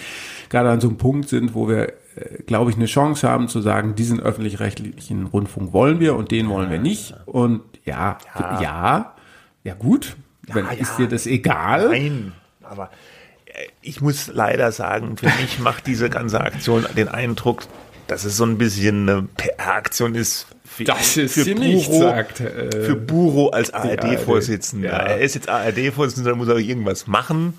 gerade 0.50 0.70
an 0.70 0.80
so 0.80 0.88
einem 0.88 0.98
Punkt 0.98 1.28
sind, 1.28 1.54
wo 1.54 1.68
wir, 1.68 1.88
äh, 2.16 2.42
glaube 2.46 2.70
ich, 2.70 2.76
eine 2.76 2.86
Chance 2.86 3.28
haben 3.28 3.48
zu 3.48 3.62
sagen, 3.62 3.94
diesen 3.94 4.20
öffentlich-rechtlichen 4.20 5.26
Rundfunk 5.26 5.72
wollen 5.72 6.00
wir 6.00 6.16
und 6.16 6.30
den 6.30 6.48
wollen 6.50 6.70
wir 6.70 6.78
nicht. 6.78 7.14
Und 7.24 7.62
ja, 7.84 8.18
ja, 8.38 8.60
ja, 8.60 9.14
ja 9.64 9.74
gut, 9.74 10.16
ja, 10.48 10.54
Wenn, 10.54 10.66
ja. 10.66 10.72
ist 10.72 10.98
dir 10.98 11.08
das 11.08 11.26
egal? 11.26 11.88
Nein, 11.88 12.32
aber 12.62 12.90
äh, 13.46 13.68
ich 13.80 14.00
muss 14.00 14.30
leider 14.32 14.70
sagen, 14.72 15.16
für 15.16 15.30
mich 15.40 15.58
macht 15.60 15.86
diese 15.86 16.10
ganze 16.10 16.40
Aktion 16.40 16.84
den 16.96 17.08
Eindruck, 17.08 17.62
dass 18.10 18.24
es 18.24 18.36
so 18.36 18.44
ein 18.44 18.58
bisschen 18.58 19.08
eine 19.08 19.22
PR-Aktion 19.36 20.14
ist. 20.14 20.46
Für, 20.64 20.84
das 20.84 21.16
ist 21.16 21.34
für 21.34 21.54
Buro, 21.54 22.00
sagt, 22.00 22.40
äh, 22.40 22.70
für 22.70 22.96
Buro 22.96 23.48
als 23.50 23.72
ARD-Vorsitzender. 23.72 24.88
Ja. 24.88 24.96
Er 24.98 25.18
ist 25.18 25.34
jetzt 25.34 25.48
ARD-Vorsitzender, 25.48 26.34
muss 26.34 26.48
er 26.48 26.56
irgendwas 26.56 27.06
machen. 27.06 27.54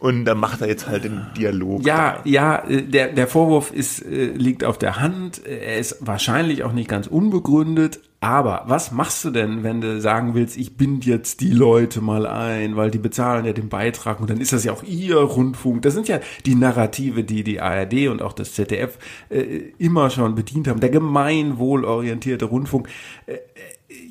Und 0.00 0.24
dann 0.24 0.38
macht 0.38 0.62
er 0.62 0.68
jetzt 0.68 0.88
halt 0.88 1.04
den 1.04 1.26
Dialog. 1.36 1.84
Ja, 1.84 2.12
da. 2.12 2.20
ja, 2.24 2.64
äh, 2.66 2.82
der, 2.82 3.12
der 3.12 3.28
Vorwurf 3.28 3.70
ist, 3.70 4.00
äh, 4.04 4.32
liegt 4.32 4.64
auf 4.64 4.78
der 4.78 4.98
Hand. 4.98 5.46
Er 5.46 5.78
ist 5.78 5.98
wahrscheinlich 6.00 6.64
auch 6.64 6.72
nicht 6.72 6.88
ganz 6.88 7.06
unbegründet, 7.06 8.00
aber 8.22 8.64
was 8.66 8.92
machst 8.92 9.24
du 9.24 9.30
denn, 9.30 9.62
wenn 9.62 9.80
du 9.80 9.98
sagen 10.00 10.34
willst, 10.34 10.58
ich 10.58 10.76
bind 10.76 11.06
jetzt 11.06 11.40
die 11.40 11.50
Leute 11.50 12.02
mal 12.02 12.26
ein, 12.26 12.76
weil 12.76 12.90
die 12.90 12.98
bezahlen 12.98 13.46
ja 13.46 13.54
den 13.54 13.70
Beitrag 13.70 14.20
und 14.20 14.28
dann 14.28 14.40
ist 14.42 14.52
das 14.52 14.64
ja 14.64 14.72
auch 14.72 14.82
ihr 14.82 15.16
Rundfunk. 15.16 15.80
Das 15.80 15.94
sind 15.94 16.06
ja 16.06 16.20
die 16.44 16.54
Narrative, 16.54 17.24
die 17.24 17.44
die 17.44 17.60
ARD 17.60 18.08
und 18.08 18.20
auch 18.20 18.34
das 18.34 18.52
ZDF 18.52 18.98
äh, 19.30 19.72
immer 19.78 20.10
schon 20.10 20.34
bedient 20.34 20.68
haben. 20.68 20.80
Der 20.80 20.90
gemeinwohlorientierte 20.90 22.44
Rundfunk. 22.44 22.88
Äh, 23.26 23.38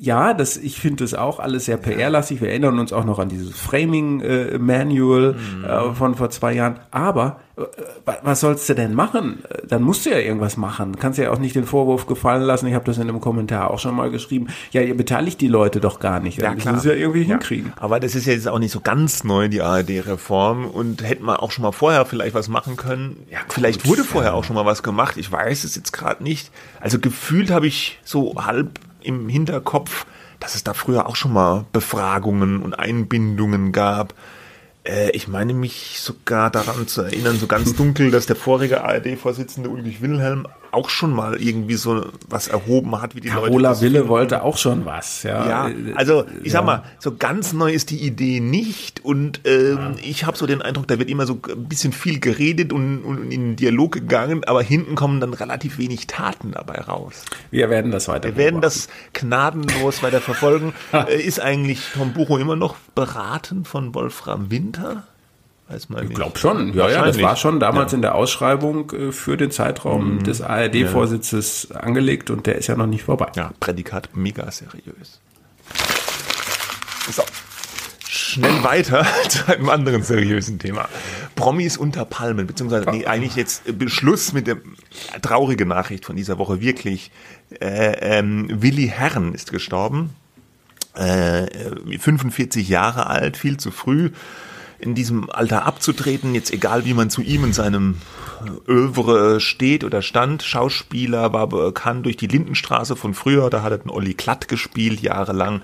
ja, 0.02 0.32
das, 0.32 0.56
ich 0.56 0.80
finde 0.80 1.04
das 1.04 1.12
auch 1.12 1.40
alles 1.40 1.66
sehr 1.66 1.76
PR-lastig. 1.76 2.40
Wir 2.40 2.48
erinnern 2.48 2.78
uns 2.78 2.90
auch 2.90 3.04
noch 3.04 3.18
an 3.18 3.28
dieses 3.28 3.50
Framing-Manual 3.50 5.34
äh, 5.34 5.56
mhm. 5.56 5.64
äh, 5.64 5.94
von 5.94 6.14
vor 6.14 6.30
zwei 6.30 6.54
Jahren. 6.54 6.80
Aber 6.90 7.38
äh, 7.58 7.64
was 8.22 8.40
sollst 8.40 8.66
du 8.70 8.74
denn 8.74 8.94
machen? 8.94 9.40
Dann 9.68 9.82
musst 9.82 10.06
du 10.06 10.10
ja 10.10 10.16
irgendwas 10.16 10.56
machen. 10.56 10.94
Du 10.94 10.98
kannst 10.98 11.18
ja 11.18 11.30
auch 11.30 11.38
nicht 11.38 11.54
den 11.54 11.66
Vorwurf 11.66 12.06
gefallen 12.06 12.44
lassen. 12.44 12.66
Ich 12.66 12.72
habe 12.72 12.86
das 12.86 12.96
in 12.96 13.10
einem 13.10 13.20
Kommentar 13.20 13.70
auch 13.70 13.78
schon 13.78 13.94
mal 13.94 14.10
geschrieben. 14.10 14.46
Ja, 14.70 14.80
ihr 14.80 14.96
beteiligt 14.96 15.38
die 15.42 15.48
Leute 15.48 15.80
doch 15.80 16.00
gar 16.00 16.18
nicht. 16.18 16.40
Ja, 16.40 16.54
klar. 16.54 16.76
Das 16.76 16.84
ja 16.86 16.92
irgendwie 16.92 17.24
ja. 17.24 17.28
hinkriegen. 17.28 17.74
Aber 17.76 18.00
das 18.00 18.14
ist 18.14 18.26
ja 18.26 18.32
jetzt 18.32 18.48
auch 18.48 18.58
nicht 18.58 18.72
so 18.72 18.80
ganz 18.80 19.22
neu, 19.22 19.48
die 19.48 19.60
ARD-Reform. 19.60 20.64
Und 20.64 21.06
hätten 21.06 21.26
wir 21.26 21.42
auch 21.42 21.50
schon 21.50 21.60
mal 21.62 21.72
vorher 21.72 22.06
vielleicht 22.06 22.34
was 22.34 22.48
machen 22.48 22.78
können. 22.78 23.18
Ja, 23.30 23.40
vielleicht 23.48 23.86
wurde 23.86 24.04
vorher 24.04 24.32
auch 24.32 24.44
schon 24.44 24.56
mal 24.56 24.64
was 24.64 24.82
gemacht. 24.82 25.18
Ich 25.18 25.30
weiß 25.30 25.62
es 25.64 25.76
jetzt 25.76 25.92
gerade 25.92 26.22
nicht. 26.22 26.50
Also 26.80 26.98
gefühlt 26.98 27.50
habe 27.50 27.66
ich 27.66 27.98
so 28.02 28.34
halb 28.42 28.80
im 29.02 29.28
Hinterkopf, 29.28 30.06
dass 30.38 30.54
es 30.54 30.64
da 30.64 30.74
früher 30.74 31.06
auch 31.06 31.16
schon 31.16 31.32
mal 31.32 31.66
Befragungen 31.72 32.62
und 32.62 32.78
Einbindungen 32.78 33.72
gab. 33.72 34.14
Äh, 34.84 35.10
ich 35.10 35.28
meine 35.28 35.54
mich 35.54 36.00
sogar 36.00 36.50
daran 36.50 36.86
zu 36.86 37.02
erinnern, 37.02 37.38
so 37.38 37.46
ganz 37.46 37.74
dunkel, 37.74 38.10
dass 38.10 38.26
der 38.26 38.36
vorige 38.36 38.82
ARD-Vorsitzende 38.84 39.68
Ulrich 39.68 40.00
Wilhelm 40.00 40.46
auch 40.72 40.90
schon 40.90 41.12
mal 41.12 41.40
irgendwie 41.40 41.74
so 41.74 42.06
was 42.28 42.48
erhoben 42.48 43.00
hat, 43.00 43.14
wie 43.14 43.20
die 43.20 43.28
Carola 43.28 43.46
Leute. 43.46 43.62
Carola 43.62 43.80
Wille 43.80 44.08
wollte 44.08 44.42
auch 44.42 44.56
schon 44.56 44.84
was, 44.84 45.22
ja. 45.22 45.46
Ja, 45.68 45.70
also 45.94 46.24
ich 46.42 46.52
sag 46.52 46.64
mal, 46.64 46.84
so 46.98 47.16
ganz 47.16 47.52
neu 47.52 47.72
ist 47.72 47.90
die 47.90 47.98
Idee 47.98 48.40
nicht 48.40 49.04
und 49.04 49.40
ähm, 49.44 49.76
ja. 49.76 49.94
ich 50.02 50.24
habe 50.26 50.36
so 50.36 50.46
den 50.46 50.62
Eindruck, 50.62 50.86
da 50.88 50.98
wird 50.98 51.10
immer 51.10 51.26
so 51.26 51.40
ein 51.48 51.64
bisschen 51.64 51.92
viel 51.92 52.20
geredet 52.20 52.72
und, 52.72 53.02
und 53.02 53.30
in 53.30 53.30
den 53.30 53.56
Dialog 53.56 53.92
gegangen, 53.92 54.44
aber 54.44 54.62
hinten 54.62 54.94
kommen 54.94 55.20
dann 55.20 55.34
relativ 55.34 55.78
wenig 55.78 56.06
Taten 56.06 56.52
dabei 56.52 56.80
raus. 56.80 57.24
Wir 57.50 57.70
werden 57.70 57.90
das 57.90 58.08
weiter. 58.08 58.28
Wir 58.28 58.36
werden 58.36 58.60
das 58.60 58.88
gnadenlos 59.12 60.02
weiter 60.02 60.20
verfolgen. 60.20 60.72
äh, 60.92 61.20
ist 61.20 61.40
eigentlich 61.40 61.80
Tom 61.94 62.12
Bucho 62.12 62.38
immer 62.38 62.56
noch 62.56 62.76
beraten 62.94 63.64
von 63.64 63.94
Wolfram 63.94 64.50
Winter? 64.50 65.04
Weiß 65.70 65.88
man 65.88 66.04
ich 66.04 66.14
glaube 66.14 66.36
schon, 66.36 66.74
ja, 66.74 66.90
ja, 66.90 67.04
das 67.04 67.22
war 67.22 67.36
schon 67.36 67.60
damals 67.60 67.92
ja. 67.92 67.96
in 67.96 68.02
der 68.02 68.16
Ausschreibung 68.16 68.90
äh, 68.90 69.12
für 69.12 69.36
den 69.36 69.52
Zeitraum 69.52 70.16
mhm. 70.16 70.24
des 70.24 70.42
ARD-Vorsitzes 70.42 71.68
ja. 71.70 71.76
angelegt 71.76 72.30
und 72.30 72.46
der 72.46 72.56
ist 72.56 72.66
ja 72.66 72.76
noch 72.76 72.88
nicht 72.88 73.04
vorbei. 73.04 73.30
Ja, 73.36 73.52
Prädikat 73.60 74.16
mega 74.16 74.50
seriös. 74.50 75.20
So, 77.12 77.22
schnell 78.08 78.64
weiter 78.64 79.06
zu 79.28 79.46
einem 79.46 79.68
anderen 79.68 80.02
seriösen 80.02 80.58
Thema. 80.58 80.88
Promis 81.36 81.76
unter 81.76 82.04
Palmen, 82.04 82.48
beziehungsweise 82.48 82.90
nee, 82.90 83.06
eigentlich 83.06 83.36
jetzt 83.36 83.78
Beschluss 83.78 84.32
mit 84.32 84.48
der 84.48 84.56
traurigen 85.22 85.68
Nachricht 85.68 86.04
von 86.04 86.16
dieser 86.16 86.38
Woche 86.38 86.60
wirklich. 86.60 87.12
Äh, 87.60 88.18
ähm, 88.18 88.48
Willi 88.50 88.88
Herren 88.88 89.34
ist 89.34 89.52
gestorben, 89.52 90.10
äh, 90.94 91.46
45 91.96 92.68
Jahre 92.68 93.06
alt, 93.06 93.36
viel 93.36 93.56
zu 93.56 93.70
früh 93.70 94.10
in 94.80 94.94
diesem 94.94 95.30
Alter 95.30 95.66
abzutreten, 95.66 96.34
jetzt 96.34 96.52
egal 96.52 96.84
wie 96.84 96.94
man 96.94 97.10
zu 97.10 97.22
ihm 97.22 97.44
in 97.44 97.52
seinem 97.52 97.96
Övre 98.66 99.40
steht 99.40 99.84
oder 99.84 100.02
stand. 100.02 100.42
Schauspieler 100.42 101.32
war 101.32 101.46
bekannt 101.46 102.06
durch 102.06 102.16
die 102.16 102.26
Lindenstraße 102.26 102.96
von 102.96 103.14
früher, 103.14 103.50
da 103.50 103.62
hat 103.62 103.72
er 103.72 103.78
den 103.78 103.90
Olli 103.90 104.14
Klatt 104.14 104.48
gespielt, 104.48 105.00
jahrelang. 105.00 105.60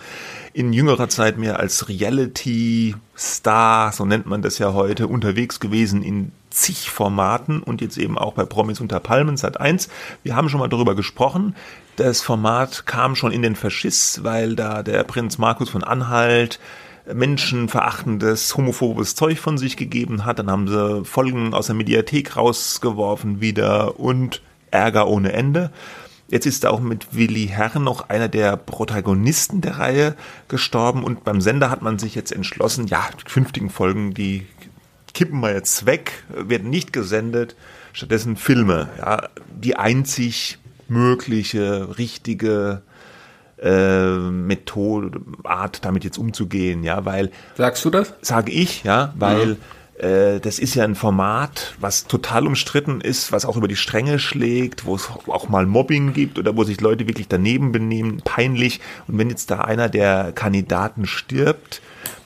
In 0.52 0.72
jüngerer 0.72 1.08
Zeit 1.08 1.38
mehr 1.38 1.58
als 1.58 1.88
Reality-Star, 1.88 3.92
so 3.92 4.04
nennt 4.04 4.26
man 4.26 4.42
das 4.42 4.58
ja 4.58 4.74
heute, 4.74 5.06
unterwegs 5.06 5.60
gewesen 5.60 6.02
in 6.02 6.32
zig 6.50 6.90
Formaten 6.90 7.62
und 7.62 7.80
jetzt 7.80 7.98
eben 7.98 8.16
auch 8.16 8.34
bei 8.34 8.44
Promis 8.44 8.80
unter 8.80 9.00
Palmen 9.00 9.36
Sat 9.36 9.60
1. 9.60 9.88
Wir 10.22 10.36
haben 10.36 10.48
schon 10.48 10.60
mal 10.60 10.68
darüber 10.68 10.94
gesprochen. 10.94 11.54
Das 11.96 12.22
Format 12.22 12.86
kam 12.86 13.14
schon 13.14 13.32
in 13.32 13.42
den 13.42 13.56
Verschiss, 13.56 14.20
weil 14.22 14.56
da 14.56 14.82
der 14.82 15.02
Prinz 15.04 15.38
Markus 15.38 15.68
von 15.68 15.84
Anhalt 15.84 16.58
menschenverachtendes, 17.12 18.56
homophobes 18.56 19.14
Zeug 19.14 19.38
von 19.38 19.58
sich 19.58 19.76
gegeben 19.76 20.24
hat. 20.24 20.38
Dann 20.38 20.50
haben 20.50 20.68
sie 20.68 21.04
Folgen 21.04 21.54
aus 21.54 21.66
der 21.66 21.76
Mediathek 21.76 22.36
rausgeworfen 22.36 23.40
wieder 23.40 23.98
und 23.98 24.42
Ärger 24.70 25.08
ohne 25.08 25.32
Ende. 25.32 25.70
Jetzt 26.28 26.46
ist 26.46 26.66
auch 26.66 26.80
mit 26.80 27.14
Willi 27.14 27.46
Herren 27.46 27.84
noch 27.84 28.08
einer 28.08 28.28
der 28.28 28.56
Protagonisten 28.56 29.60
der 29.60 29.78
Reihe 29.78 30.16
gestorben 30.48 31.04
und 31.04 31.22
beim 31.22 31.40
Sender 31.40 31.70
hat 31.70 31.82
man 31.82 32.00
sich 32.00 32.16
jetzt 32.16 32.32
entschlossen, 32.32 32.88
ja, 32.88 33.08
die 33.18 33.30
künftigen 33.30 33.70
Folgen, 33.70 34.12
die 34.12 34.44
kippen 35.14 35.40
wir 35.40 35.54
jetzt 35.54 35.86
weg, 35.86 36.24
werden 36.28 36.68
nicht 36.68 36.92
gesendet, 36.92 37.54
stattdessen 37.92 38.36
Filme, 38.36 38.88
ja, 38.98 39.28
die 39.54 39.76
einzig 39.76 40.58
mögliche, 40.88 41.96
richtige 41.96 42.82
äh, 43.58 44.16
Methode, 44.16 45.20
Art, 45.44 45.84
damit 45.84 46.04
jetzt 46.04 46.18
umzugehen, 46.18 46.84
ja, 46.84 47.04
weil. 47.04 47.30
Sagst 47.56 47.84
du 47.84 47.90
das? 47.90 48.14
Sage 48.22 48.52
ich, 48.52 48.84
ja, 48.84 49.12
weil. 49.16 49.46
Mhm 49.46 49.56
äh, 49.98 50.40
das 50.40 50.58
ist 50.58 50.74
ja 50.74 50.84
ein 50.84 50.94
Format, 50.94 51.74
was 51.80 52.06
total 52.06 52.46
umstritten 52.46 53.00
ist, 53.00 53.32
was 53.32 53.44
auch 53.46 53.56
über 53.56 53.68
die 53.68 53.76
Stränge 53.76 54.18
schlägt, 54.18 54.84
wo 54.84 54.94
es 54.94 55.08
auch 55.26 55.48
mal 55.48 55.66
Mobbing 55.66 56.12
gibt 56.12 56.38
oder 56.38 56.56
wo 56.56 56.64
sich 56.64 56.80
Leute 56.80 57.08
wirklich 57.08 57.28
daneben 57.28 57.72
benehmen, 57.72 58.20
peinlich. 58.24 58.80
Und 59.08 59.18
wenn 59.18 59.30
jetzt 59.30 59.50
da 59.50 59.60
einer 59.62 59.88
der 59.88 60.32
Kandidaten 60.32 61.06
stirbt, 61.06 61.80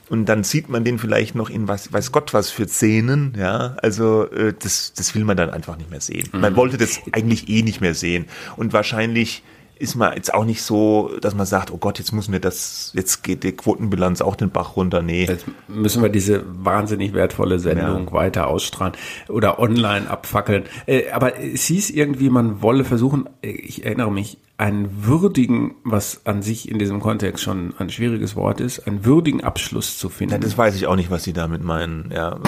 und 0.08 0.26
dann 0.26 0.42
sieht 0.42 0.68
man 0.68 0.82
den 0.82 0.98
vielleicht 0.98 1.36
noch 1.36 1.50
in 1.50 1.68
was, 1.68 1.92
weiß 1.92 2.10
Gott 2.10 2.34
was 2.34 2.50
für 2.50 2.66
Szenen, 2.66 3.32
ja, 3.38 3.76
also 3.80 4.28
äh, 4.32 4.52
das, 4.60 4.92
das 4.92 5.14
will 5.14 5.24
man 5.24 5.36
dann 5.36 5.50
einfach 5.50 5.76
nicht 5.76 5.88
mehr 5.88 6.00
sehen. 6.00 6.28
Man 6.32 6.54
mhm. 6.54 6.56
wollte 6.56 6.78
das 6.78 7.00
eigentlich 7.12 7.48
eh 7.48 7.62
nicht 7.62 7.80
mehr 7.80 7.94
sehen. 7.94 8.26
Und 8.56 8.72
wahrscheinlich 8.72 9.44
ist 9.80 9.94
man 9.94 10.14
jetzt 10.14 10.34
auch 10.34 10.44
nicht 10.44 10.62
so, 10.62 11.10
dass 11.22 11.34
man 11.34 11.46
sagt, 11.46 11.72
oh 11.72 11.78
Gott, 11.78 11.98
jetzt 11.98 12.12
müssen 12.12 12.32
wir 12.32 12.40
das, 12.40 12.92
jetzt 12.94 13.22
geht 13.22 13.42
die 13.44 13.52
Quotenbilanz 13.52 14.20
auch 14.20 14.36
den 14.36 14.50
Bach 14.50 14.76
runter. 14.76 15.00
Nee. 15.00 15.24
Jetzt 15.24 15.46
müssen 15.68 16.02
wir 16.02 16.10
diese 16.10 16.44
wahnsinnig 16.46 17.14
wertvolle 17.14 17.58
Sendung 17.58 18.06
ja. 18.06 18.12
weiter 18.12 18.48
ausstrahlen 18.48 18.92
oder 19.28 19.58
online 19.58 20.08
abfackeln. 20.08 20.64
Äh, 20.86 21.10
aber 21.10 21.40
es 21.40 21.64
hieß 21.64 21.90
irgendwie, 21.90 22.28
man 22.28 22.60
wolle 22.60 22.84
versuchen, 22.84 23.28
ich 23.40 23.84
erinnere 23.84 24.12
mich, 24.12 24.36
einen 24.58 25.06
würdigen, 25.06 25.76
was 25.84 26.26
an 26.26 26.42
sich 26.42 26.70
in 26.70 26.78
diesem 26.78 27.00
Kontext 27.00 27.42
schon 27.42 27.72
ein 27.78 27.88
schwieriges 27.88 28.36
Wort 28.36 28.60
ist, 28.60 28.86
einen 28.86 29.06
würdigen 29.06 29.42
Abschluss 29.42 29.96
zu 29.96 30.10
finden. 30.10 30.34
Ja, 30.34 30.38
das 30.38 30.58
weiß 30.58 30.76
ich 30.76 30.86
auch 30.86 30.96
nicht, 30.96 31.10
was 31.10 31.24
Sie 31.24 31.32
damit 31.32 31.64
meinen. 31.64 32.12
Ja. 32.14 32.38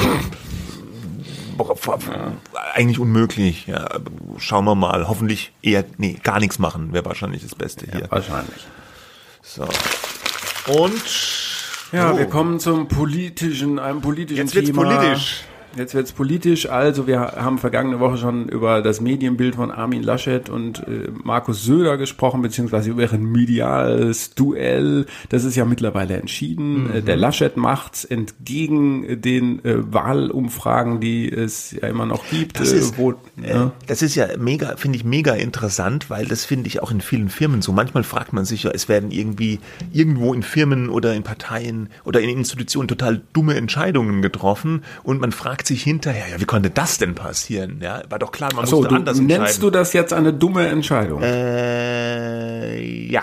Eigentlich 2.74 2.98
unmöglich. 2.98 3.66
Ja, 3.66 3.88
schauen 4.38 4.64
wir 4.64 4.74
mal. 4.74 5.08
Hoffentlich 5.08 5.52
eher, 5.62 5.84
nee, 5.98 6.18
gar 6.22 6.40
nichts 6.40 6.58
machen 6.58 6.92
wäre 6.92 7.04
wahrscheinlich 7.04 7.42
das 7.42 7.54
Beste 7.54 7.86
hier. 7.90 8.02
Ja, 8.02 8.10
wahrscheinlich. 8.10 8.66
So. 9.42 9.62
Und 10.66 11.02
ja, 11.92 12.12
oh. 12.12 12.18
wir 12.18 12.26
kommen 12.26 12.60
zum 12.60 12.88
politischen, 12.88 13.78
einem 13.78 14.00
politischen 14.00 14.38
Jetzt 14.38 14.54
wird's 14.54 14.70
Thema. 14.70 14.84
politisch. 14.84 15.44
Jetzt 15.76 15.94
wird's 15.94 16.12
politisch. 16.12 16.68
Also 16.68 17.06
wir 17.06 17.20
haben 17.20 17.58
vergangene 17.58 18.00
Woche 18.00 18.18
schon 18.18 18.48
über 18.48 18.82
das 18.82 19.00
Medienbild 19.00 19.54
von 19.54 19.70
Armin 19.70 20.02
Laschet 20.02 20.48
und 20.48 20.80
äh, 20.80 21.08
Markus 21.24 21.64
Söder 21.64 21.96
gesprochen, 21.96 22.42
beziehungsweise 22.42 22.90
über 22.90 23.10
ein 23.10 23.24
mediales 23.24 24.34
Duell. 24.34 25.06
Das 25.30 25.44
ist 25.44 25.56
ja 25.56 25.64
mittlerweile 25.64 26.16
entschieden. 26.16 26.88
Mhm. 26.88 27.04
Der 27.04 27.16
Laschet 27.16 27.56
macht's 27.56 28.04
entgegen 28.04 29.20
den 29.22 29.64
äh, 29.64 29.92
Wahlumfragen, 29.92 31.00
die 31.00 31.30
es 31.30 31.72
ja 31.72 31.88
immer 31.88 32.06
noch 32.06 32.28
gibt. 32.28 32.60
Das, 32.60 32.72
äh, 32.72 32.76
ist, 32.76 32.98
wo, 32.98 33.14
ja. 33.42 33.66
Äh, 33.66 33.70
das 33.86 34.02
ist 34.02 34.14
ja 34.14 34.28
mega, 34.38 34.76
finde 34.76 34.96
ich 34.96 35.04
mega 35.04 35.34
interessant, 35.34 36.10
weil 36.10 36.26
das 36.26 36.44
finde 36.44 36.66
ich 36.66 36.82
auch 36.82 36.90
in 36.90 37.00
vielen 37.00 37.28
Firmen 37.28 37.62
so. 37.62 37.72
Manchmal 37.72 38.02
fragt 38.02 38.32
man 38.32 38.44
sich 38.44 38.64
ja, 38.64 38.70
es 38.72 38.88
werden 38.88 39.10
irgendwie 39.10 39.60
irgendwo 39.92 40.34
in 40.34 40.42
Firmen 40.42 40.90
oder 40.90 41.14
in 41.14 41.22
Parteien 41.22 41.88
oder 42.04 42.20
in 42.20 42.28
Institutionen 42.28 42.88
total 42.88 43.22
dumme 43.32 43.54
Entscheidungen 43.54 44.22
getroffen 44.22 44.82
und 45.02 45.20
man 45.20 45.32
fragt 45.32 45.61
fragt 45.62 45.66
sich 45.68 45.82
hinterher, 45.84 46.28
ja, 46.28 46.40
wie 46.40 46.44
konnte 46.44 46.70
das 46.70 46.98
denn 46.98 47.14
passieren? 47.14 47.78
Ja, 47.80 48.02
war 48.08 48.18
doch 48.18 48.32
klar, 48.32 48.52
man 48.54 48.66
so, 48.66 48.78
musste 48.78 48.94
anders 48.96 49.18
entscheiden. 49.18 49.44
Nennst 49.44 49.62
du 49.62 49.70
das 49.70 49.92
jetzt 49.92 50.12
eine 50.12 50.32
dumme 50.32 50.66
Entscheidung? 50.66 51.22
Äh, 51.22 52.82
ja. 53.06 53.22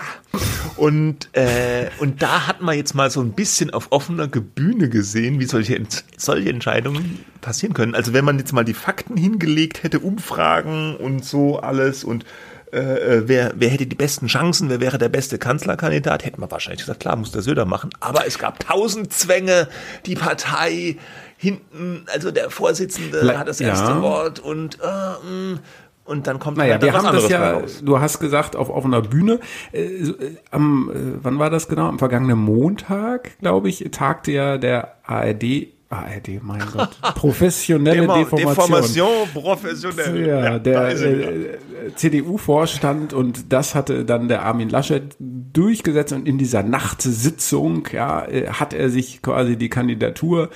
Und, 0.76 1.28
äh, 1.34 1.88
und 1.98 2.22
da 2.22 2.46
hat 2.46 2.62
man 2.62 2.76
jetzt 2.76 2.94
mal 2.94 3.10
so 3.10 3.20
ein 3.20 3.32
bisschen 3.32 3.70
auf 3.70 3.88
offener 3.90 4.26
Bühne 4.26 4.88
gesehen, 4.88 5.38
wie 5.38 5.44
solche, 5.44 5.82
solche 6.16 6.48
Entscheidungen 6.48 7.22
passieren 7.42 7.74
können. 7.74 7.94
Also 7.94 8.14
wenn 8.14 8.24
man 8.24 8.38
jetzt 8.38 8.54
mal 8.54 8.64
die 8.64 8.74
Fakten 8.74 9.18
hingelegt 9.18 9.82
hätte, 9.82 9.98
Umfragen 9.98 10.96
und 10.96 11.22
so 11.24 11.58
alles 11.58 12.04
und 12.04 12.24
äh, 12.72 12.78
äh 12.78 13.22
wer, 13.26 13.52
wer 13.56 13.68
hätte 13.68 13.86
die 13.86 13.96
besten 13.96 14.28
Chancen, 14.28 14.70
wer 14.70 14.80
wäre 14.80 14.96
der 14.96 15.10
beste 15.10 15.36
Kanzlerkandidat, 15.36 16.24
hätte 16.24 16.40
man 16.40 16.50
wahrscheinlich 16.50 16.80
gesagt, 16.80 17.00
klar, 17.00 17.16
muss 17.16 17.32
der 17.32 17.42
Söder 17.42 17.66
machen. 17.66 17.90
Aber 18.00 18.26
es 18.26 18.38
gab 18.38 18.60
tausend 18.60 19.12
Zwänge, 19.12 19.68
die 20.06 20.14
Partei 20.14 20.96
hinten, 21.40 22.04
also 22.12 22.30
der 22.30 22.50
Vorsitzende 22.50 23.22
Le 23.22 23.38
hat 23.38 23.48
das 23.48 23.60
erste 23.60 23.92
ja. 23.92 24.02
Wort 24.02 24.40
und 24.40 24.78
äh, 24.80 25.26
mm, 25.26 25.58
und 26.04 26.26
dann 26.26 26.38
kommt 26.38 26.58
naja, 26.58 26.72
halt 26.72 26.82
wir 26.82 26.92
haben 26.92 27.14
das 27.14 27.28
ja, 27.28 27.52
raus. 27.52 27.82
du 27.84 28.00
hast 28.00 28.18
gesagt, 28.18 28.56
auf 28.56 28.68
offener 28.68 29.00
Bühne. 29.00 29.38
Äh, 29.72 29.84
äh, 29.84 30.36
am, 30.50 30.90
äh, 30.90 30.94
wann 31.22 31.38
war 31.38 31.50
das 31.50 31.68
genau? 31.68 31.86
Am 31.86 31.98
vergangenen 31.98 32.38
Montag, 32.38 33.38
glaube 33.38 33.68
ich, 33.68 33.86
tagte 33.92 34.32
ja 34.32 34.58
der 34.58 34.96
ARD 35.04 35.68
ARD, 35.90 36.42
mein 36.42 36.62
Gott. 36.72 36.96
Professionelle 37.14 38.02
Demo, 38.02 38.14
Deformation. 38.14 38.54
Deformation 38.54 39.28
professionell. 39.34 40.26
Ja, 40.26 40.44
ja 40.44 40.58
der 40.58 40.88
äh, 40.90 41.58
CDU-Vorstand 41.96 43.12
und 43.12 43.52
das 43.52 43.74
hatte 43.74 44.04
dann 44.04 44.28
der 44.28 44.42
Armin 44.42 44.68
Laschet 44.68 45.16
durchgesetzt 45.18 46.12
und 46.12 46.28
in 46.28 46.38
dieser 46.38 46.62
Nachtsitzung 46.62 47.88
ja, 47.92 48.24
äh, 48.26 48.48
hat 48.48 48.72
er 48.72 48.88
sich 48.88 49.20
quasi 49.20 49.56
die 49.56 49.68
Kandidatur 49.68 50.50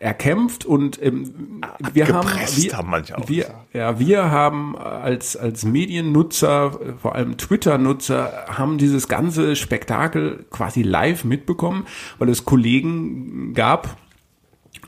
erkämpft 0.00 0.64
und 0.64 1.02
ähm, 1.02 1.60
wir 1.92 2.08
haben, 2.08 2.28
wir, 2.28 2.76
haben 2.76 2.90
manche 2.90 3.16
wir, 3.26 3.54
ja, 3.72 3.98
wir 3.98 4.30
haben 4.30 4.76
als, 4.76 5.36
als 5.36 5.64
Mediennutzer, 5.64 6.78
vor 7.00 7.14
allem 7.14 7.36
Twitter-Nutzer, 7.36 8.46
haben 8.48 8.78
dieses 8.78 9.08
ganze 9.08 9.56
Spektakel 9.56 10.46
quasi 10.50 10.82
live 10.82 11.24
mitbekommen, 11.24 11.86
weil 12.18 12.28
es 12.28 12.44
Kollegen 12.44 13.54
gab, 13.54 13.96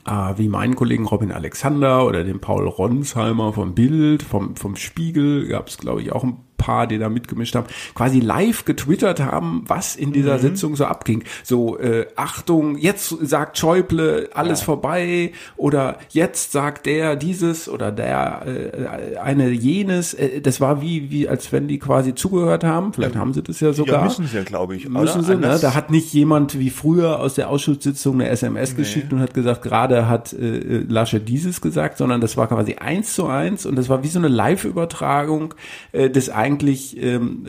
äh, 0.07 0.33
wie 0.37 0.47
meinen 0.47 0.75
Kollegen 0.75 1.05
Robin 1.05 1.31
Alexander 1.31 2.05
oder 2.05 2.23
den 2.23 2.39
Paul 2.39 2.67
Ronsheimer 2.67 3.53
vom 3.53 3.75
Bild, 3.75 4.23
vom, 4.23 4.55
vom 4.55 4.75
Spiegel, 4.75 5.47
gab 5.47 5.67
es 5.67 5.77
glaube 5.77 6.01
ich 6.01 6.11
auch 6.11 6.23
ein 6.23 6.37
paar, 6.61 6.85
die 6.87 6.99
da 6.99 7.09
mitgemischt 7.09 7.55
haben, 7.55 7.65
quasi 7.95 8.19
live 8.19 8.65
getwittert 8.65 9.19
haben, 9.19 9.63
was 9.67 9.95
in 9.95 10.13
dieser 10.13 10.37
mhm. 10.37 10.41
Sitzung 10.41 10.75
so 10.75 10.85
abging. 10.85 11.23
So, 11.43 11.79
äh, 11.79 12.05
Achtung, 12.15 12.77
jetzt 12.77 13.09
sagt 13.09 13.57
Schäuble, 13.57 14.29
alles 14.33 14.59
ja. 14.59 14.65
vorbei 14.65 15.31
oder 15.57 15.97
jetzt 16.09 16.51
sagt 16.51 16.85
der 16.85 17.15
dieses 17.15 17.67
oder 17.67 17.91
der 17.91 18.45
äh, 18.45 19.17
eine 19.17 19.49
jenes. 19.49 20.13
Äh, 20.13 20.41
das 20.41 20.61
war 20.61 20.81
wie, 20.81 21.09
wie 21.09 21.27
als 21.27 21.51
wenn 21.51 21.67
die 21.67 21.79
quasi 21.79 22.13
zugehört 22.13 22.63
haben. 22.63 22.93
Vielleicht 22.93 23.15
haben 23.15 23.33
sie 23.33 23.41
das 23.41 23.59
ja 23.59 23.73
sogar. 23.73 23.99
Ja, 23.99 24.03
müssen 24.03 24.27
sie 24.27 24.37
ja, 24.37 24.43
glaube 24.43 24.75
ich. 24.75 24.87
Müssen 24.87 25.23
sie, 25.23 25.35
ne? 25.35 25.57
Da 25.59 25.73
hat 25.73 25.89
nicht 25.89 26.13
jemand 26.13 26.59
wie 26.59 26.69
früher 26.69 27.19
aus 27.19 27.33
der 27.33 27.49
Ausschusssitzung 27.49 28.15
eine 28.15 28.29
SMS 28.29 28.71
nee. 28.71 28.77
geschickt 28.77 29.11
und 29.11 29.19
hat 29.19 29.33
gesagt, 29.33 29.63
gerade 29.63 30.07
hat 30.07 30.33
äh, 30.33 30.83
Lasche 30.87 31.19
dieses 31.19 31.61
gesagt, 31.61 31.97
sondern 31.97 32.21
das 32.21 32.37
war 32.37 32.47
quasi 32.47 32.75
eins 32.75 33.15
zu 33.15 33.25
eins 33.25 33.65
und 33.65 33.75
das 33.75 33.89
war 33.89 34.03
wie 34.03 34.07
so 34.07 34.19
eine 34.19 34.27
Live-Übertragung 34.27 35.53
äh, 35.91 36.09
des 36.09 36.29
eigentlichen 36.29 36.50
eigentlich 36.51 37.01
ähm, 37.01 37.45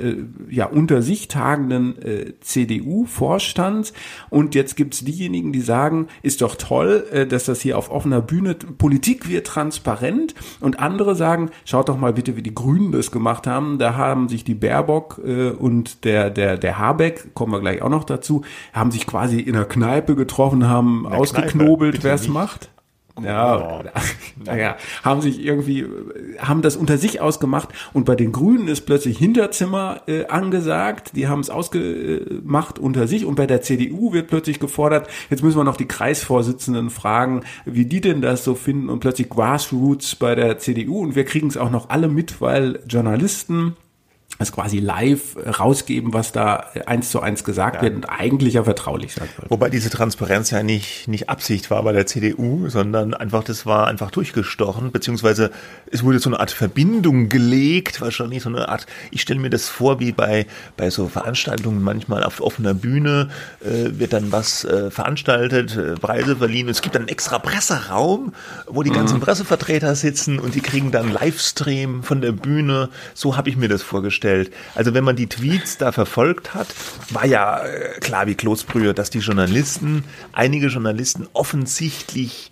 äh, 0.49 0.55
ja 0.55 0.67
unter 0.67 1.03
sich 1.03 1.29
tagenden 1.29 2.01
äh, 2.03 2.35
CDU-Vorstand. 2.41 3.93
Und 4.31 4.55
jetzt 4.55 4.77
gibt's 4.77 5.05
diejenigen, 5.05 5.53
die 5.53 5.61
sagen, 5.61 6.09
ist 6.23 6.43
doch 6.43 6.55
toll, 6.57 7.07
äh, 7.13 7.27
dass 7.27 7.45
das 7.45 7.61
hier 7.61 7.79
auf 7.79 7.91
offener 7.91 8.21
Bühne 8.21 8.55
Politik 8.55 9.29
wird 9.29 9.47
transparent. 9.47 10.35
Und 10.61 10.79
andere 10.79 11.15
sagen, 11.15 11.51
schaut 11.65 11.89
doch 11.89 11.99
mal 11.99 12.13
bitte, 12.13 12.37
wie 12.37 12.43
die 12.43 12.55
Grünen 12.55 12.93
das 12.93 13.11
gemacht 13.11 13.47
haben. 13.47 13.79
Da 13.79 13.97
haben 13.97 14.29
sich 14.29 14.45
die 14.45 14.55
Baerbock 14.55 15.21
äh, 15.25 15.51
und 15.51 16.05
der, 16.05 16.31
der, 16.31 16.57
der 16.57 16.79
Habeck, 16.79 17.35
kommen 17.35 17.53
wir 17.53 17.61
gleich 17.61 17.83
auch 17.83 17.91
noch 17.91 18.05
dazu, 18.05 18.43
haben 18.73 18.91
sich 18.91 19.07
quasi 19.07 19.41
in 19.41 19.55
der 19.55 19.65
Kneipe 19.65 20.15
getroffen, 20.15 20.69
haben 20.69 21.07
ausgeknobelt, 21.07 22.05
wer 22.05 22.15
es 22.15 22.29
macht. 22.29 22.71
Ja, 23.21 23.81
oh. 23.81 23.85
naja, 24.45 24.77
haben 25.03 25.21
sich 25.21 25.45
irgendwie, 25.45 25.87
haben 26.39 26.63
das 26.63 26.77
unter 26.77 26.97
sich 26.97 27.21
ausgemacht 27.21 27.69
und 27.93 28.05
bei 28.05 28.15
den 28.15 28.33
Grünen 28.33 28.69
ist 28.69 28.83
plötzlich 28.83 29.19
Hinterzimmer 29.19 30.01
äh, 30.07 30.27
angesagt, 30.27 31.13
die 31.15 31.29
haben 31.29 31.41
es 31.41 31.51
ausgemacht 31.51 32.79
unter 32.79 33.07
sich 33.07 33.27
und 33.27 33.35
bei 33.35 33.47
der 33.47 33.61
CDU 33.61 34.15
wird 34.15 34.29
plötzlich 34.29 34.61
gefordert, 34.61 35.09
jetzt 35.29 35.43
müssen 35.43 35.59
wir 35.59 35.65
noch 35.65 35.77
die 35.77 35.89
Kreisvorsitzenden 35.89 36.89
fragen, 36.89 37.43
wie 37.67 37.85
die 37.85 38.01
denn 38.01 38.23
das 38.23 38.45
so 38.45 38.55
finden 38.55 38.89
und 38.89 39.01
plötzlich 39.01 39.29
Grassroots 39.29 40.17
bei 40.17 40.35
der 40.35 40.59
CDU 40.59 41.01
und 41.01 41.15
wir 41.15 41.25
kriegen 41.25 41.49
es 41.49 41.59
auch 41.59 41.71
noch 41.71 41.91
alle 41.91 42.09
mit, 42.09 42.41
weil 42.41 42.81
Journalisten 42.89 43.77
es 44.39 44.53
quasi 44.53 44.79
live 44.79 45.37
rausgeben, 45.59 46.13
was 46.13 46.33
da 46.33 46.67
eins 46.87 47.11
zu 47.11 47.21
eins 47.21 47.45
gesagt 47.45 47.77
ja. 47.77 47.83
wird 47.83 47.97
und 47.97 48.05
eigentlich 48.07 48.55
ja 48.55 48.65
vertraulich 48.65 49.15
sein 49.15 49.29
soll. 49.37 49.47
Wobei 49.49 49.71
diese 49.71 49.91
Transparenz 49.91 50.51
ja 50.51 50.63
nicht, 50.63 51.07
nicht 51.09 51.29
Absicht 51.29 51.71
war 51.71 51.83
bei 51.83 51.93
der 51.93 52.07
CDU, 52.07 52.69
sondern 52.69 53.15
einfach, 53.15 53.45
das 53.45 53.67
war 53.67 53.87
einfach 53.87 54.11
durchgestochen, 54.11 54.91
beziehungsweise 54.91 55.51
es 55.91 56.03
wurde 56.03 56.19
so 56.19 56.31
eine 56.31 56.41
Art 56.41 56.51
Verbindung 56.51 57.29
gelegt, 57.29 58.01
wahrscheinlich 58.01 58.43
so 58.43 58.49
eine 58.49 58.69
Art, 58.69 58.87
ich 59.11 59.23
stelle 59.23 59.41
mir 59.41 59.51
das 59.51 59.69
vor, 59.69 60.01
wie 60.01 60.13
bei, 60.13 60.47
bei 60.77 60.91
so 60.91 61.09
Veranstaltungen 61.09 61.83
manchmal 61.83 62.25
auf 62.25 62.41
offener 62.41 62.75
Bühne 62.75 63.29
äh, 63.61 63.99
wird 63.99 64.13
dann 64.13 64.33
was 64.33 64.65
äh, 64.65 64.91
veranstaltet, 64.91 65.77
äh, 65.77 65.95
Preise 65.95 66.37
verliehen. 66.37 66.69
Es 66.69 66.83
gibt 66.83 66.95
dann 66.95 67.03
einen 67.03 67.09
extra 67.09 67.39
Presseraum, 67.39 68.33
wo 68.67 68.83
die 68.83 68.91
ganzen 68.91 69.19
mhm. 69.19 69.23
Pressevertreter 69.23 69.95
sitzen 69.95 70.39
und 70.39 70.55
die 70.55 70.61
kriegen 70.61 70.91
dann 70.91 71.13
Livestream 71.13 72.03
von 72.03 72.21
der 72.21 72.33
Bühne. 72.33 72.89
So 73.15 73.37
habe 73.37 73.51
ich 73.51 73.57
mir 73.57 73.69
das 73.69 73.83
vorgestellt 73.83 74.22
gestellt. 74.23 74.53
Also 74.75 74.95
wenn 74.95 75.05
man 75.05 75.17
die 75.17 75.29
Tweets 75.29 75.79
da 75.79 75.93
verfolgt 75.93 76.55
hat, 76.55 76.69
war 77.11 77.27
ja 77.27 77.65
äh, 77.65 77.99
klar 78.01 78.27
wie 78.27 78.35
Kloßbrühe, 78.35 78.95
dass 78.95 79.11
die 79.11 79.19
Journalisten, 79.19 80.05
einige 80.33 80.69
Journalisten 80.69 81.29
offensichtlich 81.33 82.52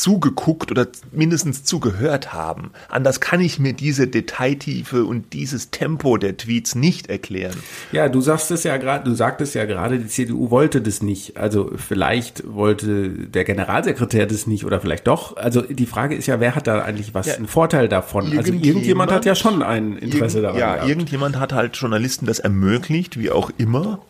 zugeguckt 0.00 0.70
oder 0.70 0.86
mindestens 1.12 1.64
zugehört 1.64 2.32
haben. 2.32 2.70
Anders 2.88 3.20
kann 3.20 3.40
ich 3.40 3.58
mir 3.58 3.74
diese 3.74 4.06
Detailtiefe 4.06 5.04
und 5.04 5.34
dieses 5.34 5.70
Tempo 5.70 6.16
der 6.16 6.38
Tweets 6.38 6.74
nicht 6.74 7.10
erklären. 7.10 7.56
Ja, 7.92 8.08
du 8.08 8.22
sagst 8.22 8.50
es 8.50 8.64
ja 8.64 8.78
gerade, 8.78 9.04
du 9.04 9.14
sagtest 9.14 9.54
ja 9.54 9.66
gerade, 9.66 9.98
die 9.98 10.06
CDU 10.06 10.50
wollte 10.50 10.80
das 10.80 11.02
nicht. 11.02 11.36
Also 11.36 11.70
vielleicht 11.76 12.42
wollte 12.50 13.10
der 13.10 13.44
Generalsekretär 13.44 14.26
das 14.26 14.46
nicht 14.46 14.64
oder 14.64 14.80
vielleicht 14.80 15.06
doch. 15.06 15.36
Also 15.36 15.60
die 15.60 15.86
Frage 15.86 16.14
ist 16.14 16.26
ja, 16.26 16.40
wer 16.40 16.54
hat 16.54 16.66
da 16.66 16.80
eigentlich 16.80 17.12
was 17.12 17.26
ja, 17.26 17.34
einen 17.34 17.46
Vorteil 17.46 17.88
davon? 17.88 18.24
Also 18.24 18.36
irgendjemand, 18.36 18.56
also 18.56 18.68
irgendjemand 18.70 19.12
hat 19.12 19.24
ja 19.26 19.34
schon 19.34 19.62
ein 19.62 19.98
Interesse 19.98 20.40
daran. 20.40 20.58
Ja, 20.58 20.74
gehabt. 20.76 20.88
irgendjemand 20.88 21.38
hat 21.38 21.52
halt 21.52 21.76
Journalisten 21.76 22.24
das 22.24 22.38
ermöglicht, 22.38 23.18
wie 23.18 23.30
auch 23.30 23.50
immer 23.58 24.00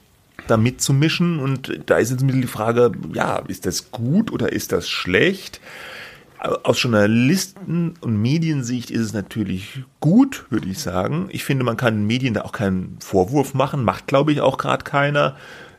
da 0.46 0.56
mitzumischen. 0.56 1.38
Und 1.38 1.80
da 1.86 1.98
ist 1.98 2.10
jetzt 2.10 2.24
die 2.26 2.42
Frage, 2.46 2.92
ja, 3.12 3.38
ist 3.48 3.66
das 3.66 3.90
gut 3.90 4.32
oder 4.32 4.52
ist 4.52 4.72
das 4.72 4.88
schlecht? 4.88 5.60
Aus 6.38 6.82
Journalisten- 6.82 7.94
und 8.00 8.16
Mediensicht 8.16 8.90
ist 8.90 9.00
es 9.02 9.12
natürlich 9.12 9.82
gut, 10.00 10.46
würde 10.48 10.68
ich 10.68 10.78
sagen. 10.78 11.28
Ich 11.30 11.44
finde, 11.44 11.64
man 11.64 11.76
kann 11.76 12.06
Medien 12.06 12.32
da 12.32 12.42
auch 12.42 12.52
keinen 12.52 12.96
Vorwurf 13.00 13.52
machen, 13.52 13.84
macht, 13.84 14.06
glaube 14.06 14.32
ich, 14.32 14.40
auch 14.40 14.56
gerade 14.56 14.82
keiner 14.82 15.36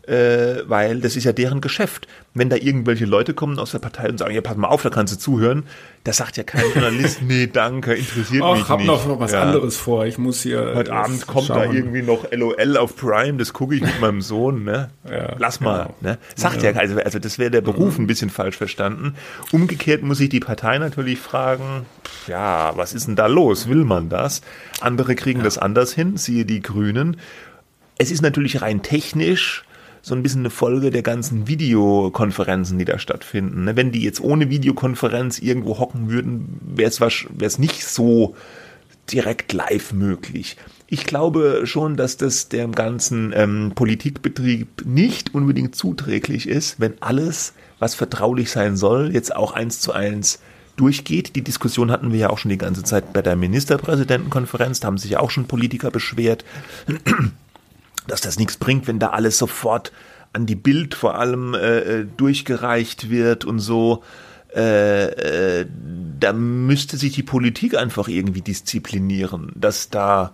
äh, 0.08 0.64
weil 0.68 1.00
das 1.00 1.16
ist 1.16 1.26
ja 1.26 1.34
deren 1.34 1.62
Geschäft. 1.62 2.08
Wenn 2.34 2.50
da 2.50 2.56
irgendwelche 2.56 3.06
Leute 3.06 3.34
kommen 3.34 3.60
aus 3.60 3.72
der 3.72 3.80
Partei 3.80 4.10
und 4.10 4.18
sagen, 4.18 4.34
ja, 4.34 4.42
pass 4.42 4.56
mal 4.56 4.70
auf, 4.70 4.82
da 4.82 4.90
kannst 4.90 5.14
du 5.14 5.20
zuhören, 5.20 5.64
da 6.04 6.14
sagt 6.14 6.38
ja 6.38 6.44
kein 6.44 6.64
Journalist, 6.74 7.22
nee, 7.28 7.48
danke, 7.48 7.94
interessiert 7.94 8.42
Och, 8.42 8.56
mich 8.56 8.70
hab 8.70 8.80
nicht. 8.80 8.90
Ich 8.90 9.00
habe 9.00 9.10
noch 9.10 9.20
was 9.20 9.34
ja. 9.34 9.42
anderes 9.42 9.78
vor, 9.78 10.06
ich 10.06 10.18
muss 10.18 10.42
hier 10.42 10.72
Heute 10.74 10.94
Abend 10.94 11.28
kommt 11.28 11.48
schauen. 11.48 11.58
da 11.58 11.72
irgendwie 11.72 12.02
noch 12.02 12.32
LOL 12.32 12.78
auf 12.78 12.96
Prime, 12.96 13.38
das 13.38 13.54
gucke 13.54 13.76
ich 13.76 13.82
mit 13.82 14.00
meinem 14.00 14.22
Sohn, 14.22 14.64
ne? 14.64 14.90
Ja, 15.10 15.36
Lass 15.38 15.60
mal, 15.60 15.84
genau. 15.84 15.96
ne? 16.02 16.18
Sagt 16.36 16.64
ja, 16.64 16.72
ja 16.72 16.80
also, 16.80 16.98
also 17.00 17.20
das 17.20 17.38
wäre 17.38 17.52
der 17.52 17.62
Beruf 17.62 18.00
ein 18.00 18.08
bisschen 18.08 18.30
falsch 18.30 18.58
verstanden. 18.58 19.16
Umgekehrt 19.52 20.02
muss 20.02 20.18
sich 20.18 20.30
die 20.30 20.40
Partei 20.40 20.78
natürlich 20.78 21.20
fragen, 21.20 21.86
ja, 22.28 22.72
was 22.76 22.94
ist 22.94 23.08
denn 23.08 23.16
da 23.16 23.28
los? 23.28 23.68
Will 23.68 23.84
man 23.84 24.10
das? 24.10 24.42
Andere 24.80 25.16
kriegen 25.16 25.44
das 25.44 25.58
anders 25.58 25.94
hin, 25.94 26.18
siehe 26.18 26.46
die 26.46 26.62
Grünen. 26.62 27.18
Es 27.98 28.10
ist 28.10 28.22
natürlich 28.22 28.62
rein 28.62 28.82
technisch 28.82 29.64
so 30.02 30.16
ein 30.16 30.24
bisschen 30.24 30.42
eine 30.42 30.50
Folge 30.50 30.90
der 30.90 31.04
ganzen 31.04 31.48
Videokonferenzen, 31.48 32.80
die 32.80 32.86
da 32.86 32.98
stattfinden. 32.98 33.66
Ne? 33.66 33.76
Wenn 33.76 33.92
die 33.92 34.02
jetzt 34.02 34.22
ohne 34.22 34.50
Videokonferenz 34.50 35.40
irgendwo 35.40 35.80
hocken 35.80 36.10
würden, 36.10 36.60
wäre 36.62 36.90
es 36.90 37.60
nicht 37.60 37.86
so 37.86 38.36
direkt 39.12 39.54
live 39.54 39.94
möglich. 39.94 40.58
Ich 40.88 41.06
glaube 41.06 41.62
schon, 41.66 41.96
dass 41.96 42.18
das 42.18 42.50
dem 42.50 42.74
ganzen 42.74 43.32
ähm, 43.36 43.72
Politikbetrieb 43.76 44.84
nicht 44.86 45.34
unbedingt 45.34 45.76
zuträglich 45.76 46.48
ist, 46.48 46.80
wenn 46.80 47.02
alles, 47.02 47.54
was 47.80 47.96
vertraulich 47.96 48.52
sein 48.52 48.76
soll, 48.76 49.12
jetzt 49.14 49.36
auch 49.36 49.54
eins 49.54 49.80
zu 49.80 49.94
eins 49.94 50.40
durchgeht. 50.76 51.36
Die 51.36 51.44
Diskussion 51.44 51.92
hatten 51.92 52.12
wir 52.12 52.20
ja 52.20 52.30
auch 52.30 52.38
schon 52.38 52.50
die 52.50 52.58
ganze 52.58 52.84
Zeit 52.84 53.14
bei 53.14 53.22
der 53.22 53.36
Ministerpräsidentenkonferenz. 53.36 54.80
Da 54.80 54.88
haben 54.88 54.98
sich 54.98 55.12
ja 55.12 55.20
auch 55.20 55.32
schon 55.32 55.46
Politiker 55.46 55.92
beschwert 55.92 56.44
dass 58.12 58.22
das 58.22 58.38
nichts 58.38 58.58
bringt, 58.58 58.88
wenn 58.88 59.00
da 59.00 59.12
alles 59.12 59.38
sofort 59.38 59.92
an 60.34 60.46
die 60.46 60.56
Bild 60.56 60.96
vor 60.96 61.16
allem 61.16 61.54
äh, 61.54 61.80
äh, 61.80 62.08
durchgereicht 62.18 63.10
wird 63.10 63.46
und 63.46 63.60
so. 63.60 64.04
Äh, 64.54 65.62
äh, 65.62 65.66
da 66.20 66.34
müsste 66.34 66.98
sich 66.98 67.14
die 67.14 67.24
Politik 67.24 67.76
einfach 67.76 68.10
irgendwie 68.10 68.42
disziplinieren, 68.42 69.54
dass 69.56 69.90
da 69.90 70.34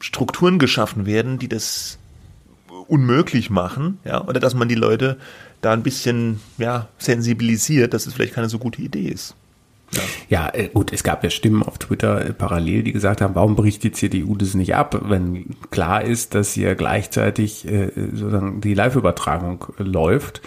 Strukturen 0.00 0.58
geschaffen 0.58 1.06
werden, 1.06 1.38
die 1.38 1.48
das 1.48 1.98
unmöglich 2.88 3.48
machen, 3.48 3.98
ja, 4.04 4.22
oder 4.22 4.38
dass 4.38 4.52
man 4.52 4.68
die 4.68 4.74
Leute 4.74 5.16
da 5.62 5.72
ein 5.72 5.82
bisschen 5.82 6.40
ja, 6.58 6.88
sensibilisiert, 6.98 7.94
dass 7.94 8.06
es 8.06 8.12
vielleicht 8.12 8.34
keine 8.34 8.50
so 8.50 8.58
gute 8.58 8.82
Idee 8.82 9.08
ist. 9.08 9.34
Ja, 10.28 10.50
äh, 10.52 10.68
gut, 10.68 10.92
es 10.92 11.02
gab 11.02 11.24
ja 11.24 11.30
Stimmen 11.30 11.62
auf 11.62 11.78
Twitter 11.78 12.24
äh, 12.24 12.32
parallel, 12.32 12.82
die 12.82 12.92
gesagt 12.92 13.20
haben, 13.20 13.34
warum 13.34 13.56
bricht 13.56 13.82
die 13.82 13.92
CDU 13.92 14.36
das 14.36 14.54
nicht 14.54 14.74
ab, 14.74 15.00
wenn 15.08 15.56
klar 15.70 16.02
ist, 16.02 16.34
dass 16.34 16.52
hier 16.52 16.74
gleichzeitig 16.74 17.66
äh, 17.66 17.90
sozusagen 17.94 18.60
die 18.60 18.74
Live-Übertragung 18.74 19.66
läuft. 19.78 20.42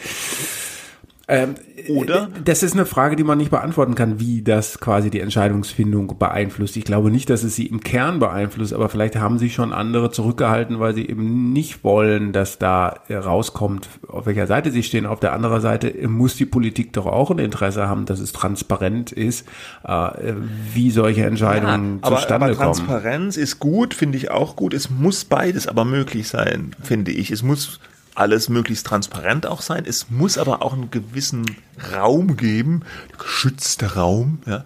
Ähm, 1.30 1.56
Oder? 1.90 2.30
Das 2.46 2.64
ist 2.64 2.74
eine 2.74 2.86
Frage, 2.86 3.18
die 3.18 3.26
man 3.26 3.38
nicht 3.38 3.52
beantworten 3.52 3.96
kann, 3.96 4.18
wie 4.18 4.42
das 4.42 4.80
quasi 4.80 5.10
die 5.10 5.20
Entscheidungsfindung 5.20 6.18
beeinflusst. 6.18 6.78
Ich 6.78 6.86
glaube 6.86 7.12
nicht, 7.12 7.30
dass 7.30 7.44
es 7.44 7.54
sie 7.54 7.66
im 7.66 7.82
Kern 7.82 8.20
beeinflusst, 8.20 8.74
aber 8.74 8.88
vielleicht 8.88 9.18
haben 9.18 9.38
sie 9.38 9.50
schon 9.50 9.74
andere 9.74 10.10
zurückgehalten, 10.10 10.80
weil 10.80 10.94
sie 10.94 11.06
eben 11.06 11.52
nicht 11.52 11.84
wollen, 11.84 12.32
dass 12.32 12.60
da 12.60 13.02
rauskommt, 13.10 13.90
auf 14.08 14.26
welcher 14.26 14.48
Seite 14.48 14.72
sie 14.72 14.84
stehen. 14.84 15.06
Auf 15.06 15.20
der 15.20 15.34
anderen 15.34 15.60
Seite 15.60 15.94
muss 16.08 16.38
die 16.38 16.46
Politik 16.46 16.94
doch 16.94 17.06
auch 17.06 17.30
ein 17.30 17.40
Interesse 17.40 17.90
haben, 17.90 18.06
dass 18.06 18.22
es 18.22 18.32
transparent 18.32 19.12
ist, 19.12 19.46
äh, 19.84 20.34
wie 20.74 20.92
solche 20.92 21.26
Entscheidungen 21.26 22.00
ja, 22.04 22.10
zustande 22.10 22.46
aber, 22.46 22.46
aber 22.46 22.56
kommen. 22.56 22.74
Transparenz 22.74 23.36
ist 23.36 23.60
gut, 23.60 23.94
finde 23.94 24.18
ich 24.18 24.32
auch 24.32 24.56
gut. 24.56 24.74
Es 24.74 24.90
muss 24.90 25.26
beides 25.26 25.68
aber 25.68 25.84
möglich 25.84 26.30
sein, 26.30 26.72
finde 26.82 27.12
ich. 27.12 27.32
Es 27.32 27.44
muss 27.44 27.82
alles 28.18 28.50
möglichst 28.50 28.88
transparent 28.88 29.46
auch 29.46 29.62
sein. 29.62 29.84
Es 29.88 30.10
muss 30.10 30.38
aber 30.38 30.62
auch 30.64 30.74
einen 30.74 30.90
gewissen 30.90 31.46
Raum 31.94 32.36
geben, 32.36 32.82
geschützter 33.18 33.94
Raum, 33.94 34.40
ja, 34.46 34.66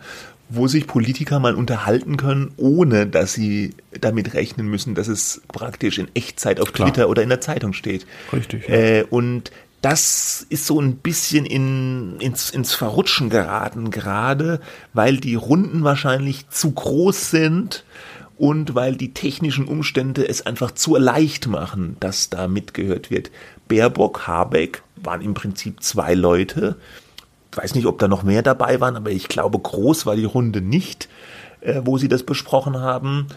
wo 0.49 0.68
sich 0.68 0.88
Politiker 0.88 1.39
mal 1.39 1.56
unterhalten 1.56 2.18
können, 2.18 2.52
ohne 2.58 3.08
dass 3.08 3.34
sie 3.34 3.76
damit 3.99 4.34
rechnen 4.34 4.68
müssen, 4.68 4.95
dass 4.95 5.08
es 5.08 5.41
praktisch 5.49 5.97
in 5.97 6.08
Echtzeit 6.14 6.60
auf 6.60 6.74
Klar. 6.74 6.89
Twitter 6.89 7.10
oder 7.10 7.24
in 7.24 7.30
der 7.30 7.41
Zeitung 7.41 7.74
steht. 7.74 8.06
Richtig. 8.32 8.68
Ja. 8.68 8.76
Äh, 8.76 9.04
und 9.10 9.52
das 9.82 10.45
ist 10.49 10.68
so 10.68 10.80
ein 10.80 10.97
bisschen 10.97 11.45
in, 11.45 12.20
ins, 12.20 12.52
ins 12.52 12.74
Verrutschen 12.74 13.30
geraten, 13.30 13.91
gerade 13.91 14.62
weil 14.93 15.18
die 15.18 15.36
Runden 15.36 15.84
wahrscheinlich 15.84 16.49
zu 16.49 16.72
groß 16.72 17.32
sind 17.32 17.84
und 18.42 18.74
weil 18.74 18.96
die 18.96 19.14
technischen 19.14 19.68
Umstände 19.68 20.28
es 20.28 20.48
einfach 20.48 20.72
zu 20.72 20.98
leicht 20.98 21.46
machen, 21.46 21.96
dass 22.00 22.32
da 22.32 22.48
mitgehört 22.48 23.12
wird. 23.12 23.30
Baerbock, 23.68 24.26
Habeck 24.26 24.82
waren 24.96 25.22
im 25.22 25.36
Prinzip 25.36 25.84
zwei 25.84 26.16
Leute. 26.16 26.76
Ich 27.52 27.58
weiß 27.60 27.76
nicht, 27.76 27.86
ob 27.86 28.00
da 28.00 28.08
noch 28.08 28.24
mehr 28.24 28.42
dabei 28.42 28.82
waren, 28.82 28.96
aber 28.96 29.12
ich 29.12 29.28
glaube, 29.28 29.60
groß 29.60 30.08
war 30.08 30.16
die 30.16 30.26
Runde 30.26 30.60
nicht, 30.60 31.08
äh, 31.60 31.82
wo 31.86 32.00
sie 32.00 32.08
das 32.08 32.24
besprochen 32.24 32.80
haben. 32.80 33.28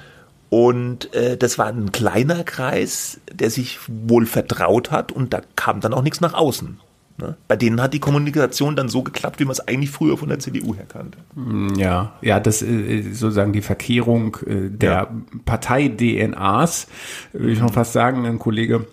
Und 0.49 1.13
äh, 1.13 1.37
das 1.37 1.59
war 1.59 1.67
ein 1.67 1.93
kleiner 1.93 2.43
Kreis, 2.43 3.21
der 3.31 3.51
sich 3.51 3.81
wohl 3.87 4.25
vertraut 4.25 4.91
hat 4.91 5.13
und 5.13 5.35
da 5.35 5.43
kam 5.55 5.83
dann 5.83 5.93
auch 5.93 6.03
nichts 6.03 6.23
nach 6.23 6.33
außen. 6.33 6.81
Ne? 7.17 7.37
Bei 7.47 7.55
denen 7.55 7.81
hat 7.81 7.95
die 7.95 8.01
Kommunikation 8.01 8.75
dann 8.75 8.89
so 8.89 9.03
geklappt, 9.03 9.39
wie 9.39 9.45
man 9.45 9.53
es 9.53 9.61
eigentlich 9.61 9.91
früher 9.91 10.19
von 10.19 10.29
der 10.29 10.41
CDU 10.41 10.75
her 10.75 10.87
kannte. 10.89 11.19
Mm, 11.37 11.75
ja, 11.77 12.13
ja, 12.23 12.41
das 12.41 12.61
ist 12.61 12.69
äh, 12.69 13.03
sozusagen 13.13 13.53
die 13.53 13.63
Verkehrung 13.63 14.37
äh, 14.47 14.69
der 14.69 14.91
ja. 14.91 15.11
Partei-DNAs, 15.45 16.89
würde 17.33 17.53
ich 17.53 17.59
schon 17.59 17.69
fast 17.69 17.93
sagen. 17.93 18.27
Ein 18.27 18.41
Kollege 18.41 18.87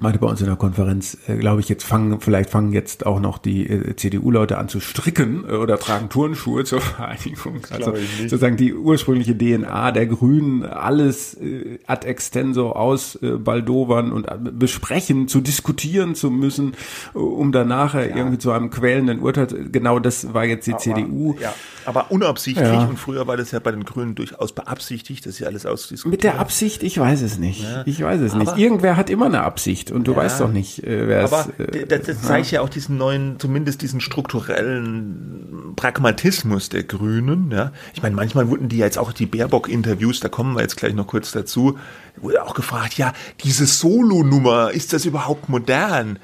meinte 0.00 0.18
bei 0.18 0.26
uns 0.26 0.40
in 0.40 0.46
der 0.46 0.56
Konferenz, 0.56 1.16
äh, 1.26 1.36
glaube 1.36 1.60
ich, 1.60 1.68
jetzt 1.68 1.84
fangen, 1.84 2.20
vielleicht 2.20 2.50
fangen 2.50 2.72
jetzt 2.72 3.06
auch 3.06 3.20
noch 3.20 3.38
die 3.38 3.68
äh, 3.68 3.96
CDU-Leute 3.96 4.58
an 4.58 4.68
zu 4.68 4.80
stricken 4.80 5.44
äh, 5.48 5.52
oder 5.52 5.78
tragen 5.78 6.08
Turnschuhe 6.08 6.64
zur 6.64 6.80
Vereinigung. 6.80 7.60
Also 7.70 7.94
sozusagen 8.22 8.56
die 8.56 8.74
ursprüngliche 8.74 9.36
DNA 9.36 9.92
der 9.92 10.06
Grünen, 10.06 10.64
alles 10.64 11.34
äh, 11.34 11.78
ad 11.86 12.06
extenso 12.06 12.72
aus 12.72 13.16
äh, 13.22 13.32
Baldowern 13.32 14.12
und 14.12 14.26
äh, 14.26 14.36
besprechen, 14.52 15.28
zu 15.28 15.40
diskutieren 15.40 16.14
zu 16.14 16.30
müssen, 16.30 16.74
äh, 17.14 17.18
um 17.18 17.52
danach 17.52 17.94
ja. 17.94 18.02
irgendwie 18.02 18.38
zu 18.38 18.52
einem 18.52 18.70
quälenden 18.70 19.20
Urteil, 19.20 19.46
genau 19.70 19.98
das 19.98 20.34
war 20.34 20.44
jetzt 20.44 20.66
die 20.66 20.72
aber, 20.72 20.80
CDU. 20.80 21.36
Ja, 21.40 21.54
aber 21.84 22.10
unabsichtlich 22.10 22.66
ja. 22.66 22.84
und 22.84 22.98
früher 22.98 23.26
war 23.26 23.36
das 23.36 23.50
ja 23.50 23.58
bei 23.58 23.70
den 23.70 23.84
Grünen 23.84 24.14
durchaus 24.14 24.52
beabsichtigt, 24.52 25.24
dass 25.26 25.36
sie 25.36 25.46
alles 25.46 25.66
ausdiskutieren. 25.66 26.10
Mit 26.10 26.24
der 26.24 26.38
Absicht, 26.38 26.82
ich 26.82 26.98
weiß 26.98 27.22
es 27.22 27.38
nicht. 27.38 27.62
Ja. 27.62 27.82
Ich 27.86 28.02
weiß 28.02 28.20
es 28.20 28.32
aber 28.32 28.44
nicht. 28.44 28.58
Irgendwer 28.58 28.96
hat 28.96 29.10
immer 29.10 29.26
eine 29.26 29.42
Absicht 29.42 29.85
nicht 29.86 29.96
und 29.96 30.06
du 30.06 30.12
ja, 30.12 30.18
weißt 30.18 30.40
doch 30.40 30.50
nicht, 30.50 30.84
äh, 30.84 31.08
wer 31.08 31.24
aber 31.24 31.48
es. 31.58 31.74
Äh, 31.74 31.86
das, 31.86 32.02
das 32.02 32.22
zeigt 32.22 32.50
ja 32.50 32.60
auch 32.60 32.68
diesen 32.68 32.96
neuen, 32.96 33.38
zumindest 33.38 33.82
diesen 33.82 34.00
strukturellen 34.00 35.72
Pragmatismus 35.76 36.68
der 36.68 36.82
Grünen. 36.82 37.50
Ja, 37.50 37.72
ich 37.94 38.02
meine, 38.02 38.14
manchmal 38.14 38.48
wurden 38.48 38.68
die 38.68 38.78
jetzt 38.78 38.98
auch 38.98 39.12
die 39.12 39.26
Baerbock-Interviews, 39.26 40.20
da 40.20 40.28
kommen 40.28 40.54
wir 40.54 40.62
jetzt 40.62 40.76
gleich 40.76 40.94
noch 40.94 41.06
kurz 41.06 41.32
dazu, 41.32 41.78
wurde 42.16 42.42
auch 42.42 42.54
gefragt, 42.54 42.94
ja, 42.94 43.12
diese 43.42 43.66
Solo-Nummer, 43.66 44.70
ist 44.70 44.92
das 44.92 45.04
überhaupt 45.04 45.48
modern? 45.48 46.18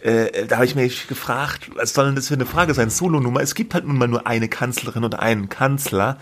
Äh, 0.00 0.46
da 0.46 0.56
habe 0.56 0.66
ich 0.66 0.74
mich 0.74 1.06
gefragt, 1.08 1.70
was 1.76 1.94
soll 1.94 2.06
denn 2.06 2.16
das 2.16 2.28
für 2.28 2.34
eine 2.34 2.46
Frage 2.46 2.74
sein? 2.74 2.90
Solo-Nummer. 2.90 3.40
Es 3.40 3.54
gibt 3.54 3.74
halt 3.74 3.86
nun 3.86 3.98
mal 3.98 4.08
nur 4.08 4.26
eine 4.26 4.48
Kanzlerin 4.48 5.04
und 5.04 5.18
einen 5.18 5.48
Kanzler 5.48 6.18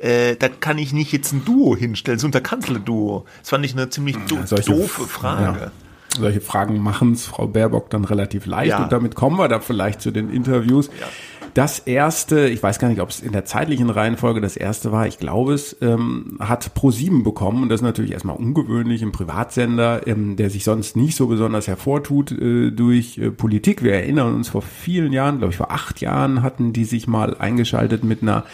äh, 0.00 0.34
da 0.34 0.48
kann 0.48 0.76
ich 0.76 0.92
nicht 0.92 1.12
jetzt 1.12 1.32
ein 1.32 1.44
Duo 1.44 1.76
hinstellen, 1.76 2.18
so 2.18 2.26
ein 2.26 2.32
Kanzlerduo. 2.32 3.26
Das 3.40 3.50
fand 3.50 3.64
ich 3.64 3.72
eine 3.72 3.88
ziemlich 3.88 4.16
do 4.26 4.36
ja, 4.36 4.56
doofe 4.56 5.06
Frage. 5.06 5.60
Ja 5.60 5.72
solche 6.18 6.40
Fragen 6.40 6.78
machen 6.78 7.12
es 7.12 7.26
Frau 7.26 7.46
Baerbock 7.46 7.90
dann 7.90 8.04
relativ 8.04 8.46
leicht 8.46 8.70
ja. 8.70 8.82
und 8.82 8.92
damit 8.92 9.14
kommen 9.14 9.38
wir 9.38 9.48
da 9.48 9.60
vielleicht 9.60 10.00
zu 10.00 10.10
den 10.10 10.30
Interviews. 10.30 10.88
Ja. 11.00 11.06
Das 11.54 11.78
erste, 11.78 12.48
ich 12.48 12.60
weiß 12.60 12.80
gar 12.80 12.88
nicht, 12.88 13.00
ob 13.00 13.10
es 13.10 13.20
in 13.20 13.30
der 13.30 13.44
zeitlichen 13.44 13.88
Reihenfolge 13.88 14.40
das 14.40 14.56
erste 14.56 14.90
war, 14.90 15.06
ich 15.06 15.18
glaube 15.18 15.54
es, 15.54 15.76
ähm, 15.80 16.36
hat 16.40 16.72
Pro7 16.74 17.22
bekommen 17.22 17.62
und 17.62 17.68
das 17.68 17.80
ist 17.80 17.84
natürlich 17.84 18.10
erstmal 18.10 18.36
ungewöhnlich 18.36 19.02
im 19.02 19.12
Privatsender, 19.12 20.04
ähm, 20.08 20.34
der 20.34 20.50
sich 20.50 20.64
sonst 20.64 20.96
nicht 20.96 21.14
so 21.16 21.28
besonders 21.28 21.68
hervortut 21.68 22.32
äh, 22.32 22.72
durch 22.72 23.18
äh, 23.18 23.30
Politik. 23.30 23.84
Wir 23.84 23.94
erinnern 23.94 24.34
uns 24.34 24.48
vor 24.48 24.62
vielen 24.62 25.12
Jahren, 25.12 25.38
glaube 25.38 25.52
ich 25.52 25.56
vor 25.56 25.70
acht 25.70 26.00
Jahren 26.00 26.42
hatten 26.42 26.72
die 26.72 26.84
sich 26.84 27.06
mal 27.06 27.36
eingeschaltet 27.36 28.02
mit 28.02 28.22
einer 28.22 28.44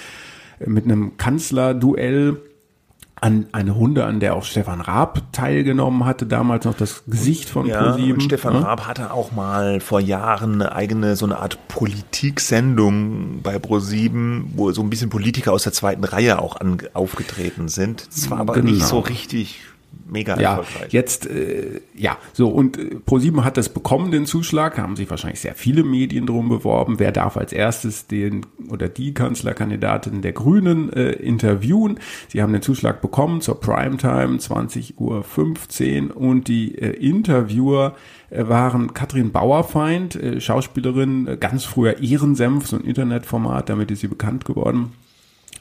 mit 0.66 0.84
einem 0.84 1.16
Kanzlerduell 1.16 2.36
an 3.20 3.46
eine 3.52 3.72
Runde, 3.72 4.04
an 4.06 4.18
der 4.20 4.34
auch 4.34 4.44
Stefan 4.44 4.80
Raab 4.80 5.22
teilgenommen 5.32 6.06
hatte, 6.06 6.26
damals 6.26 6.64
noch 6.64 6.74
das 6.74 7.04
Gesicht 7.06 7.50
von 7.50 7.66
ja, 7.66 7.82
ProSieben. 7.82 8.20
Stefan 8.20 8.54
ja? 8.54 8.60
Ne? 8.60 8.66
Raab 8.66 8.86
hatte 8.86 9.12
auch 9.12 9.32
mal 9.32 9.80
vor 9.80 10.00
Jahren 10.00 10.54
eine 10.54 10.72
eigene 10.72 11.16
so 11.16 11.26
eine 11.26 11.38
Art 11.38 11.58
Politiksendung 11.68 13.42
bei 13.42 13.58
ProSieben, 13.58 14.52
wo 14.56 14.72
so 14.72 14.82
ein 14.82 14.90
bisschen 14.90 15.10
Politiker 15.10 15.52
aus 15.52 15.64
der 15.64 15.72
zweiten 15.72 16.04
Reihe 16.04 16.38
auch 16.38 16.56
an, 16.56 16.78
aufgetreten 16.94 17.68
sind. 17.68 18.08
Es 18.10 18.30
war 18.30 18.40
aber 18.40 18.54
genau. 18.54 18.70
nicht 18.70 18.84
so 18.84 19.00
richtig 19.00 19.60
mega 20.11 20.38
ja, 20.40 20.56
erfolgreich. 20.56 20.92
Jetzt, 20.92 21.26
äh, 21.26 21.80
ja, 21.94 22.16
so 22.32 22.48
und 22.48 22.78
äh, 22.78 22.96
ProSieben 22.96 23.44
hat 23.44 23.56
das 23.56 23.68
bekommen, 23.68 24.11
den 24.11 24.26
Zuschlag, 24.26 24.78
haben 24.78 24.96
sich 24.96 25.08
wahrscheinlich 25.11 25.40
sehr 25.40 25.54
viele 25.54 25.84
Medien 25.84 26.26
drum 26.26 26.48
beworben. 26.48 26.98
Wer 26.98 27.12
darf 27.12 27.36
als 27.36 27.52
erstes 27.52 28.06
den 28.06 28.46
oder 28.68 28.88
die 28.88 29.14
Kanzlerkandidatin 29.14 30.22
der 30.22 30.32
Grünen 30.32 30.92
äh, 30.92 31.12
interviewen? 31.12 31.98
Sie 32.28 32.42
haben 32.42 32.52
den 32.52 32.62
Zuschlag 32.62 33.00
bekommen 33.00 33.40
zur 33.40 33.61
Primetime 33.61 34.36
20.15 34.38 36.11
Uhr 36.11 36.16
und 36.16 36.48
die 36.48 36.76
äh, 36.76 36.90
Interviewer 36.90 37.94
äh, 38.30 38.48
waren 38.48 38.94
Katrin 38.94 39.32
Bauerfeind, 39.32 40.16
äh, 40.16 40.40
Schauspielerin, 40.40 41.26
äh, 41.26 41.36
ganz 41.36 41.64
früher 41.64 42.00
Ehrensenf, 42.00 42.66
so 42.66 42.76
ein 42.76 42.84
Internetformat, 42.84 43.68
damit 43.68 43.90
ist 43.90 44.00
sie 44.00 44.08
bekannt 44.08 44.44
geworden 44.44 44.92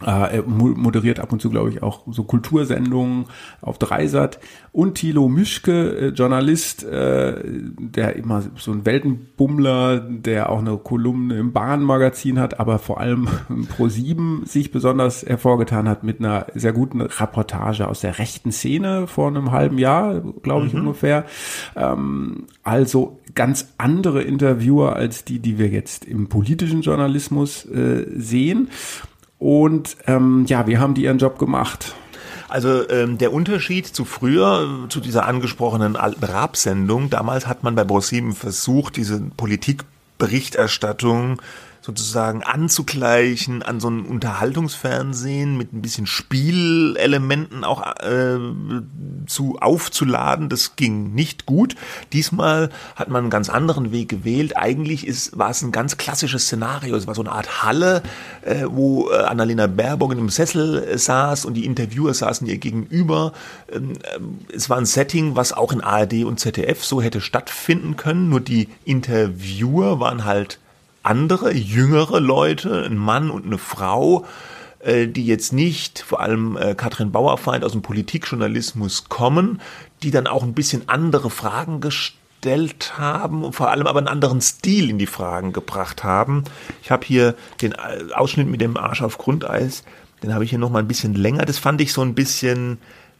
äh, 0.05 0.37
er 0.37 0.43
moderiert 0.45 1.19
ab 1.19 1.33
und 1.33 1.41
zu, 1.41 1.49
glaube 1.49 1.69
ich, 1.69 1.83
auch 1.83 2.01
so 2.09 2.23
Kultursendungen 2.23 3.25
auf 3.61 3.77
Dreisat. 3.77 4.39
Und 4.71 4.95
Thilo 4.95 5.27
Mischke, 5.27 5.97
äh, 5.97 6.07
Journalist, 6.09 6.83
äh, 6.83 7.35
der 7.43 8.15
immer 8.15 8.43
so 8.55 8.71
ein 8.71 8.85
Weltenbummler, 8.85 9.99
der 9.99 10.49
auch 10.49 10.59
eine 10.59 10.77
Kolumne 10.77 11.37
im 11.37 11.51
Bahnmagazin 11.51 12.39
hat, 12.39 12.59
aber 12.59 12.79
vor 12.79 12.99
allem 12.99 13.27
Pro 13.75 13.87
7 13.87 14.43
sich 14.45 14.71
besonders 14.71 15.25
hervorgetan 15.25 15.89
hat 15.89 16.03
mit 16.03 16.19
einer 16.19 16.47
sehr 16.53 16.73
guten 16.73 17.01
Reportage 17.01 17.87
aus 17.87 18.01
der 18.01 18.19
rechten 18.19 18.51
Szene 18.51 19.07
vor 19.07 19.27
einem 19.27 19.51
halben 19.51 19.77
Jahr, 19.77 20.21
glaube 20.43 20.67
ich 20.67 20.73
mhm. 20.73 20.81
ungefähr. 20.81 21.25
Ähm, 21.75 22.45
also 22.63 23.19
ganz 23.35 23.73
andere 23.77 24.21
Interviewer 24.21 24.95
als 24.95 25.25
die, 25.25 25.39
die 25.39 25.57
wir 25.57 25.67
jetzt 25.67 26.05
im 26.05 26.29
politischen 26.29 26.81
Journalismus 26.81 27.65
äh, 27.65 28.05
sehen. 28.15 28.69
Und 29.39 29.97
ähm, 30.05 30.45
ja, 30.47 30.67
wie 30.67 30.77
haben 30.77 30.93
die 30.93 31.03
ihren 31.03 31.17
Job 31.17 31.39
gemacht? 31.39 31.95
Also 32.49 32.87
ähm, 32.89 33.17
der 33.17 33.31
Unterschied 33.31 33.87
zu 33.87 34.03
früher, 34.05 34.85
zu 34.89 34.99
dieser 34.99 35.25
angesprochenen 35.25 35.95
alten 35.95 36.25
Rap-Sendung, 36.25 37.09
damals 37.09 37.47
hat 37.47 37.63
man 37.63 37.73
bei 37.75 37.83
ProSieben 37.83 38.33
versucht, 38.33 38.97
diese 38.97 39.21
Politikberichterstattung 39.37 41.41
sozusagen 41.89 42.43
anzugleichen 42.43 43.63
an 43.63 43.79
so 43.79 43.89
ein 43.89 44.05
Unterhaltungsfernsehen 44.05 45.57
mit 45.57 45.73
ein 45.73 45.81
bisschen 45.81 46.05
Spielelementen 46.05 47.63
auch 47.63 47.81
äh, 47.97 48.37
zu 49.25 49.57
aufzuladen. 49.59 50.49
Das 50.49 50.75
ging 50.75 51.13
nicht 51.13 51.47
gut. 51.47 51.75
Diesmal 52.13 52.69
hat 52.95 53.09
man 53.09 53.23
einen 53.23 53.31
ganz 53.31 53.49
anderen 53.49 53.91
Weg 53.91 54.09
gewählt. 54.09 54.55
Eigentlich 54.55 55.07
ist, 55.07 55.37
war 55.37 55.49
es 55.49 55.63
ein 55.63 55.71
ganz 55.71 55.97
klassisches 55.97 56.43
Szenario. 56.43 56.95
Es 56.95 57.07
war 57.07 57.15
so 57.15 57.21
eine 57.21 57.31
Art 57.31 57.63
Halle, 57.63 58.03
äh, 58.43 58.65
wo 58.67 59.09
äh, 59.09 59.15
Annalena 59.23 59.65
Baerbock 59.65 60.11
in 60.11 60.19
einem 60.19 60.29
Sessel 60.29 60.83
äh, 60.83 60.97
saß 60.97 61.45
und 61.45 61.55
die 61.55 61.65
Interviewer 61.65 62.13
saßen 62.13 62.45
ihr 62.45 62.59
gegenüber. 62.59 63.33
Ähm, 63.71 63.93
äh, 64.03 64.53
es 64.55 64.69
war 64.69 64.77
ein 64.77 64.85
Setting, 64.85 65.35
was 65.35 65.53
auch 65.53 65.71
in 65.71 65.81
ARD 65.81 66.23
und 66.23 66.39
ZDF 66.39 66.85
so 66.85 67.01
hätte 67.01 67.19
stattfinden 67.19 67.97
können. 67.97 68.29
Nur 68.29 68.41
die 68.41 68.69
Interviewer 68.85 69.99
waren 69.99 70.25
halt 70.25 70.59
andere, 71.03 71.53
jüngere 71.53 72.19
Leute, 72.19 72.85
ein 72.85 72.97
Mann 72.97 73.29
und 73.29 73.45
eine 73.45 73.57
Frau, 73.57 74.25
äh, 74.79 75.07
die 75.07 75.25
jetzt 75.25 75.53
nicht, 75.53 75.99
vor 75.99 76.21
allem 76.21 76.57
äh, 76.57 76.75
Katrin 76.75 77.11
Bauerfeind 77.11 77.63
aus 77.63 77.73
dem 77.73 77.81
Politikjournalismus 77.81 79.09
kommen, 79.09 79.61
die 80.03 80.11
dann 80.11 80.27
auch 80.27 80.43
ein 80.43 80.53
bisschen 80.53 80.87
andere 80.87 81.29
Fragen 81.29 81.81
gestellt 81.81 82.97
haben 82.97 83.43
und 83.43 83.53
vor 83.53 83.69
allem 83.71 83.87
aber 83.87 83.99
einen 83.99 84.07
anderen 84.07 84.41
Stil 84.41 84.89
in 84.89 84.97
die 84.97 85.05
Fragen 85.05 85.51
gebracht 85.51 86.03
haben. 86.03 86.43
Ich 86.81 86.91
habe 86.91 87.05
hier 87.05 87.35
den 87.61 87.73
äh, 87.73 88.13
Ausschnitt 88.13 88.47
mit 88.47 88.61
dem 88.61 88.77
Arsch 88.77 89.01
auf 89.01 89.17
Grundeis, 89.17 89.83
den 90.23 90.33
habe 90.33 90.43
ich 90.43 90.49
hier 90.49 90.59
noch 90.59 90.69
mal 90.69 90.79
ein 90.79 90.87
bisschen 90.87 91.13
länger. 91.13 91.45
Das 91.45 91.59
fand 91.59 91.81
ich 91.81 91.93
so 91.93 92.01
ein 92.01 92.15
bisschen 92.15 92.77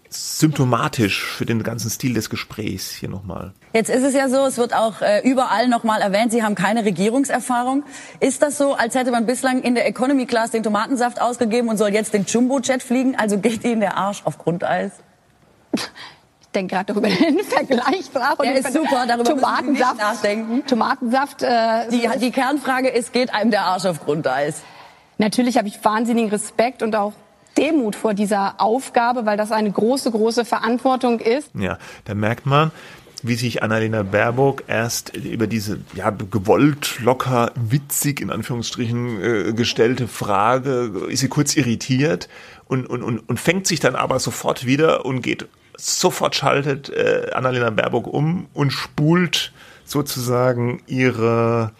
symptomatisch 0.10 1.24
für 1.24 1.46
den 1.46 1.62
ganzen 1.64 1.90
Stil 1.90 2.14
des 2.14 2.30
Gesprächs 2.30 2.92
hier 2.92 3.10
nochmal. 3.10 3.54
Jetzt 3.74 3.90
ist 3.90 4.04
es 4.04 4.14
ja 4.14 4.28
so, 4.28 4.46
es 4.46 4.58
wird 4.58 4.74
auch 4.74 5.02
äh, 5.02 5.22
überall 5.24 5.68
nochmal 5.68 6.02
erwähnt, 6.02 6.32
Sie 6.32 6.44
haben 6.44 6.56
keine 6.56 6.84
Regierungserfahrung. 6.84 7.84
Ist 8.20 8.42
das 8.42 8.58
so, 8.58 8.74
als 8.74 8.96
hätte 8.96 9.12
man 9.12 9.26
bislang 9.26 9.62
in 9.62 9.76
der 9.76 9.88
Economy 9.88 10.26
Class 10.26 10.52
den 10.52 10.64
Tomatensaft 10.64 11.22
ausgegeben 11.22 11.70
und 11.70 11.78
soll 11.78 11.90
jetzt 11.90 12.14
den 12.14 12.26
Jumbo-Jet 12.26 12.82
fliegen? 12.82 13.16
Also 13.16 13.38
geht 13.38 13.64
Ihnen 13.64 13.82
der 13.82 13.98
Arsch 13.98 14.22
auf 14.26 14.40
Grundeis? 14.40 14.92
Ich 15.74 16.54
denke 16.56 16.74
gerade 16.74 16.94
darüber 16.94 17.08
den 17.10 17.40
Vergleich 17.44 18.12
nach. 18.14 18.38
Der 18.38 18.56
ist 18.56 18.74
super, 18.74 19.06
darüber 19.08 19.26
Tomatensaft, 19.26 19.94
nicht 19.94 20.02
nachdenken. 20.02 20.66
Tomatensaft. 20.66 21.44
Äh, 21.44 21.88
die, 21.90 22.10
die 22.20 22.32
Kernfrage 22.32 22.90
ist, 22.90 23.14
geht 23.14 23.32
einem 23.34 23.52
der 23.52 23.62
Arsch 23.62 23.86
auf 23.86 24.04
Grundeis? 24.04 24.64
Natürlich 25.20 25.58
habe 25.58 25.68
ich 25.68 25.84
wahnsinnigen 25.84 26.32
Respekt 26.32 26.82
und 26.82 26.96
auch 26.96 27.14
Demut 27.58 27.96
vor 27.96 28.14
dieser 28.14 28.56
Aufgabe, 28.60 29.26
weil 29.26 29.38
das 29.38 29.52
eine 29.52 29.72
große, 29.72 30.12
große 30.12 30.46
Verantwortung 30.46 31.20
ist. 31.20 31.50
Ja, 31.56 31.78
da 32.06 32.14
merkt 32.14 32.46
man, 32.46 32.72
wie 33.24 33.36
sich 33.36 33.64
Annalena 33.64 34.04
Baerbock 34.04 34.64
erst 34.68 35.16
über 35.16 35.48
diese 35.48 35.80
ja 35.94 36.10
gewollt 36.10 37.00
locker 37.00 37.52
witzig 37.56 38.22
in 38.22 38.32
Anführungsstrichen 38.32 39.22
äh, 39.22 39.54
gestellte 39.54 40.08
Frage 40.08 41.08
ist 41.10 41.20
sie 41.20 41.28
kurz 41.28 41.56
irritiert 41.56 42.30
und, 42.68 42.86
und, 42.86 43.04
und, 43.04 43.20
und 43.20 43.40
fängt 43.40 43.68
sich 43.68 43.80
dann 43.80 43.96
aber 43.96 44.20
sofort 44.20 44.66
wieder 44.66 45.06
und 45.06 45.22
geht 45.22 45.48
sofort 45.78 46.36
schaltet 46.36 46.90
äh, 46.90 47.32
Annalena 47.34 47.70
Baerbock 47.70 48.08
um 48.08 48.48
und 48.54 48.72
spult 48.72 49.52
sozusagen 49.86 50.82
ihre 50.88 51.72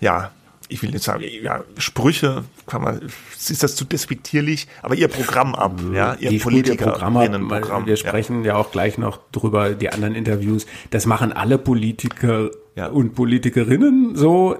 ja 0.00 0.30
ich 0.68 0.82
will 0.82 0.90
nicht 0.90 1.04
sagen, 1.04 1.24
ja, 1.42 1.62
Sprüche, 1.78 2.44
kann 2.66 2.82
man, 2.82 3.00
ist 3.36 3.62
das 3.62 3.76
zu 3.76 3.84
despektierlich, 3.84 4.66
aber 4.82 4.94
ihr 4.94 5.08
Programm 5.08 5.54
ab, 5.54 5.80
ja, 5.92 6.14
ihr 6.14 6.40
Politikerinnenprogramm. 6.40 7.86
Wir 7.86 7.96
sprechen 7.96 8.44
ja. 8.44 8.52
ja 8.52 8.56
auch 8.56 8.70
gleich 8.70 8.98
noch 8.98 9.18
drüber, 9.32 9.70
die 9.70 9.90
anderen 9.90 10.14
Interviews. 10.14 10.66
Das 10.90 11.06
machen 11.06 11.32
alle 11.32 11.58
Politiker 11.58 12.50
ja. 12.76 12.88
und 12.88 13.14
Politikerinnen 13.14 14.16
so. 14.16 14.56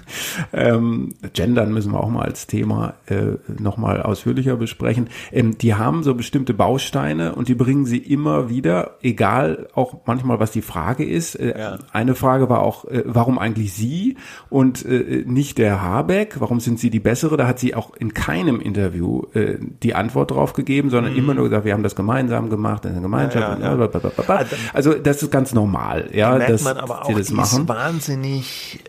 ähm, 0.52 1.10
Gendern 1.34 1.72
müssen 1.72 1.92
wir 1.92 2.00
auch 2.00 2.08
mal 2.08 2.24
als 2.24 2.46
Thema 2.46 2.94
äh, 3.06 3.36
nochmal 3.60 4.02
ausführlicher 4.02 4.56
besprechen. 4.56 5.08
Ähm, 5.32 5.58
die 5.58 5.74
haben 5.74 6.02
so 6.02 6.14
bestimmte 6.14 6.54
Bausteine 6.54 7.34
und 7.34 7.48
die 7.48 7.54
bringen 7.54 7.84
sie 7.84 7.98
immer 7.98 8.48
wieder, 8.48 8.96
egal 9.02 9.68
auch 9.74 10.00
manchmal, 10.06 10.40
was 10.40 10.50
die 10.50 10.62
Frage 10.62 11.04
ist. 11.04 11.34
Äh, 11.34 11.58
ja. 11.58 11.78
Eine 11.92 12.14
Frage 12.14 12.48
war 12.48 12.62
auch, 12.62 12.84
äh, 12.86 13.02
warum 13.04 13.38
eigentlich 13.38 13.72
sie 13.72 14.16
und 14.48 14.84
äh, 14.84 15.24
nicht 15.26 15.58
der 15.58 15.82
Habeck? 15.82 16.36
Warum 16.40 16.60
sind 16.60 16.78
sie 16.78 16.90
die 16.90 17.00
bessere? 17.00 17.36
Da 17.36 17.46
hat 17.46 17.58
sie 17.58 17.74
auch 17.74 17.94
in 17.96 18.14
keinem 18.14 18.60
Interview 18.60 19.24
äh, 19.34 19.58
die 19.82 19.94
Antwort 19.94 20.30
drauf 20.30 20.54
gegeben, 20.54 20.90
sondern 20.90 21.12
mhm. 21.12 21.18
immer 21.18 21.34
nur 21.34 21.44
gesagt, 21.44 21.64
wir 21.64 21.74
haben 21.74 21.82
das 21.82 21.96
gemeinsam 21.96 22.48
gemacht, 22.48 22.84
in 22.84 22.92
der 22.92 23.02
Gemeinschaft. 23.02 23.60
Ja, 23.60 23.68
also, 23.68 23.88
also 24.72 24.94
das 24.94 25.22
ist 25.22 25.30
ganz 25.30 25.52
normal, 25.52 26.10
ja, 26.12 26.38
dass 26.38 26.64
sie 27.06 27.14
das 27.14 27.30
machen 27.30 27.57
machen. 27.58 27.68
wahnsinnig 27.68 28.80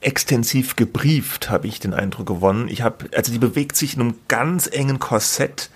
extensiv 0.00 0.76
gebrieft, 0.76 1.50
habe 1.50 1.66
ich 1.66 1.80
den 1.80 1.92
Eindruck 1.92 2.26
gewonnen. 2.26 2.68
Ich 2.68 2.82
habe, 2.82 3.06
also 3.14 3.32
die 3.32 3.38
bewegt 3.38 3.76
sich 3.76 3.94
in 3.94 4.00
einem 4.00 4.14
ganz 4.28 4.68
engen 4.68 4.98
Korsett 4.98 5.70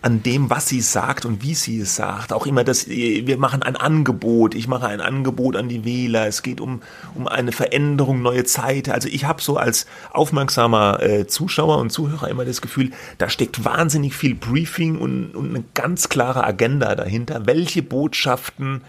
an 0.00 0.22
dem, 0.22 0.48
was 0.48 0.68
sie 0.68 0.80
sagt 0.80 1.24
und 1.24 1.42
wie 1.42 1.54
sie 1.54 1.80
es 1.80 1.96
sagt. 1.96 2.32
Auch 2.32 2.46
immer 2.46 2.62
das, 2.62 2.88
wir 2.88 3.36
machen 3.36 3.62
ein 3.62 3.74
Angebot, 3.74 4.54
ich 4.54 4.68
mache 4.68 4.86
ein 4.86 5.00
Angebot 5.00 5.56
an 5.56 5.68
die 5.68 5.84
Wähler, 5.84 6.28
es 6.28 6.42
geht 6.42 6.60
um, 6.60 6.82
um 7.14 7.26
eine 7.26 7.50
Veränderung, 7.50 8.22
neue 8.22 8.44
Zeit. 8.44 8.88
Also 8.88 9.08
ich 9.08 9.24
habe 9.24 9.42
so 9.42 9.56
als 9.56 9.86
aufmerksamer 10.12 11.02
äh, 11.02 11.26
Zuschauer 11.26 11.78
und 11.78 11.90
Zuhörer 11.90 12.28
immer 12.28 12.44
das 12.44 12.60
Gefühl, 12.60 12.92
da 13.18 13.28
steckt 13.28 13.64
wahnsinnig 13.64 14.14
viel 14.14 14.36
Briefing 14.36 14.98
und, 14.98 15.34
und 15.34 15.50
eine 15.50 15.64
ganz 15.74 16.08
klare 16.08 16.44
Agenda 16.44 16.94
dahinter. 16.94 17.46
Welche 17.46 17.82
Botschaften 17.82 18.82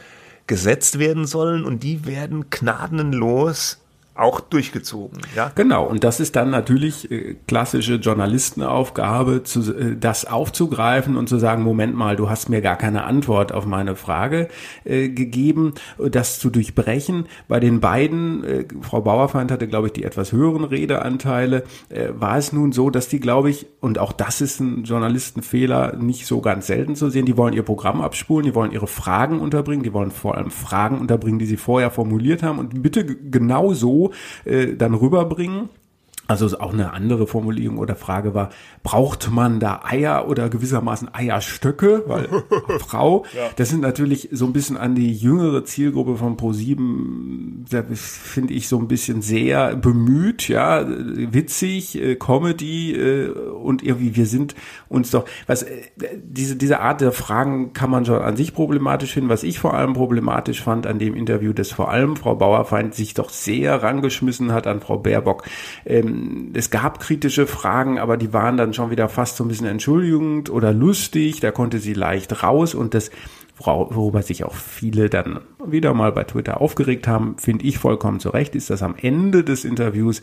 gesetzt 0.50 0.98
werden 0.98 1.28
sollen 1.28 1.64
und 1.64 1.84
die 1.84 2.08
werden 2.08 2.50
gnadenlos 2.50 3.78
auch 4.20 4.40
durchgezogen. 4.42 5.20
Ja? 5.36 5.52
Genau, 5.56 5.86
und 5.86 6.04
das 6.04 6.20
ist 6.20 6.36
dann 6.36 6.50
natürlich 6.50 7.10
äh, 7.12 7.36
klassische 7.48 7.96
Journalistenaufgabe, 7.96 9.44
zu, 9.44 9.74
äh, 9.74 9.96
das 9.98 10.26
aufzugreifen 10.26 11.18
und 11.18 11.30
zu 11.30 11.38
sagen, 11.40 11.64
Moment 11.64 11.96
mal, 11.96 12.16
du 12.16 12.30
hast 12.30 12.50
mir 12.50 12.62
gar 12.62 12.76
keine 12.76 13.04
Antwort 13.06 13.52
auf 13.52 13.66
meine 13.66 13.96
Frage 13.96 14.50
äh, 14.84 15.10
gegeben, 15.10 15.74
das 15.98 16.40
zu 16.40 16.50
durchbrechen. 16.50 17.26
Bei 17.48 17.60
den 17.60 17.80
beiden, 17.80 18.44
äh, 18.44 18.66
Frau 18.82 19.02
Bauerfeind 19.02 19.52
hatte, 19.52 19.68
glaube 19.68 19.88
ich, 19.88 19.94
die 19.94 20.04
etwas 20.04 20.32
höheren 20.32 20.64
Redeanteile, 20.64 21.64
äh, 21.90 22.10
war 22.14 22.38
es 22.38 22.52
nun 22.52 22.72
so, 22.72 22.90
dass 22.90 23.08
die, 23.08 23.20
glaube 23.20 23.50
ich, 23.50 23.68
und 23.80 24.00
auch 24.00 24.12
das 24.12 24.42
ist 24.42 24.60
ein 24.60 24.84
Journalistenfehler, 24.84 25.96
nicht 25.96 26.26
so 26.26 26.42
ganz 26.42 26.68
selten 26.68 26.96
zu 26.96 27.10
sehen, 27.10 27.26
die 27.26 27.38
wollen 27.38 27.54
ihr 27.54 27.64
Programm 27.64 28.02
abspulen, 28.02 28.46
die 28.46 28.56
wollen 28.56 28.72
ihre 28.72 28.88
Fragen 28.88 29.40
unterbringen, 29.40 29.84
die 29.84 29.94
wollen 29.94 30.12
vor 30.12 30.36
allem 30.36 30.52
Fragen 30.52 31.00
unterbringen, 31.00 31.40
die 31.40 31.46
sie 31.46 31.58
vorher 31.58 31.92
formuliert 31.92 32.44
haben 32.44 32.60
und 32.60 32.84
bitte 32.84 33.06
genau 33.06 33.74
so 33.74 34.09
dann 34.46 34.94
rüberbringen. 34.94 35.70
Also 36.30 36.60
auch 36.60 36.74
eine 36.74 36.94
andere 36.94 37.26
Formulierung 37.26 37.80
oder 37.80 37.96
Frage 37.96 38.36
war, 38.36 38.52
braucht 38.84 39.32
man 39.32 39.60
da 39.60 39.82
Eier 39.84 40.30
oder 40.30 40.48
gewissermaßen 40.48 41.12
Eierstöcke? 41.12 42.04
Weil 42.06 42.30
Frau, 42.80 43.26
ja. 43.36 43.50
das 43.56 43.70
sind 43.70 43.82
natürlich 43.82 44.30
so 44.32 44.46
ein 44.46 44.54
bisschen 44.54 44.78
an 44.78 44.94
die 44.94 45.12
jüngere 45.12 45.66
Zielgruppe 45.66 46.18
von 46.18 46.38
Pro7, 46.38 47.96
finde 47.96 48.54
ich 48.54 48.68
so 48.68 48.78
ein 48.78 48.88
bisschen 48.88 49.24
sehr 49.24 49.76
bemüht, 49.76 50.48
ja, 50.48 50.86
witzig, 50.88 52.00
äh, 52.00 52.16
Comedy 52.16 52.94
äh, 52.94 53.30
und 53.30 53.82
irgendwie 53.82 54.16
wir 54.16 54.28
sind 54.28 54.54
uns 54.88 55.10
doch, 55.10 55.26
was 55.48 55.64
äh, 55.64 55.82
diese 56.16 56.56
diese 56.58 56.80
Art 56.80 57.02
der 57.02 57.12
Fragen 57.12 57.74
kann 57.74 57.90
man 57.90 58.06
schon 58.06 58.22
an 58.22 58.38
sich 58.38 58.54
problematisch 58.54 59.14
finden. 59.14 59.30
Was 59.30 59.42
ich 59.42 59.58
vor 59.58 59.74
allem 59.74 59.94
problematisch 59.94 60.62
fand 60.62 60.86
an 60.86 61.00
dem 61.00 61.16
Interview, 61.16 61.54
dass 61.54 61.72
vor 61.72 61.90
allem 61.90 62.16
Frau 62.16 62.36
Bauerfeind 62.36 62.94
sich 62.94 63.16
doch 63.16 63.32
sehr 63.32 63.82
rangeschmissen 63.82 64.54
hat 64.54 64.68
an 64.68 64.80
Frau 64.80 65.00
Baerbock. 65.00 65.46
Ähm, 65.88 66.19
es 66.54 66.70
gab 66.70 67.00
kritische 67.00 67.48
Fragen, 67.48 68.00
aber 68.00 68.18
die 68.18 68.34
waren 68.34 68.58
dann 68.58 68.74
schon 68.74 68.92
wieder 68.92 69.10
fast 69.10 69.38
so 69.38 69.44
ein 69.44 69.48
bisschen 69.48 69.68
entschuldigend 69.68 70.50
oder 70.50 70.74
lustig. 70.74 71.40
Da 71.40 71.52
konnte 71.52 71.80
sie 71.80 71.94
leicht 71.94 72.44
raus 72.44 72.76
und 72.76 72.94
das 72.94 73.12
worüber 73.60 74.22
sich 74.22 74.44
auch 74.44 74.54
viele 74.54 75.10
dann 75.10 75.42
wieder 75.64 75.94
mal 75.94 76.12
bei 76.12 76.24
Twitter 76.24 76.62
aufgeregt 76.62 77.08
haben, 77.08 77.36
finde 77.38 77.66
ich 77.66 77.78
vollkommen 77.78 78.20
zu 78.20 78.30
Recht, 78.30 78.56
ist, 78.56 78.70
dass 78.70 78.82
am 78.82 78.96
Ende 78.96 79.44
des 79.44 79.66
Interviews 79.66 80.22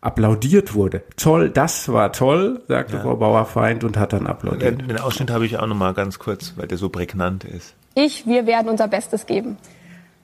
applaudiert 0.00 0.74
wurde. 0.74 1.02
Toll, 1.16 1.50
das 1.50 1.88
war 1.92 2.12
toll, 2.12 2.62
sagte 2.68 2.96
ja. 2.96 3.02
Frau 3.02 3.16
Bauerfeind 3.16 3.84
und 3.84 3.96
hat 3.96 4.12
dann 4.12 4.26
applaudiert. 4.26 4.80
Den, 4.80 4.88
den 4.88 5.00
Ausschnitt 5.00 5.30
habe 5.30 5.46
ich 5.46 5.58
auch 5.58 5.66
noch 5.66 5.76
mal 5.76 5.94
ganz 5.94 6.18
kurz, 6.18 6.54
weil 6.56 6.68
der 6.68 6.78
so 6.78 6.88
prägnant 6.88 7.44
ist. 7.44 7.74
Ich, 7.94 8.26
wir 8.26 8.46
werden 8.46 8.68
unser 8.68 8.88
Bestes 8.88 9.26
geben. 9.26 9.56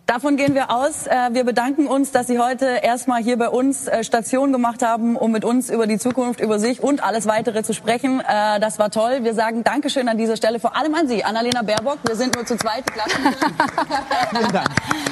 Davon 0.06 0.36
gehen 0.36 0.54
wir 0.54 0.70
aus. 0.70 1.06
Äh, 1.06 1.30
wir 1.32 1.44
bedanken 1.44 1.86
uns, 1.86 2.10
dass 2.10 2.26
Sie 2.26 2.38
heute 2.38 2.66
erstmal 2.82 3.22
hier 3.22 3.38
bei 3.38 3.48
uns 3.48 3.86
äh, 3.86 4.02
Station 4.02 4.52
gemacht 4.52 4.82
haben, 4.82 5.16
um 5.16 5.30
mit 5.30 5.44
uns 5.44 5.70
über 5.70 5.86
die 5.86 5.96
Zukunft, 5.96 6.40
über 6.40 6.58
sich 6.58 6.82
und 6.82 7.04
alles 7.04 7.26
weitere 7.26 7.62
zu 7.62 7.72
sprechen. 7.72 8.20
Äh, 8.20 8.58
das 8.58 8.80
war 8.80 8.90
toll. 8.90 9.20
Wir 9.22 9.32
sagen 9.34 9.62
Dankeschön 9.62 10.08
an 10.08 10.18
dieser 10.18 10.36
Stelle, 10.36 10.58
vor 10.58 10.76
allem 10.76 10.94
an 10.94 11.06
Sie, 11.06 11.22
Annalena 11.22 11.62
Baerbock. 11.62 11.98
Wir 12.04 12.16
sind 12.16 12.34
nur 12.34 12.44
zu 12.44 12.56
zweit. 12.56 12.84
Vielen 14.30 14.52
Dank. 14.52 14.68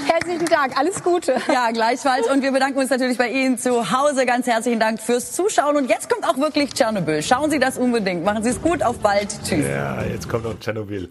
Herzlichen 0.07 0.47
Dank. 0.47 0.77
Alles 0.77 1.05
Gute. 1.05 1.37
Ja, 1.53 1.71
gleichfalls. 1.71 2.29
Und 2.29 2.43
wir 2.43 2.51
bedanken 2.51 2.79
uns 2.81 2.91
natürlich 2.91 3.17
bei 3.17 3.31
Ihnen 3.31 3.59
zu 3.59 3.93
Hause. 3.93 4.27
Ganz 4.27 4.49
herzlichen 4.49 4.81
Dank 4.81 5.01
fürs 5.01 5.33
Zuschauen. 5.33 5.77
Und 5.77 5.89
jetzt 5.89 6.11
kommt 6.11 6.27
auch 6.29 6.37
wirklich 6.37 6.75
Tschernobyl. 6.75 7.23
Schauen 7.23 7.49
Sie 7.51 7.61
das 7.61 7.79
unbedingt. 7.79 8.25
Machen 8.25 8.43
Sie 8.43 8.51
es 8.51 8.61
gut. 8.61 8.83
Auf 8.83 8.99
bald. 8.99 9.29
Tschüss. 9.45 9.65
Ja, 9.67 10.03
jetzt 10.03 10.29
kommt 10.29 10.47
auch 10.47 10.59
Tschernobyl. 10.59 11.09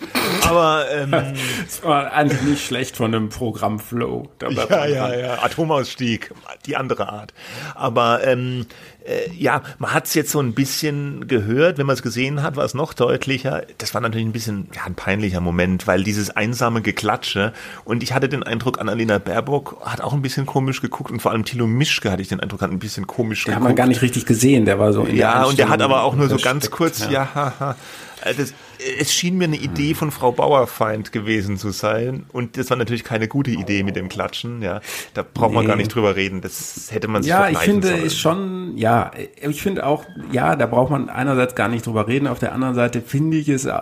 Aber 0.47 0.83
ähm, 0.91 1.13
es 1.67 1.81
war 1.81 2.11
eigentlich 2.11 2.41
nicht 2.41 2.65
schlecht 2.65 2.97
von 2.97 3.13
dem 3.13 3.29
Programm. 3.29 3.68
Flow. 3.77 4.29
Ja, 4.41 4.85
ja, 4.87 5.13
ja. 5.13 5.43
Atomausstieg, 5.43 6.33
die 6.65 6.75
andere 6.75 7.09
Art. 7.09 7.33
Aber 7.75 8.25
ähm, 8.25 8.65
äh, 9.05 9.31
ja, 9.37 9.61
man 9.77 9.93
hat 9.93 10.05
es 10.05 10.13
jetzt 10.13 10.31
so 10.31 10.39
ein 10.39 10.53
bisschen 10.53 11.27
gehört, 11.27 11.77
wenn 11.77 11.85
man 11.85 11.95
es 11.95 12.03
gesehen 12.03 12.43
hat, 12.43 12.55
war 12.55 12.65
es 12.65 12.73
noch 12.73 12.93
deutlicher. 12.93 13.63
Das 13.77 13.93
war 13.93 14.01
natürlich 14.01 14.25
ein 14.25 14.31
bisschen 14.31 14.69
ja, 14.75 14.83
ein 14.85 14.95
peinlicher 14.95 15.41
Moment, 15.41 15.87
weil 15.87 16.03
dieses 16.03 16.29
einsame 16.29 16.81
Geklatsche 16.81 17.53
und 17.85 18.03
ich 18.03 18.13
hatte 18.13 18.29
den 18.29 18.43
Eindruck, 18.43 18.79
Annalena 18.79 19.17
Baerbock 19.17 19.81
hat 19.85 20.01
auch 20.01 20.13
ein 20.13 20.21
bisschen 20.21 20.45
komisch 20.45 20.81
geguckt 20.81 21.11
und 21.11 21.21
vor 21.21 21.31
allem 21.31 21.45
Thilo 21.45 21.65
Mischke 21.67 22.11
hatte 22.11 22.21
ich 22.21 22.27
den 22.27 22.39
Eindruck, 22.39 22.61
hat 22.61 22.71
ein 22.71 22.79
bisschen 22.79 23.07
komisch 23.07 23.45
den 23.45 23.51
geguckt. 23.53 23.61
Den 23.61 23.63
hat 23.63 23.69
man 23.69 23.75
gar 23.75 23.87
nicht 23.87 24.01
richtig 24.01 24.25
gesehen, 24.25 24.65
der 24.65 24.79
war 24.79 24.93
so 24.93 25.03
in 25.03 25.15
Ja, 25.15 25.39
der 25.39 25.47
und 25.47 25.59
der 25.59 25.69
hat 25.69 25.81
aber 25.81 26.03
auch 26.03 26.15
nur 26.15 26.29
so 26.29 26.37
ganz 26.37 26.69
kurz, 26.69 26.99
ja, 26.99 27.11
ja 27.11 27.35
haha. 27.35 27.75
Äh, 28.21 28.33
das, 28.35 28.53
es 28.99 29.13
schien 29.13 29.37
mir 29.37 29.45
eine 29.45 29.57
Idee 29.57 29.93
von 29.93 30.11
Frau 30.11 30.31
Bauerfeind 30.31 31.11
gewesen 31.11 31.57
zu 31.57 31.71
sein. 31.71 32.25
Und 32.31 32.57
das 32.57 32.69
war 32.69 32.77
natürlich 32.77 33.03
keine 33.03 33.27
gute 33.27 33.51
Idee 33.51 33.83
mit 33.83 33.95
dem 33.95 34.09
Klatschen. 34.09 34.61
Ja, 34.61 34.81
da 35.13 35.23
braucht 35.23 35.53
man 35.53 35.63
nee. 35.63 35.67
gar 35.67 35.75
nicht 35.75 35.93
drüber 35.93 36.15
reden. 36.15 36.41
Das 36.41 36.89
hätte 36.91 37.07
man 37.07 37.23
sich 37.23 37.29
Ja, 37.29 37.49
ich 37.49 37.57
finde 37.57 37.89
sollen. 37.89 38.03
ist 38.03 38.17
schon, 38.17 38.77
ja, 38.77 39.11
ich 39.41 39.61
finde 39.61 39.85
auch, 39.85 40.05
ja, 40.31 40.55
da 40.55 40.65
braucht 40.65 40.91
man 40.91 41.09
einerseits 41.09 41.55
gar 41.55 41.67
nicht 41.67 41.85
drüber 41.85 42.07
reden. 42.07 42.27
Auf 42.27 42.39
der 42.39 42.53
anderen 42.53 42.75
Seite 42.75 43.01
finde 43.01 43.37
ich 43.37 43.49
es 43.49 43.65
äh, 43.65 43.73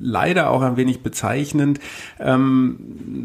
leider 0.00 0.50
auch 0.50 0.62
ein 0.62 0.76
wenig 0.76 1.02
bezeichnend, 1.02 1.80
ähm, 2.20 2.76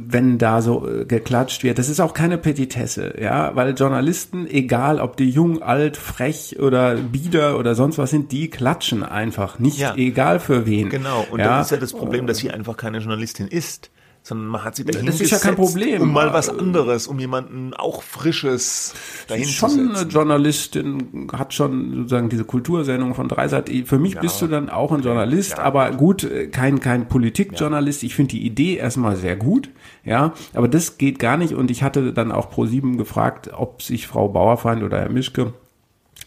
wenn 0.08 0.38
da 0.38 0.62
so 0.62 0.88
äh, 0.88 1.06
geklatscht 1.06 1.64
wird. 1.64 1.78
Das 1.78 1.90
ist 1.90 2.00
auch 2.00 2.14
keine 2.14 2.38
Petitesse, 2.38 3.16
ja, 3.22 3.56
weil 3.56 3.74
Journalisten, 3.74 4.48
egal 4.48 5.00
ob 5.00 5.18
die 5.18 5.30
jung, 5.30 5.62
alt, 5.62 5.98
frech 5.98 6.58
oder 6.60 6.96
bieder 6.96 7.58
oder 7.58 7.76
sonst 7.76 7.98
was 7.98 8.12
sind, 8.12 8.32
die 8.32 8.50
klatschen 8.50 9.04
einfach 9.04 9.60
nicht, 9.60 9.80
ja. 9.80 9.96
egal 9.96 10.40
für 10.40 10.66
wen. 10.66 10.90
Genau, 10.90 11.11
und 11.20 11.40
ja. 11.40 11.58
das 11.58 11.68
ist 11.68 11.72
ja 11.72 11.78
das 11.78 11.94
Problem, 11.94 12.28
dass 12.28 12.38
sie 12.38 12.52
einfach 12.52 12.78
keine 12.78 13.00
Journalistin 13.00 13.48
ist 13.48 13.92
sondern 14.24 14.48
man 14.48 14.64
hat 14.64 14.76
sie 14.76 14.86
dahin 14.86 15.06
Das 15.06 15.20
ist 15.20 15.32
ja 15.32 15.40
kein 15.40 15.56
Problem. 15.56 16.02
Um 16.02 16.14
mal 16.14 16.32
was 16.32 16.50
anderes, 16.50 17.08
um 17.08 17.20
jemanden 17.20 17.74
auch 17.74 18.04
Frisches 18.04 18.94
dahin 19.28 19.48
schon 19.48 19.70
zu 19.70 19.76
setzen. 19.78 19.96
eine 19.96 20.10
Journalistin, 20.10 21.28
hat 21.34 21.54
schon 21.54 21.96
sozusagen 21.96 22.30
diese 22.30 22.46
Kultursendung 22.46 23.16
von 23.16 23.28
Dreisat. 23.28 23.70
Für 23.86 23.98
mich 23.98 24.14
ja. 24.14 24.22
bist 24.22 24.42
du 24.42 24.48
dann 24.48 24.70
auch 24.70 24.92
ein 24.92 25.02
Journalist, 25.02 25.58
ja. 25.58 25.60
aber 25.60 25.92
gut, 25.92 26.30
kein, 26.52 26.80
kein 26.80 27.08
Politikjournalist. 27.08 28.04
Ich 28.04 28.16
finde 28.16 28.32
die 28.32 28.46
Idee 28.46 28.76
erstmal 28.76 29.16
sehr 29.16 29.36
gut, 29.36 29.70
ja, 30.04 30.34
aber 30.54 30.68
das 30.68 30.98
geht 30.98 31.18
gar 31.18 31.38
nicht 31.38 31.54
und 31.54 31.72
ich 31.72 31.82
hatte 31.82 32.14
dann 32.14 32.32
auch 32.32 32.50
pro 32.50 32.66
sieben 32.66 32.98
gefragt, 32.98 33.50
ob 33.52 33.82
sich 33.82 34.08
Frau 34.08 34.30
Bauerfeind 34.30 34.84
oder 34.84 35.00
Herr 35.00 35.10
Mischke 35.10 35.54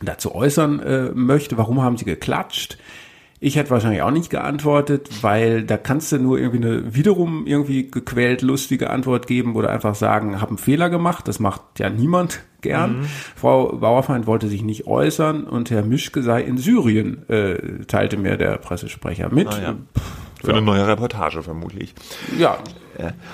dazu 0.02 0.34
äußern 0.34 0.80
äh, 0.80 1.10
möchte. 1.14 1.56
Warum 1.58 1.80
haben 1.80 1.96
sie 1.96 2.04
geklatscht? 2.04 2.76
Ich 3.40 3.56
hätte 3.56 3.70
wahrscheinlich 3.70 4.02
auch 4.02 4.10
nicht 4.10 4.30
geantwortet, 4.30 5.08
weil 5.22 5.64
da 5.64 5.76
kannst 5.76 6.12
du 6.12 6.18
nur 6.18 6.38
irgendwie 6.38 6.66
eine 6.66 6.94
wiederum 6.94 7.46
irgendwie 7.46 7.90
gequält 7.90 8.42
lustige 8.42 8.90
Antwort 8.90 9.26
geben 9.26 9.54
oder 9.54 9.70
einfach 9.70 9.94
sagen, 9.94 10.40
habe 10.40 10.50
einen 10.50 10.58
Fehler 10.58 10.88
gemacht. 10.88 11.28
Das 11.28 11.40
macht 11.40 11.60
ja 11.78 11.90
niemand 11.90 12.40
gern. 12.62 13.00
Mhm. 13.00 13.06
Frau 13.36 13.76
Bauerfeind 13.76 14.26
wollte 14.26 14.48
sich 14.48 14.62
nicht 14.62 14.86
äußern 14.86 15.44
und 15.44 15.70
Herr 15.70 15.84
Mischke 15.84 16.22
sei 16.22 16.42
in 16.42 16.58
Syrien, 16.58 17.28
äh, 17.28 17.84
teilte 17.86 18.16
mir 18.16 18.36
der 18.36 18.56
Pressesprecher 18.56 19.32
mit. 19.32 19.48
Ah, 19.48 19.62
ja. 19.62 19.74
Für 20.40 20.50
ja. 20.50 20.56
eine 20.56 20.62
neue 20.62 20.86
Reportage 20.86 21.42
vermutlich. 21.42 21.94
Ja. 22.38 22.58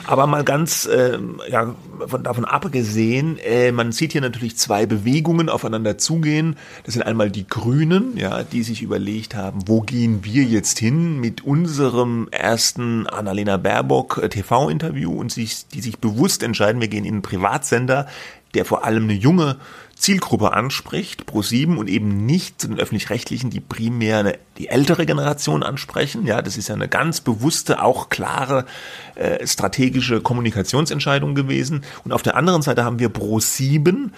Aber 0.06 0.26
mal 0.26 0.44
ganz 0.44 0.86
äh, 0.86 1.18
ja, 1.50 1.74
von, 2.06 2.22
davon 2.22 2.44
abgesehen, 2.44 3.38
äh, 3.38 3.72
man 3.72 3.92
sieht 3.92 4.12
hier 4.12 4.20
natürlich 4.20 4.56
zwei 4.56 4.86
Bewegungen 4.86 5.48
aufeinander 5.48 5.98
zugehen. 5.98 6.56
Das 6.84 6.94
sind 6.94 7.02
einmal 7.02 7.30
die 7.30 7.46
Grünen, 7.46 8.16
ja, 8.16 8.42
die 8.42 8.62
sich 8.62 8.82
überlegt 8.82 9.34
haben, 9.34 9.60
wo 9.66 9.80
gehen 9.80 10.24
wir 10.24 10.44
jetzt 10.44 10.78
hin 10.78 11.20
mit 11.20 11.44
unserem 11.44 12.28
ersten 12.30 13.06
Annalena 13.06 13.56
Baerbock 13.56 14.20
äh, 14.22 14.28
TV-Interview 14.28 15.12
und 15.12 15.32
sich, 15.32 15.66
die 15.68 15.80
sich 15.80 15.98
bewusst 15.98 16.42
entscheiden, 16.42 16.80
wir 16.80 16.88
gehen 16.88 17.04
in 17.04 17.14
einen 17.14 17.22
Privatsender, 17.22 18.06
der 18.54 18.64
vor 18.64 18.84
allem 18.84 19.04
eine 19.04 19.14
junge 19.14 19.56
Zielgruppe 20.00 20.52
anspricht, 20.54 21.26
pro 21.26 21.42
sieben 21.42 21.76
und 21.78 21.88
eben 21.88 22.24
nicht 22.24 22.60
zu 22.60 22.68
den 22.68 22.78
öffentlich-rechtlichen, 22.78 23.50
die 23.50 23.60
primär 23.60 24.18
eine, 24.18 24.38
die 24.58 24.68
ältere 24.68 25.04
Generation 25.04 25.62
ansprechen. 25.62 26.26
Ja, 26.26 26.40
das 26.40 26.56
ist 26.56 26.68
ja 26.68 26.74
eine 26.74 26.88
ganz 26.88 27.20
bewusste, 27.20 27.82
auch 27.82 28.08
klare 28.08 28.64
äh, 29.14 29.46
strategische 29.46 30.20
Kommunikationsentscheidung 30.20 31.34
gewesen. 31.34 31.84
Und 32.04 32.12
auf 32.12 32.22
der 32.22 32.36
anderen 32.36 32.62
Seite 32.62 32.84
haben 32.84 32.98
wir 32.98 33.10
pro 33.10 33.40
sieben, 33.40 34.12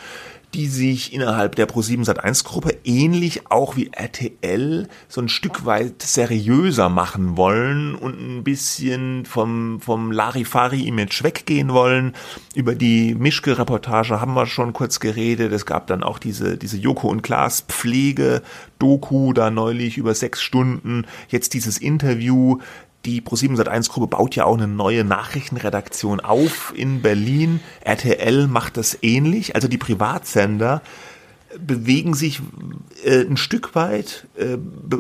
die 0.55 0.67
sich 0.67 1.13
innerhalb 1.13 1.57
der 1.57 1.67
Pro7 1.67 2.05
Sat1 2.05 2.45
Gruppe 2.45 2.77
ähnlich 2.85 3.51
auch 3.51 3.77
wie 3.77 3.91
RTL 3.93 4.87
so 5.09 5.21
ein 5.21 5.29
Stück 5.29 5.65
weit 5.65 6.03
seriöser 6.03 6.89
machen 6.89 7.37
wollen 7.37 7.95
und 7.95 8.21
ein 8.21 8.45
bisschen 8.45 9.25
vom, 9.25 9.81
vom 9.81 10.13
Larifari-Image 10.13 11.23
weggehen 11.23 11.73
wollen. 11.73 12.13
Über 12.55 12.75
die 12.75 13.15
Mischke-Reportage 13.15 14.21
haben 14.21 14.35
wir 14.35 14.47
schon 14.47 14.75
kurz 14.75 15.01
geredet. 15.01 15.53
Es 15.53 15.65
gab 15.65 15.87
dann 15.87 16.03
auch 16.03 16.19
diese, 16.19 16.59
diese 16.59 16.77
Joko 16.77 17.09
und 17.09 17.23
Klaas 17.23 17.63
Pflege-Doku 17.63 19.33
da 19.33 19.51
neulich 19.51 19.97
über 19.97 20.15
sechs 20.15 20.43
Stunden. 20.43 21.07
Jetzt 21.29 21.55
dieses 21.55 21.79
Interview 21.79 22.59
die 23.05 23.21
Pro7 23.21 23.57
Sat1 23.57 23.91
Gruppe 23.91 24.07
baut 24.07 24.37
ja 24.37 24.45
auch 24.45 24.57
eine 24.57 24.69
neue 24.69 25.05
Nachrichtenredaktion 25.05 26.21
auf 26.21 26.73
in 26.77 27.03
Berlin. 27.03 27.61
RTL 27.81 28.47
macht 28.47 28.77
das 28.77 28.99
ähnlich. 29.03 29.55
Also 29.55 29.69
die 29.69 29.79
Privatsender 29.79 30.83
bewegen 31.59 32.15
sich 32.15 32.41
äh, 33.05 33.23
ein 33.23 33.37
Stück 33.37 33.75
weit, 33.75 34.27
äh, 34.37 34.57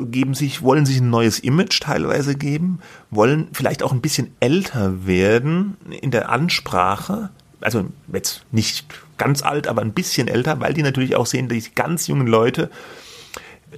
geben 0.06 0.34
sich, 0.34 0.62
wollen 0.62 0.84
sich 0.84 1.00
ein 1.00 1.10
neues 1.10 1.38
Image 1.38 1.80
teilweise 1.80 2.34
geben, 2.34 2.80
wollen 3.10 3.48
vielleicht 3.52 3.82
auch 3.82 3.92
ein 3.92 4.02
bisschen 4.02 4.34
älter 4.40 5.06
werden 5.06 5.76
in 6.02 6.10
der 6.10 6.28
Ansprache, 6.28 7.30
also 7.60 7.86
jetzt 8.12 8.44
nicht 8.50 8.86
ganz 9.16 9.42
alt, 9.42 9.66
aber 9.66 9.82
ein 9.82 9.92
bisschen 9.92 10.28
älter, 10.28 10.60
weil 10.60 10.74
die 10.74 10.82
natürlich 10.82 11.16
auch 11.16 11.26
sehen, 11.26 11.48
die 11.48 11.62
ganz 11.74 12.06
jungen 12.06 12.26
Leute 12.26 12.70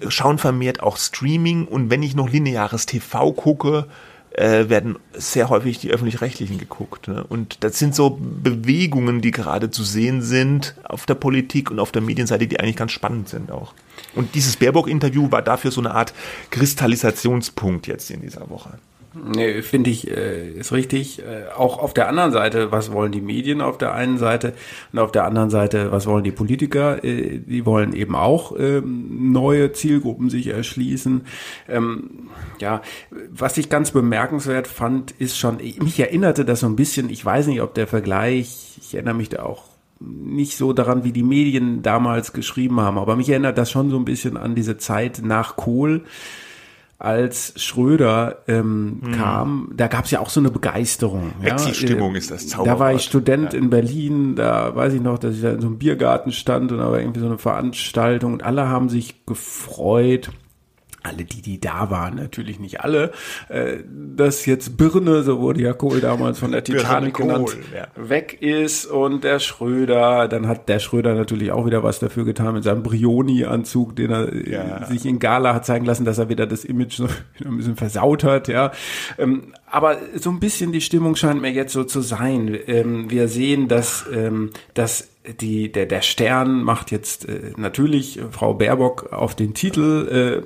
schauen 0.09 0.39
vermehrt 0.39 0.83
auch 0.83 0.97
Streaming 0.97 1.67
und 1.67 1.91
wenn 1.91 2.03
ich 2.03 2.17
noch 2.17 2.29
lineares 2.29 2.87
TV 2.87 3.33
gucke, 3.33 3.87
äh, 4.35 4.69
werden 4.69 4.99
sehr 5.13 5.49
häufig 5.49 5.79
die 5.79 5.91
öffentlich-rechtlichen 5.91 6.59
geguckt. 6.59 7.09
Ne? 7.09 7.25
Und 7.25 7.63
das 7.65 7.79
sind 7.79 7.95
so 7.95 8.19
Bewegungen, 8.21 9.21
die 9.21 9.31
gerade 9.31 9.71
zu 9.71 9.85
sehen 9.85 10.23
sind 10.23 10.75
auf 10.85 11.07
der 11.07 11.15
Politik 11.15 11.71
und 11.71 11.79
auf 11.79 11.93
der 11.93 12.03
Medienseite, 12.03 12.47
die 12.47 12.61
eigentlich 12.61 12.77
ganz 12.77 12.93
spannend 12.93 13.29
sind 13.29 13.51
auch. 13.51 13.75
Und 14.15 14.35
dieses 14.35 14.57
Baerbock-Interview 14.57 15.31
war 15.31 15.43
dafür 15.43 15.71
so 15.71 15.81
eine 15.81 15.93
Art 15.93 16.13
Kristallisationspunkt 16.51 17.87
jetzt 17.87 18.11
in 18.11 18.23
dieser 18.23 18.51
Woche. 18.51 18.79
Nee, 19.15 19.63
finde 19.63 19.91
ich, 19.91 20.11
äh, 20.11 20.51
ist 20.51 20.73
richtig. 20.73 21.21
Äh, 21.21 21.53
auch 21.57 21.79
auf 21.79 21.95
der 21.95 22.09
anderen 22.09 22.33
Seite, 22.33 22.73
was 22.73 22.93
wollen 22.93 23.13
die 23.13 23.21
Medien 23.21 23.61
auf 23.61 23.79
der 23.79 23.95
einen 23.95 24.19
Seite 24.19 24.55
und 24.93 24.99
auf 24.99 25.13
der 25.13 25.25
anderen 25.25 25.51
Seite, 25.51 25.93
was 25.93 26.07
wollen 26.07 26.25
die 26.25 26.33
Politiker? 26.33 27.05
Äh, 27.05 27.39
die 27.39 27.65
wollen 27.65 27.93
eben 27.93 28.17
auch 28.17 28.55
ähm, 28.59 29.33
neue 29.33 29.73
Zielgruppen 29.73 30.31
sich 30.31 30.49
erschließen. 30.49 31.23
Ähm, 31.69 32.31
ja, 32.59 32.83
was 33.31 33.57
ich 33.57 33.71
ganz 33.71 33.93
bemerkenswert 33.93 34.67
fand, 34.67 35.13
ist 35.13 35.39
schon, 35.39 35.59
mich 35.59 36.01
erinnerte 36.01 36.45
das 36.45 36.61
so 36.61 36.67
ein 36.67 36.77
bisschen, 36.77 37.09
ich 37.09 37.25
weiß 37.25 37.47
nicht, 37.47 37.63
ob 37.63 37.75
der 37.75 37.87
Vergleich, 37.87 38.79
ich 38.81 38.95
erinnere 38.95 39.15
mich 39.15 39.29
da 39.29 39.45
auch 39.45 39.65
nicht 40.01 40.57
so 40.57 40.73
daran, 40.73 41.05
wie 41.05 41.13
die 41.13 41.23
Medien 41.23 41.83
damals 41.83 42.33
geschrieben 42.33 42.81
haben, 42.81 42.99
aber 42.99 43.15
mich 43.15 43.29
erinnert 43.29 43.59
das 43.59 43.71
schon 43.71 43.91
so 43.91 43.97
ein 43.97 44.05
bisschen 44.05 44.37
an 44.37 44.57
diese 44.57 44.77
Zeit 44.77 45.21
nach 45.23 45.57
Kohl 45.57 46.03
als 46.99 47.55
Schröder 47.57 48.39
ähm, 48.47 49.01
mhm. 49.01 49.13
kam, 49.13 49.73
da 49.77 49.89
gab 49.89 50.05
es 50.05 50.11
ja 50.11 50.21
auch 50.21 50.31
so 50.31 50.41
eine 50.41 50.51
Begeisterung. 50.51 51.33
Exit-Stimmung 51.43 52.13
ja. 52.13 52.19
ist 52.19 52.31
das 52.31 52.49
Zauberwort. 52.49 52.77
Da 52.77 52.81
war 52.81 52.95
ich 52.95 53.03
Student 53.03 53.53
ja. 53.53 53.59
in 53.59 53.71
Berlin, 53.71 54.37
da 54.37 54.75
weiß 54.75 54.95
ich 54.95 55.01
noch, 55.01 55.19
dass 55.19 55.35
ich 55.35 55.43
da 55.43 55.53
in 55.53 55.61
so 55.61 55.67
einem 55.67 55.79
Biergarten 55.79 56.33
stand 56.33 56.73
und 56.73 56.79
da 56.79 56.91
war 56.91 56.99
irgendwie 56.99 57.21
so 57.21 57.27
eine 57.27 57.39
Veranstaltung 57.39 58.33
und 58.33 58.43
alle 58.43 58.69
haben 58.69 58.89
sich 58.89 59.27
gefreut 59.27 60.31
alle 61.05 61.25
die, 61.25 61.43
die 61.43 61.61
da 61.61 61.91
waren, 61.91 62.17
natürlich 62.17 62.59
nicht 62.59 62.81
alle, 62.81 63.13
äh, 63.49 63.79
dass 64.17 64.47
jetzt 64.47 64.77
Birne, 64.77 65.23
so 65.23 65.41
wurde 65.41 65.61
ja 65.61 65.73
Kohl 65.73 66.01
damals 66.01 66.39
von 66.39 66.51
der 66.51 66.65
Titanic 66.65 67.15
genannt, 67.15 67.57
ja. 67.75 67.87
weg 67.95 68.39
ist 68.41 68.87
und 68.87 69.23
der 69.23 69.39
Schröder, 69.39 70.29
dann 70.29 70.49
hat 70.49 70.69
der 70.69 70.79
Schröder 70.79 71.15
natürlich 71.15 71.53
auch 71.53 71.67
wieder 71.67 71.83
was 71.83 71.99
dafür 71.99 72.25
getan 72.25 72.55
mit 72.55 72.65
seinem 72.65 72.83
Brioni-Anzug, 72.83 73.95
den 73.97 74.11
er 74.11 74.49
ja. 74.49 74.87
sich 74.87 75.05
in 75.07 75.19
Gala 75.19 75.55
hat 75.55 75.67
zeigen 75.67 75.85
lassen, 75.85 76.05
dass 76.05 76.19
er 76.19 76.29
wieder 76.29 76.47
das 76.47 76.65
Image 76.65 77.01
noch 77.01 77.11
ein 77.45 77.57
bisschen 77.59 77.77
versaut 77.77 78.25
hat, 78.25 78.49
ja. 78.49 78.73
Ähm, 79.19 79.53
aber 79.67 79.99
so 80.15 80.31
ein 80.31 80.41
bisschen 80.41 80.73
die 80.73 80.81
Stimmung 80.81 81.17
scheint 81.17 81.43
mir 81.43 81.51
jetzt 81.51 81.73
so 81.73 81.85
zu 81.85 82.01
sein. 82.01 82.57
Ähm, 82.67 83.11
wir 83.11 83.29
sehen, 83.29 83.69
dass, 83.69 84.07
ähm, 84.13 84.51
dass 84.75 85.09
die, 85.41 85.73
der, 85.73 85.87
der 85.87 86.03
Stern 86.03 86.63
macht 86.63 86.91
jetzt 86.91 87.29
äh, 87.29 87.53
natürlich 87.57 88.21
Frau 88.31 88.55
Baerbock 88.55 89.13
auf 89.13 89.35
den 89.35 89.55
Titel, 89.55 90.43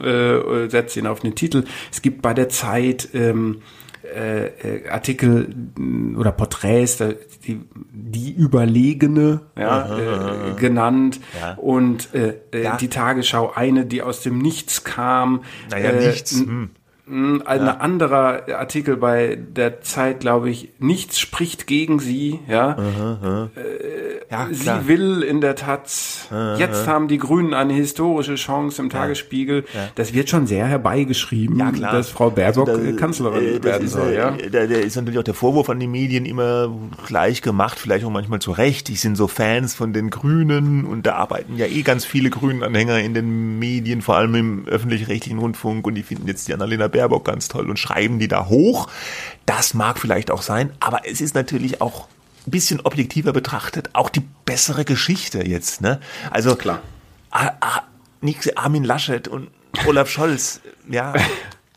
äh, 0.00 0.06
äh, 0.06 0.70
setzt 0.70 0.96
ihn 0.96 1.06
auf 1.06 1.20
den 1.20 1.34
Titel. 1.34 1.64
Es 1.90 2.00
gibt 2.00 2.22
bei 2.22 2.32
der 2.32 2.48
Zeit 2.48 3.08
ähm, 3.12 3.62
äh, 4.04 4.46
äh 4.46 4.88
Artikel 4.88 5.48
mm, 5.76 6.16
oder 6.16 6.30
Porträts, 6.32 6.98
die, 7.44 7.60
die 7.92 8.32
Überlegene 8.32 9.40
ja, 9.58 9.84
aha, 9.84 10.50
äh, 10.50 10.54
genannt 10.54 11.20
ja. 11.40 11.54
und 11.54 12.14
äh, 12.14 12.34
äh, 12.52 12.62
ja. 12.62 12.76
die 12.76 12.88
Tagesschau 12.88 13.52
eine, 13.52 13.84
die 13.84 14.02
aus 14.02 14.22
dem 14.22 14.38
Nichts 14.38 14.84
kam. 14.84 15.42
Naja, 15.70 15.90
äh, 15.90 16.06
nichts. 16.06 16.38
Hm. 16.38 16.70
Ein 17.10 17.42
ja. 17.66 17.76
anderer 17.78 18.42
Artikel 18.56 18.96
bei 18.96 19.36
der 19.36 19.80
Zeit, 19.80 20.20
glaube 20.20 20.48
ich, 20.48 20.68
nichts 20.78 21.18
spricht 21.18 21.66
gegen 21.66 21.98
sie, 21.98 22.38
ja. 22.46 22.76
Aha. 22.78 23.50
Äh, 23.56 24.30
ja 24.30 24.48
sie 24.52 24.86
will 24.86 25.22
in 25.22 25.40
der 25.40 25.56
Taz. 25.56 26.28
Aha, 26.30 26.56
Jetzt 26.56 26.86
haben 26.86 27.08
die 27.08 27.18
Grünen 27.18 27.52
eine 27.52 27.72
historische 27.72 28.36
Chance 28.36 28.80
im 28.80 28.90
Tagesspiegel. 28.90 29.64
Ja. 29.74 29.88
Das 29.96 30.14
wird 30.14 30.30
schon 30.30 30.46
sehr 30.46 30.66
herbeigeschrieben, 30.66 31.58
ja, 31.58 31.72
klar. 31.72 31.92
dass 31.92 32.10
Frau 32.10 32.30
Baerbock 32.30 32.68
also 32.68 32.92
da, 32.92 32.92
Kanzlerin 32.92 33.56
äh, 33.56 33.64
werden 33.64 33.88
soll, 33.88 34.12
ja. 34.14 34.30
Da, 34.52 34.66
da 34.66 34.76
ist 34.76 34.94
natürlich 34.94 35.18
auch 35.18 35.24
der 35.24 35.34
Vorwurf 35.34 35.68
an 35.68 35.80
die 35.80 35.88
Medien 35.88 36.24
immer 36.26 36.72
gleich 37.08 37.42
gemacht, 37.42 37.80
vielleicht 37.80 38.04
auch 38.04 38.10
manchmal 38.10 38.38
zu 38.38 38.52
Recht. 38.52 38.86
Die 38.86 38.94
sind 38.94 39.16
so 39.16 39.26
Fans 39.26 39.74
von 39.74 39.92
den 39.92 40.10
Grünen 40.10 40.84
und 40.84 41.06
da 41.06 41.14
arbeiten 41.16 41.56
ja 41.56 41.66
eh 41.66 41.82
ganz 41.82 42.04
viele 42.04 42.30
Grünen-Anhänger 42.30 43.00
in 43.00 43.14
den 43.14 43.58
Medien, 43.58 44.00
vor 44.00 44.16
allem 44.16 44.36
im 44.36 44.68
öffentlich-rechtlichen 44.68 45.40
Rundfunk 45.40 45.88
und 45.88 45.96
die 45.96 46.04
finden 46.04 46.28
jetzt 46.28 46.46
die 46.46 46.54
Annalena 46.54 46.86
Baerbock 46.86 46.99
Baerbock 47.00 47.24
ganz 47.24 47.48
toll 47.48 47.70
und 47.70 47.78
schreiben 47.78 48.18
die 48.18 48.28
da 48.28 48.46
hoch. 48.46 48.88
Das 49.46 49.72
mag 49.72 49.98
vielleicht 49.98 50.30
auch 50.30 50.42
sein, 50.42 50.72
aber 50.80 51.08
es 51.08 51.22
ist 51.22 51.34
natürlich 51.34 51.80
auch 51.80 52.08
ein 52.46 52.50
bisschen 52.50 52.80
objektiver 52.80 53.32
betrachtet 53.32 53.90
auch 53.94 54.10
die 54.10 54.22
bessere 54.44 54.84
Geschichte 54.84 55.46
jetzt. 55.46 55.80
Ne? 55.80 56.00
Also 56.30 56.56
klar. 56.56 56.82
Armin 58.56 58.84
Laschet 58.84 59.28
und 59.28 59.48
Olaf 59.86 60.10
Scholz, 60.10 60.60
ja. 60.90 61.14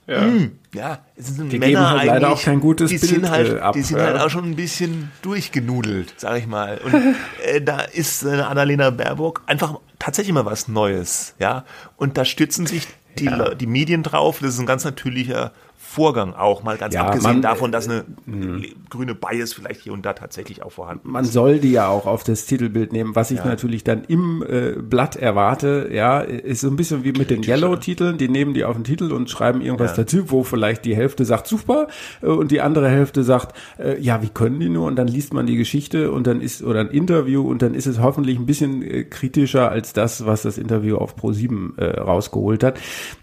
Ja. 0.05 0.19
Mh, 0.19 0.49
ja, 0.73 0.99
es 1.15 1.27
sind 1.27 1.49
die 1.49 1.59
Männer 1.59 1.91
halt 1.91 2.05
leider 2.05 2.33
auch 2.33 2.41
kein 2.41 2.59
gutes 2.59 2.89
die 2.89 2.97
Bild 2.97 3.09
sind 3.09 3.29
halt, 3.29 3.53
äh, 3.53 3.59
ab. 3.59 3.73
Die 3.73 3.81
sind 3.81 4.01
halt 4.01 4.19
auch 4.19 4.29
schon 4.29 4.43
ein 4.43 4.57
bisschen 4.57 5.13
durchgenudelt, 5.21 6.15
sag 6.17 6.37
ich 6.39 6.45
mal. 6.45 6.77
Und 6.79 6.93
äh, 7.45 7.61
da 7.61 7.79
ist 7.79 8.23
äh, 8.23 8.41
Annalena 8.41 8.89
Baerbock 8.89 9.43
einfach 9.45 9.79
tatsächlich 9.99 10.33
mal 10.33 10.45
was 10.45 10.67
Neues, 10.67 11.35
ja. 11.39 11.63
Und 11.95 12.17
da 12.17 12.25
stützen 12.25 12.67
sich 12.67 12.85
die, 13.19 13.25
ja. 13.25 13.53
die 13.55 13.67
Medien 13.67 14.03
drauf. 14.03 14.39
Das 14.39 14.53
ist 14.55 14.59
ein 14.59 14.65
ganz 14.65 14.83
natürlicher 14.83 15.51
Vorgang 15.93 16.33
auch, 16.33 16.63
mal 16.63 16.75
ganz 16.77 16.95
ja, 16.95 17.05
abgesehen 17.05 17.33
man, 17.33 17.41
davon, 17.43 17.71
dass 17.71 17.87
eine 17.87 18.03
mh. 18.25 18.63
grüne 18.89 19.13
Bias 19.13 19.53
vielleicht 19.53 19.81
hier 19.81 19.93
und 19.93 20.03
da 20.03 20.13
tatsächlich 20.13 20.63
auch 20.63 20.71
vorhanden 20.71 21.07
ist. 21.07 21.13
Man 21.13 21.23
soll 21.23 21.59
die 21.59 21.71
ja 21.71 21.87
auch 21.87 22.07
auf 22.07 22.23
das 22.23 22.47
Titelbild 22.47 22.91
nehmen. 22.91 23.15
Was 23.15 23.29
ich 23.29 23.37
ja. 23.37 23.45
natürlich 23.45 23.83
dann 23.83 24.03
im 24.05 24.43
äh, 24.43 24.71
Blatt 24.71 25.15
erwarte, 25.15 25.89
ja, 25.91 26.21
ist 26.21 26.61
so 26.61 26.69
ein 26.69 26.77
bisschen 26.77 27.03
wie 27.03 27.11
mit 27.11 27.29
den 27.29 27.43
Yellow-Titeln. 27.43 28.17
Die 28.17 28.27
nehmen 28.27 28.55
die 28.55 28.63
auf 28.65 28.75
den 28.75 28.83
Titel 28.83 29.11
und 29.11 29.29
schreiben 29.29 29.61
irgendwas 29.61 29.91
ja. 29.91 29.97
dazu, 29.97 30.31
wo 30.31 30.43
vielleicht 30.43 30.83
die 30.85 30.95
Hälfte 30.95 31.25
sagt 31.25 31.45
super 31.45 31.87
äh, 32.23 32.25
und 32.25 32.49
die 32.49 32.61
andere 32.61 32.89
Hälfte 32.89 33.23
sagt, 33.23 33.55
äh, 33.77 34.01
ja, 34.01 34.23
wie 34.23 34.29
können 34.29 34.59
die 34.59 34.69
nur? 34.69 34.87
Und 34.87 34.95
dann 34.95 35.07
liest 35.07 35.31
man 35.31 35.45
die 35.45 35.57
Geschichte 35.57 36.11
und 36.11 36.25
dann 36.25 36.41
ist, 36.41 36.63
oder 36.63 36.79
ein 36.79 36.89
Interview 36.89 37.47
und 37.47 37.61
dann 37.61 37.75
ist 37.75 37.85
es 37.85 38.01
hoffentlich 38.01 38.39
ein 38.39 38.47
bisschen 38.47 38.81
äh, 38.81 39.03
kritischer 39.03 39.69
als 39.69 39.93
das, 39.93 40.25
was 40.25 40.41
das 40.41 40.57
Interview 40.57 40.97
auf 40.97 41.15
Pro7 41.15 41.77
äh, 41.77 41.99
rausgeholt 41.99 42.63
hat. 42.63 42.79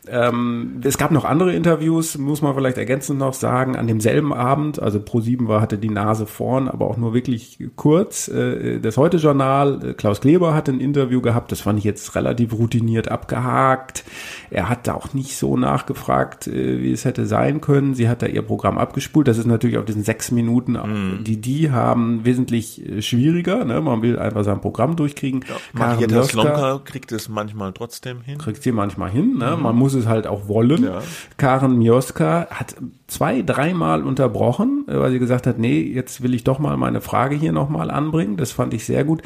Ähm, 0.06 0.80
es 0.84 0.98
gab 0.98 1.10
noch 1.10 1.24
andere 1.24 1.52
Interviews, 1.52 2.16
muss 2.16 2.42
man 2.42 2.54
vielleicht 2.60 2.76
ergänzend 2.76 3.18
noch 3.18 3.32
sagen, 3.32 3.74
an 3.74 3.86
demselben 3.86 4.34
Abend, 4.34 4.82
also 4.82 4.98
Pro7 4.98 5.48
war, 5.48 5.62
hatte 5.62 5.78
die 5.78 5.88
Nase 5.88 6.26
vorn, 6.26 6.68
aber 6.68 6.86
auch 6.88 6.98
nur 6.98 7.14
wirklich 7.14 7.58
kurz. 7.74 8.28
Äh, 8.28 8.80
das 8.80 8.98
Heute-Journal, 8.98 9.80
äh, 9.82 9.94
Klaus 9.94 10.20
Kleber 10.20 10.52
hatte 10.52 10.72
ein 10.72 10.80
Interview 10.80 11.22
gehabt, 11.22 11.52
das 11.52 11.62
fand 11.62 11.78
ich 11.78 11.86
jetzt 11.86 12.14
relativ 12.14 12.52
routiniert 12.52 13.10
abgehakt. 13.10 14.04
Er 14.50 14.68
hat 14.68 14.86
da 14.86 14.94
auch 14.94 15.14
nicht 15.14 15.38
so 15.38 15.56
nachgefragt, 15.56 16.48
äh, 16.48 16.82
wie 16.82 16.92
es 16.92 17.06
hätte 17.06 17.24
sein 17.24 17.62
können. 17.62 17.94
Sie 17.94 18.10
hat 18.10 18.20
da 18.20 18.26
ihr 18.26 18.42
Programm 18.42 18.76
abgespult. 18.76 19.26
Das 19.26 19.38
ist 19.38 19.46
natürlich 19.46 19.78
auf 19.78 19.86
diesen 19.86 20.02
sechs 20.02 20.30
Minuten, 20.30 20.72
mm. 20.72 21.24
die 21.24 21.40
die 21.40 21.70
haben, 21.70 22.26
wesentlich 22.26 22.82
schwieriger. 23.00 23.64
Ne? 23.64 23.80
Man 23.80 24.02
will 24.02 24.18
einfach 24.18 24.44
sein 24.44 24.60
Programm 24.60 24.96
durchkriegen. 24.96 25.44
Ja, 25.48 25.54
Marietta 25.72 26.24
Slomka 26.24 26.80
kriegt 26.84 27.10
es 27.12 27.30
manchmal 27.30 27.72
trotzdem 27.72 28.20
hin. 28.20 28.36
Kriegt 28.36 28.62
sie 28.62 28.72
manchmal 28.72 29.10
hin. 29.10 29.38
Ne? 29.38 29.56
Mm. 29.56 29.62
Man 29.62 29.76
muss 29.76 29.94
es 29.94 30.06
halt 30.06 30.26
auch 30.26 30.46
wollen. 30.46 30.84
Ja. 30.84 31.00
Karen 31.38 31.78
Mioska 31.78 32.48
hat 32.50 32.74
zwei, 33.06 33.42
dreimal 33.42 34.02
unterbrochen, 34.02 34.84
äh, 34.88 34.98
weil 34.98 35.12
sie 35.12 35.18
gesagt 35.18 35.46
hat, 35.46 35.58
nee, 35.58 35.80
jetzt 35.80 36.22
will 36.22 36.34
ich 36.34 36.44
doch 36.44 36.58
mal 36.58 36.76
meine 36.76 37.00
Frage 37.00 37.36
hier 37.36 37.52
nochmal 37.52 37.90
anbringen. 37.90 38.36
Das 38.36 38.52
fand 38.52 38.74
ich 38.74 38.84
sehr 38.84 39.04
gut. 39.04 39.22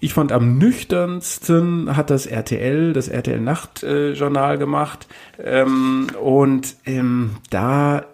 Ich 0.00 0.14
fand 0.14 0.32
am 0.32 0.58
nüchternsten 0.58 1.96
hat 1.96 2.10
das 2.10 2.26
RTL, 2.26 2.92
das 2.92 3.08
RTL 3.08 3.40
Nachtjournal 3.40 4.54
äh, 4.54 4.58
gemacht. 4.58 5.08
Ähm, 5.42 6.06
und 6.22 6.76
ähm, 6.86 7.32
da 7.50 8.04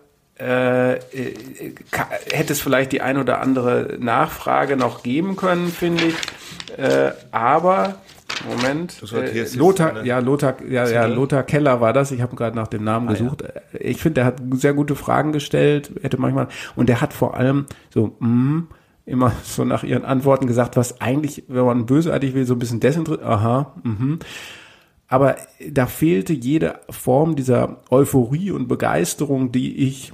äh, 0.41 0.95
äh, 0.95 1.35
hätte 2.33 2.53
es 2.53 2.61
vielleicht 2.61 2.93
die 2.93 3.03
ein 3.03 3.19
oder 3.19 3.41
andere 3.41 3.99
Nachfrage 4.01 4.77
noch 4.77 5.03
geben 5.03 5.37
können, 5.37 5.69
finde 5.69 6.05
ich. 6.07 6.15
Äh, 6.77 7.13
aber 7.31 7.97
Moment. 8.49 9.03
Äh, 9.13 9.47
Lothar, 9.57 10.05
ja, 10.05 10.19
Lothar, 10.19 10.57
ja, 10.69 10.89
ja, 10.89 11.07
Lothar 11.07 11.43
Keller 11.43 11.81
war 11.81 11.93
das. 11.93 12.11
Ich 12.11 12.21
habe 12.21 12.37
gerade 12.37 12.57
nach 12.57 12.69
dem 12.69 12.85
Namen 12.85 13.09
ah, 13.09 13.13
gesucht. 13.13 13.43
Ja. 13.43 13.79
Ich 13.79 13.99
finde, 13.99 14.15
der 14.15 14.25
hat 14.25 14.37
sehr 14.53 14.75
gute 14.75 14.95
Fragen 14.95 15.33
gestellt, 15.33 15.93
hätte 16.03 16.19
manchmal, 16.19 16.49
und 16.77 16.89
der 16.89 17.01
hat 17.01 17.13
vor 17.13 17.37
allem 17.37 17.67
so, 17.91 18.17
mm, 18.19 18.69
immer 19.07 19.33
so 19.43 19.65
nach 19.65 19.85
ihren 19.85 20.05
Antworten 20.05 20.47
gesagt, 20.47 20.77
was 20.77 21.01
eigentlich, 21.01 21.45
wenn 21.49 21.65
man 21.65 21.87
bösartig 21.87 22.35
will, 22.35 22.47
so 22.47 22.55
ein 22.55 22.59
bisschen 22.59 22.81
desinteressiert, 22.81 23.27
aha, 23.27 23.75
mhm. 23.83 24.19
Aber 25.07 25.37
da 25.71 25.87
fehlte 25.87 26.33
jede 26.33 26.81
Form 26.91 27.37
dieser 27.37 27.83
Euphorie 27.91 28.51
und 28.51 28.69
Begeisterung, 28.69 29.53
die 29.53 29.87
ich 29.87 30.13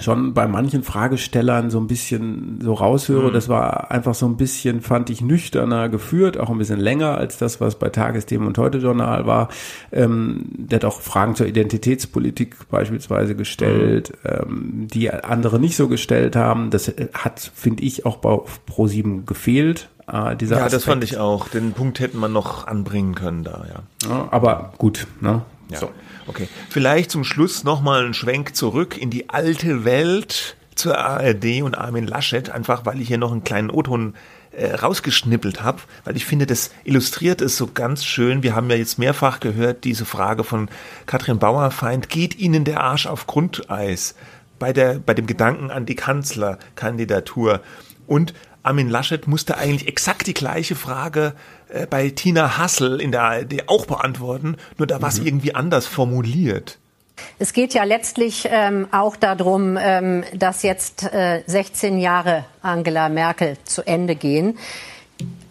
schon 0.00 0.32
bei 0.32 0.46
manchen 0.46 0.84
Fragestellern 0.84 1.70
so 1.70 1.78
ein 1.80 1.88
bisschen 1.88 2.60
so 2.62 2.74
raushöre. 2.74 3.28
Mhm. 3.28 3.32
Das 3.32 3.48
war 3.48 3.90
einfach 3.90 4.14
so 4.14 4.26
ein 4.26 4.36
bisschen, 4.36 4.80
fand 4.80 5.10
ich, 5.10 5.20
nüchterner 5.20 5.88
geführt, 5.88 6.38
auch 6.38 6.50
ein 6.50 6.58
bisschen 6.58 6.78
länger 6.78 7.18
als 7.18 7.36
das, 7.36 7.60
was 7.60 7.76
bei 7.76 7.88
Tagesthemen 7.88 8.46
und 8.46 8.58
Heute 8.58 8.78
Journal 8.78 9.26
war. 9.26 9.48
Ähm, 9.90 10.44
der 10.56 10.76
hat 10.76 10.84
auch 10.84 11.00
Fragen 11.00 11.34
zur 11.34 11.46
Identitätspolitik 11.46 12.68
beispielsweise 12.70 13.34
gestellt, 13.34 14.12
mhm. 14.22 14.30
ähm, 14.30 14.88
die 14.92 15.10
andere 15.10 15.58
nicht 15.58 15.76
so 15.76 15.88
gestellt 15.88 16.36
haben. 16.36 16.70
Das 16.70 16.92
hat, 17.14 17.50
finde 17.54 17.82
ich, 17.82 18.06
auch 18.06 18.18
bei 18.18 18.38
Pro7 18.70 19.24
gefehlt. 19.26 19.88
Äh, 20.06 20.36
dieser 20.36 20.56
ja, 20.56 20.62
Aspekt. 20.62 20.74
das 20.74 20.84
fand 20.84 21.04
ich 21.04 21.18
auch. 21.18 21.48
Den 21.48 21.72
Punkt 21.72 21.98
hätte 21.98 22.16
man 22.16 22.32
noch 22.32 22.68
anbringen 22.68 23.16
können 23.16 23.42
da, 23.42 23.64
ja. 23.68 24.08
ja 24.08 24.28
aber 24.30 24.72
gut, 24.78 25.08
ne? 25.20 25.42
Ja. 25.70 25.78
So. 25.78 25.90
Okay. 26.28 26.48
Vielleicht 26.68 27.10
zum 27.10 27.24
Schluss 27.24 27.64
nochmal 27.64 28.04
einen 28.04 28.14
Schwenk 28.14 28.54
zurück 28.54 28.96
in 28.96 29.10
die 29.10 29.30
alte 29.30 29.84
Welt 29.84 30.56
zur 30.74 30.96
ARD 30.96 31.62
und 31.62 31.76
Armin 31.76 32.06
Laschet, 32.06 32.50
einfach 32.50 32.86
weil 32.86 33.00
ich 33.00 33.08
hier 33.08 33.18
noch 33.18 33.32
einen 33.32 33.42
kleinen 33.42 33.70
O-Ton 33.70 34.14
äh, 34.52 34.74
rausgeschnippelt 34.74 35.62
habe, 35.62 35.80
weil 36.04 36.16
ich 36.16 36.24
finde, 36.24 36.46
das 36.46 36.70
illustriert 36.84 37.40
es 37.40 37.56
so 37.56 37.66
ganz 37.66 38.04
schön. 38.04 38.42
Wir 38.42 38.54
haben 38.54 38.70
ja 38.70 38.76
jetzt 38.76 38.98
mehrfach 38.98 39.40
gehört, 39.40 39.84
diese 39.84 40.04
Frage 40.04 40.44
von 40.44 40.68
Katrin 41.06 41.38
Bauerfeind, 41.38 42.08
geht 42.08 42.38
Ihnen 42.38 42.64
der 42.64 42.80
Arsch 42.80 43.06
auf 43.06 43.26
Grundeis 43.26 44.14
bei, 44.58 44.72
der, 44.72 44.98
bei 44.98 45.14
dem 45.14 45.26
Gedanken 45.26 45.70
an 45.70 45.86
die 45.86 45.96
Kanzlerkandidatur? 45.96 47.60
Und 48.06 48.34
Armin 48.62 48.88
Laschet 48.88 49.26
musste 49.26 49.56
eigentlich 49.56 49.88
exakt 49.88 50.26
die 50.26 50.34
gleiche 50.34 50.74
Frage 50.74 51.34
äh, 51.70 51.86
bei 51.86 52.10
Tina 52.10 52.58
Hassel 52.58 53.00
in 53.00 53.12
der 53.12 53.22
ARD 53.22 53.68
auch 53.68 53.86
beantworten, 53.86 54.56
nur 54.76 54.86
da 54.86 55.00
war 55.02 55.08
es 55.08 55.20
mhm. 55.20 55.26
irgendwie 55.26 55.54
anders 55.54 55.86
formuliert. 55.86 56.78
Es 57.38 57.52
geht 57.52 57.74
ja 57.74 57.84
letztlich 57.84 58.48
ähm, 58.50 58.86
auch 58.92 59.16
darum, 59.16 59.76
ähm, 59.80 60.24
dass 60.34 60.62
jetzt 60.62 61.02
äh, 61.02 61.42
16 61.46 61.98
Jahre 61.98 62.44
Angela 62.62 63.08
Merkel 63.08 63.56
zu 63.64 63.82
Ende 63.86 64.14
gehen. 64.14 64.56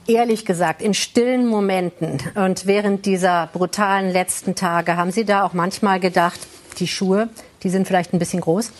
Ehrlich 0.07 0.45
gesagt, 0.45 0.81
in 0.81 0.93
stillen 0.93 1.45
Momenten 1.45 2.21
und 2.35 2.65
während 2.65 3.05
dieser 3.05 3.47
brutalen 3.47 4.09
letzten 4.09 4.55
Tage, 4.55 4.95
haben 4.95 5.11
Sie 5.11 5.25
da 5.25 5.43
auch 5.43 5.51
manchmal 5.51 5.99
gedacht, 5.99 6.39
die 6.79 6.87
Schuhe, 6.87 7.27
die 7.63 7.69
sind 7.69 7.85
vielleicht 7.85 8.13
ein 8.13 8.19
bisschen 8.19 8.39
groß? 8.39 8.71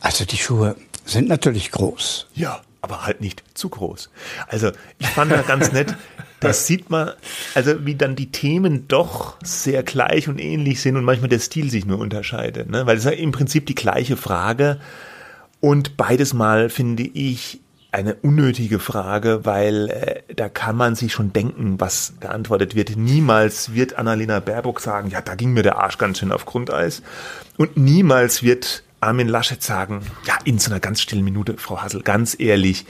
Also 0.00 0.24
die 0.24 0.36
Schuhe 0.36 0.76
sind 1.04 1.28
natürlich 1.28 1.72
groß. 1.72 2.28
Ja 2.34 2.60
aber 2.82 3.06
halt 3.06 3.20
nicht 3.20 3.42
zu 3.54 3.68
groß. 3.68 4.10
Also 4.48 4.72
ich 4.98 5.06
fand 5.06 5.32
da 5.32 5.40
ganz 5.42 5.72
nett, 5.72 5.94
das 6.42 6.66
sieht 6.66 6.90
man, 6.90 7.12
also 7.54 7.86
wie 7.86 7.94
dann 7.94 8.16
die 8.16 8.30
Themen 8.30 8.88
doch 8.88 9.36
sehr 9.42 9.82
gleich 9.82 10.28
und 10.28 10.38
ähnlich 10.38 10.80
sind 10.80 10.96
und 10.96 11.04
manchmal 11.04 11.28
der 11.28 11.38
Stil 11.38 11.70
sich 11.70 11.86
nur 11.86 11.98
unterscheidet. 11.98 12.70
Ne? 12.70 12.86
Weil 12.86 12.96
es 12.96 13.04
ist 13.04 13.10
ja 13.10 13.16
im 13.16 13.32
Prinzip 13.32 13.66
die 13.66 13.74
gleiche 13.74 14.16
Frage 14.16 14.80
und 15.60 15.96
beides 15.96 16.34
Mal 16.34 16.70
finde 16.70 17.04
ich 17.04 17.60
eine 17.92 18.14
unnötige 18.14 18.78
Frage, 18.78 19.44
weil 19.44 19.90
äh, 19.90 20.34
da 20.34 20.48
kann 20.48 20.76
man 20.76 20.94
sich 20.94 21.12
schon 21.12 21.32
denken, 21.32 21.78
was 21.78 22.14
geantwortet 22.20 22.74
wird. 22.74 22.96
Niemals 22.96 23.74
wird 23.74 23.98
Annalena 23.98 24.40
Baerbock 24.40 24.80
sagen, 24.80 25.10
ja, 25.10 25.20
da 25.20 25.34
ging 25.34 25.52
mir 25.52 25.62
der 25.62 25.76
Arsch 25.76 25.98
ganz 25.98 26.18
schön 26.18 26.32
auf 26.32 26.46
Grundeis. 26.46 27.02
Und 27.58 27.76
niemals 27.76 28.42
wird 28.42 28.82
Armin 29.00 29.28
Laschet 29.28 29.62
sagen, 29.62 30.00
ja, 30.26 30.38
in 30.44 30.58
so 30.58 30.70
einer 30.70 30.80
ganz 30.80 31.02
stillen 31.02 31.24
Minute, 31.24 31.56
Frau 31.58 31.82
Hassel, 31.82 32.02
ganz 32.02 32.34
ehrlich, 32.38 32.86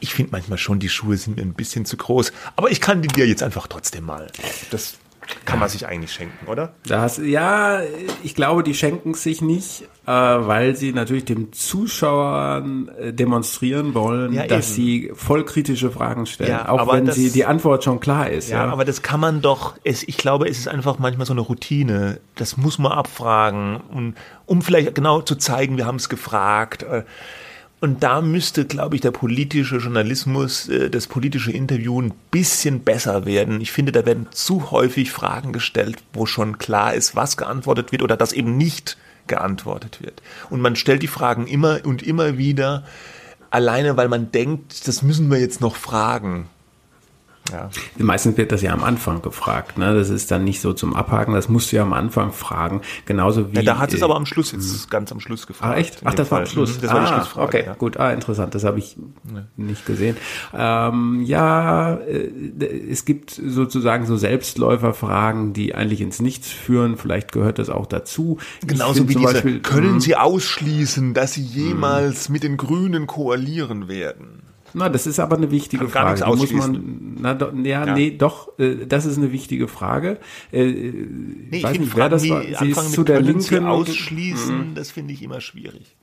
ich 0.00 0.14
finde 0.14 0.32
manchmal 0.32 0.58
schon, 0.58 0.78
die 0.78 0.88
Schuhe 0.88 1.16
sind 1.16 1.36
mir 1.36 1.42
ein 1.42 1.54
bisschen 1.54 1.84
zu 1.84 1.96
groß, 1.96 2.32
aber 2.56 2.70
ich 2.70 2.80
kann 2.80 3.02
die 3.02 3.08
dir 3.08 3.26
jetzt 3.26 3.42
einfach 3.42 3.66
trotzdem 3.66 4.04
mal. 4.04 4.28
Das 4.70 4.98
kann 5.44 5.58
man 5.58 5.68
sich 5.68 5.86
eigentlich 5.86 6.12
schenken, 6.12 6.46
oder? 6.46 6.74
Das, 6.86 7.18
ja, 7.18 7.80
ich 8.22 8.34
glaube, 8.34 8.62
die 8.62 8.74
schenken 8.74 9.14
sich 9.14 9.42
nicht, 9.42 9.82
äh, 10.06 10.10
weil 10.10 10.76
sie 10.76 10.92
natürlich 10.92 11.24
dem 11.24 11.52
Zuschauern 11.52 12.88
äh, 12.88 13.12
demonstrieren 13.12 13.94
wollen, 13.94 14.32
ja, 14.32 14.46
dass 14.46 14.74
sie 14.74 15.10
vollkritische 15.14 15.90
Fragen 15.90 16.26
stellen, 16.26 16.50
ja, 16.50 16.68
auch 16.68 16.92
wenn 16.92 17.06
das, 17.06 17.16
sie 17.16 17.30
die 17.30 17.44
Antwort 17.44 17.84
schon 17.84 18.00
klar 18.00 18.30
ist. 18.30 18.50
Ja, 18.50 18.66
ja, 18.66 18.72
aber 18.72 18.84
das 18.84 19.02
kann 19.02 19.20
man 19.20 19.42
doch, 19.42 19.74
es, 19.84 20.02
ich 20.04 20.16
glaube, 20.16 20.48
es 20.48 20.58
ist 20.58 20.68
einfach 20.68 20.98
manchmal 20.98 21.26
so 21.26 21.32
eine 21.32 21.42
Routine. 21.42 22.20
Das 22.36 22.56
muss 22.56 22.78
man 22.78 22.92
abfragen, 22.92 23.80
um, 23.92 24.14
um 24.46 24.62
vielleicht 24.62 24.94
genau 24.94 25.22
zu 25.22 25.36
zeigen, 25.36 25.76
wir 25.76 25.86
haben 25.86 25.96
es 25.96 26.08
gefragt. 26.08 26.84
Äh, 26.84 27.02
und 27.80 28.02
da 28.02 28.22
müsste, 28.22 28.64
glaube 28.64 28.94
ich, 28.94 29.02
der 29.02 29.10
politische 29.10 29.76
Journalismus, 29.76 30.68
äh, 30.68 30.88
das 30.88 31.06
politische 31.06 31.52
Interview 31.52 32.00
ein 32.00 32.14
bisschen 32.30 32.80
besser 32.80 33.26
werden. 33.26 33.60
Ich 33.60 33.70
finde, 33.70 33.92
da 33.92 34.06
werden 34.06 34.28
zu 34.30 34.70
häufig 34.70 35.10
Fragen 35.10 35.52
gestellt, 35.52 35.98
wo 36.12 36.26
schon 36.26 36.58
klar 36.58 36.94
ist, 36.94 37.14
was 37.14 37.36
geantwortet 37.36 37.92
wird 37.92 38.02
oder 38.02 38.16
das 38.16 38.32
eben 38.32 38.56
nicht 38.56 38.96
geantwortet 39.26 40.02
wird. 40.02 40.22
Und 40.48 40.60
man 40.60 40.76
stellt 40.76 41.02
die 41.02 41.08
Fragen 41.08 41.46
immer 41.46 41.80
und 41.84 42.02
immer 42.02 42.38
wieder 42.38 42.84
alleine, 43.50 43.96
weil 43.96 44.08
man 44.08 44.32
denkt, 44.32 44.88
das 44.88 45.02
müssen 45.02 45.30
wir 45.30 45.38
jetzt 45.38 45.60
noch 45.60 45.76
fragen. 45.76 46.48
Ja. 47.52 47.70
Meistens 47.98 48.36
wird 48.36 48.52
das 48.52 48.62
ja 48.62 48.72
am 48.72 48.82
Anfang 48.82 49.22
gefragt. 49.22 49.78
Ne? 49.78 49.94
Das 49.94 50.10
ist 50.10 50.30
dann 50.30 50.44
nicht 50.44 50.60
so 50.60 50.72
zum 50.72 50.94
Abhaken. 50.94 51.34
Das 51.34 51.48
musst 51.48 51.72
du 51.72 51.76
ja 51.76 51.82
am 51.82 51.92
Anfang 51.92 52.32
fragen. 52.32 52.80
Genauso 53.04 53.52
wie. 53.52 53.56
Ja, 53.56 53.62
da 53.62 53.78
hat 53.78 53.92
es 53.92 54.00
äh, 54.00 54.04
aber 54.04 54.16
am 54.16 54.26
Schluss 54.26 54.52
jetzt 54.52 54.90
ganz 54.90 55.12
am 55.12 55.20
Schluss 55.20 55.46
gefragt. 55.46 55.74
Ah, 55.74 55.78
echt? 55.78 56.00
Ach, 56.04 56.14
das 56.14 56.28
Fall. 56.28 56.38
war 56.38 56.44
am 56.44 56.50
Schluss. 56.50 56.76
Mhm, 56.76 56.82
das 56.82 56.90
ah, 56.90 56.94
war 56.94 57.00
die 57.00 57.06
ah, 57.06 57.14
Schlussfrage. 57.14 57.46
Okay, 57.46 57.64
ja. 57.66 57.74
gut. 57.74 57.96
Ah, 57.98 58.12
interessant. 58.12 58.54
Das 58.54 58.64
habe 58.64 58.78
ich 58.78 58.96
ja. 58.96 59.44
nicht 59.56 59.86
gesehen. 59.86 60.16
Ähm, 60.54 61.22
ja, 61.24 61.94
äh, 61.94 62.30
es 62.90 63.04
gibt 63.04 63.30
sozusagen 63.30 64.06
so 64.06 64.16
Selbstläuferfragen, 64.16 65.52
die 65.52 65.74
eigentlich 65.74 66.00
ins 66.00 66.20
Nichts 66.20 66.50
führen. 66.50 66.96
Vielleicht 66.96 67.32
gehört 67.32 67.58
das 67.58 67.70
auch 67.70 67.86
dazu. 67.86 68.38
Genauso 68.66 69.08
wie 69.08 69.14
diese. 69.14 69.32
Beispiel, 69.32 69.60
können 69.60 69.94
mhm. 69.94 70.00
Sie 70.00 70.16
ausschließen, 70.16 71.14
dass 71.14 71.34
Sie 71.34 71.42
jemals 71.42 72.28
mit 72.28 72.42
den 72.42 72.56
Grünen 72.56 73.06
koalieren 73.06 73.88
werden? 73.88 74.45
Na, 74.76 74.90
das 74.90 75.06
ist 75.06 75.18
aber 75.18 75.38
eine 75.38 75.50
wichtige 75.50 75.88
Frage. 75.88 76.20
Gar 76.20 76.36
muss 76.36 76.52
man, 76.52 77.16
na, 77.18 77.32
do, 77.32 77.50
ja, 77.64 77.86
ja, 77.86 77.94
nee, 77.94 78.10
doch, 78.10 78.58
äh, 78.58 78.84
das 78.86 79.06
ist 79.06 79.16
eine 79.16 79.32
wichtige 79.32 79.68
Frage. 79.68 80.18
Äh, 80.52 80.66
nee, 80.66 81.62
weiß 81.62 81.78
nicht, 81.78 81.96
wer 81.96 82.10
das 82.10 82.28
war. 82.28 82.42
Sie 82.42 82.70
ist 82.70 82.92
zu 82.92 83.02
der 83.02 83.22
Linken. 83.22 83.40
Sie 83.40 83.58
ausschließen, 83.58 84.70
mhm. 84.70 84.74
das 84.74 84.90
finde 84.90 85.14
ich 85.14 85.22
immer 85.22 85.40
schwierig. 85.40 85.96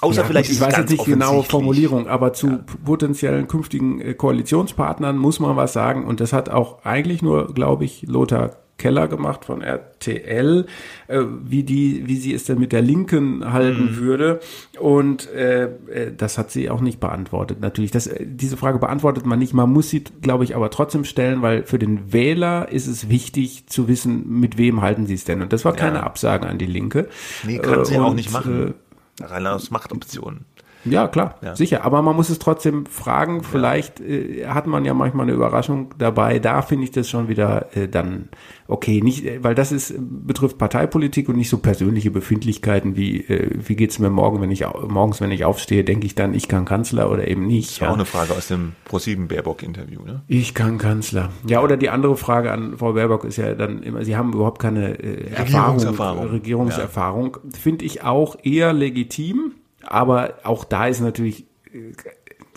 Außer 0.00 0.22
ja, 0.22 0.26
vielleicht 0.26 0.50
ich 0.50 0.60
weiß 0.60 0.76
jetzt 0.76 0.90
nicht 0.90 1.04
genaue 1.04 1.44
Formulierung, 1.44 2.08
aber 2.08 2.32
zu 2.32 2.48
ja. 2.48 2.64
potenziellen 2.84 3.46
künftigen 3.46 4.00
äh, 4.00 4.14
Koalitionspartnern 4.14 5.16
muss 5.16 5.38
man 5.38 5.54
was 5.54 5.72
sagen 5.72 6.04
und 6.04 6.18
das 6.18 6.32
hat 6.32 6.48
auch 6.48 6.84
eigentlich 6.84 7.22
nur, 7.22 7.54
glaube 7.54 7.84
ich, 7.84 8.02
Lothar 8.08 8.56
Keller 8.82 9.06
gemacht 9.06 9.44
von 9.44 9.62
RTL, 9.62 10.66
äh, 11.06 11.20
wie 11.44 11.62
die, 11.62 12.02
wie 12.06 12.16
sie 12.16 12.34
es 12.34 12.44
denn 12.44 12.58
mit 12.58 12.72
der 12.72 12.82
Linken 12.82 13.52
halten 13.52 13.92
mhm. 13.92 13.96
würde. 13.96 14.40
Und 14.80 15.30
äh, 15.30 15.64
äh, 15.64 16.12
das 16.16 16.36
hat 16.36 16.50
sie 16.50 16.68
auch 16.68 16.80
nicht 16.80 16.98
beantwortet. 16.98 17.60
Natürlich, 17.60 17.92
das, 17.92 18.08
äh, 18.08 18.26
diese 18.26 18.56
Frage 18.56 18.80
beantwortet 18.80 19.24
man 19.24 19.38
nicht. 19.38 19.54
Man 19.54 19.72
muss 19.72 19.88
sie, 19.88 20.02
glaube 20.20 20.42
ich, 20.42 20.56
aber 20.56 20.68
trotzdem 20.70 21.04
stellen, 21.04 21.42
weil 21.42 21.62
für 21.62 21.78
den 21.78 22.12
Wähler 22.12 22.70
ist 22.72 22.88
es 22.88 23.08
wichtig 23.08 23.68
zu 23.68 23.86
wissen, 23.86 24.40
mit 24.40 24.58
wem 24.58 24.82
halten 24.82 25.06
sie 25.06 25.14
es 25.14 25.24
denn. 25.24 25.42
Und 25.42 25.52
das 25.52 25.64
war 25.64 25.74
keine 25.74 25.98
ja. 25.98 26.02
Absage 26.02 26.48
an 26.48 26.58
die 26.58 26.66
Linke. 26.66 27.08
Nee, 27.44 27.58
kann 27.58 27.84
sie 27.84 27.96
und, 27.96 28.02
auch 28.02 28.14
nicht 28.14 28.32
machen. 28.32 28.74
Äh, 29.20 29.24
Rein 29.24 29.46
aus 29.46 29.70
Machtoptionen. 29.70 30.44
Ja, 30.84 31.08
klar, 31.08 31.36
ja. 31.42 31.54
sicher. 31.54 31.84
Aber 31.84 32.02
man 32.02 32.16
muss 32.16 32.28
es 32.28 32.38
trotzdem 32.38 32.86
fragen. 32.86 33.42
Vielleicht 33.42 34.00
äh, 34.00 34.46
hat 34.46 34.66
man 34.66 34.84
ja 34.84 34.94
manchmal 34.94 35.26
eine 35.26 35.34
Überraschung 35.34 35.94
dabei. 35.98 36.38
Da 36.38 36.62
finde 36.62 36.84
ich 36.84 36.90
das 36.90 37.08
schon 37.08 37.28
wieder 37.28 37.74
äh, 37.76 37.88
dann 37.88 38.28
okay. 38.66 39.00
Nicht, 39.00 39.24
äh, 39.24 39.42
weil 39.42 39.54
das 39.54 39.72
ist 39.72 39.94
betrifft 39.98 40.58
Parteipolitik 40.58 41.28
und 41.28 41.36
nicht 41.36 41.48
so 41.48 41.58
persönliche 41.58 42.10
Befindlichkeiten 42.10 42.96
wie 42.96 43.20
äh, 43.20 43.50
wie 43.52 43.76
geht's 43.76 43.98
mir 43.98 44.10
morgen, 44.10 44.40
wenn 44.40 44.50
ich 44.50 44.64
morgens, 44.88 45.20
wenn 45.20 45.30
ich 45.30 45.44
aufstehe, 45.44 45.84
denke 45.84 46.06
ich 46.06 46.14
dann, 46.14 46.34
ich 46.34 46.48
kann 46.48 46.64
Kanzler 46.64 47.10
oder 47.10 47.28
eben 47.28 47.46
nicht. 47.46 47.70
Das 47.70 47.80
war 47.80 47.88
ja. 47.88 47.92
auch 47.92 47.96
eine 47.96 48.06
Frage 48.06 48.32
aus 48.32 48.48
dem 48.48 48.72
ProSieben 48.84 49.28
Baerbock 49.28 49.62
Interview, 49.62 50.02
ne? 50.04 50.22
Ich 50.26 50.54
kann 50.54 50.78
Kanzler. 50.78 51.30
Ja, 51.46 51.62
oder 51.62 51.76
die 51.76 51.90
andere 51.90 52.16
Frage 52.16 52.50
an 52.50 52.76
Frau 52.78 52.94
Baerbock 52.94 53.24
ist 53.24 53.36
ja 53.36 53.54
dann 53.54 53.82
immer, 53.82 54.04
Sie 54.04 54.16
haben 54.16 54.32
überhaupt 54.32 54.60
keine 54.60 54.98
äh, 54.98 55.34
Regierungserfahrung. 55.38 56.28
Regierungserfahrung. 56.28 57.38
Ja. 57.44 57.58
Finde 57.58 57.84
ich 57.84 58.02
auch 58.02 58.36
eher 58.42 58.72
legitim 58.72 59.52
aber 59.86 60.34
auch 60.44 60.64
da 60.64 60.86
ist 60.86 61.00
natürlich 61.00 61.44
äh, 61.72 61.92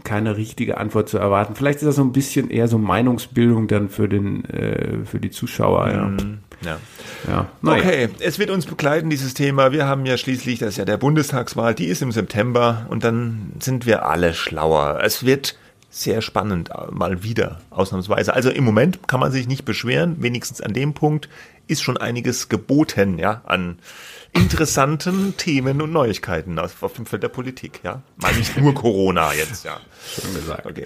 keine 0.03 0.37
richtige 0.37 0.77
Antwort 0.77 1.09
zu 1.09 1.17
erwarten. 1.17 1.55
Vielleicht 1.55 1.79
ist 1.79 1.85
das 1.85 1.95
so 1.95 2.03
ein 2.03 2.11
bisschen 2.11 2.49
eher 2.49 2.67
so 2.67 2.77
Meinungsbildung 2.77 3.67
dann 3.67 3.89
für 3.89 4.07
den 4.07 4.45
äh, 4.45 5.05
für 5.05 5.19
die 5.19 5.31
Zuschauer. 5.31 5.89
Ja. 5.89 6.05
Mhm. 6.05 6.39
Ja. 6.63 6.79
ja. 7.27 7.49
Naja. 7.61 7.83
Okay, 7.83 8.09
es 8.19 8.39
wird 8.39 8.49
uns 8.49 8.65
begleiten, 8.65 9.09
dieses 9.09 9.33
Thema. 9.33 9.71
Wir 9.71 9.87
haben 9.87 10.05
ja 10.05 10.17
schließlich, 10.17 10.59
das 10.59 10.69
ist 10.69 10.77
ja 10.77 10.85
der 10.85 10.97
Bundestagswahl, 10.97 11.75
die 11.75 11.87
ist 11.87 12.01
im 12.01 12.11
September 12.11 12.85
und 12.89 13.03
dann 13.03 13.51
sind 13.59 13.85
wir 13.85 14.05
alle 14.05 14.33
schlauer. 14.33 14.99
Es 15.03 15.25
wird 15.25 15.57
sehr 15.89 16.21
spannend, 16.21 16.69
äh, 16.69 16.91
mal 16.91 17.23
wieder, 17.23 17.61
ausnahmsweise. 17.69 18.33
Also 18.33 18.49
im 18.49 18.63
Moment 18.63 19.07
kann 19.07 19.19
man 19.19 19.31
sich 19.31 19.47
nicht 19.47 19.65
beschweren, 19.65 20.17
wenigstens 20.19 20.61
an 20.61 20.73
dem 20.73 20.93
Punkt 20.93 21.29
ist 21.67 21.81
schon 21.81 21.97
einiges 21.97 22.49
geboten, 22.49 23.17
ja, 23.17 23.41
an 23.45 23.79
interessanten 24.35 25.35
Themen 25.37 25.81
und 25.81 25.91
Neuigkeiten 25.91 26.59
auf, 26.59 26.83
auf 26.83 26.93
dem 26.93 27.05
Feld 27.05 27.23
der 27.23 27.29
Politik, 27.29 27.79
ja. 27.83 28.01
Mal 28.17 28.33
nicht 28.35 28.57
nur 28.57 28.73
Corona 28.73 29.33
jetzt, 29.33 29.65
ja. 29.65 29.79
Schön 30.07 30.33
gesagt. 30.35 30.65
Okay. 30.65 30.85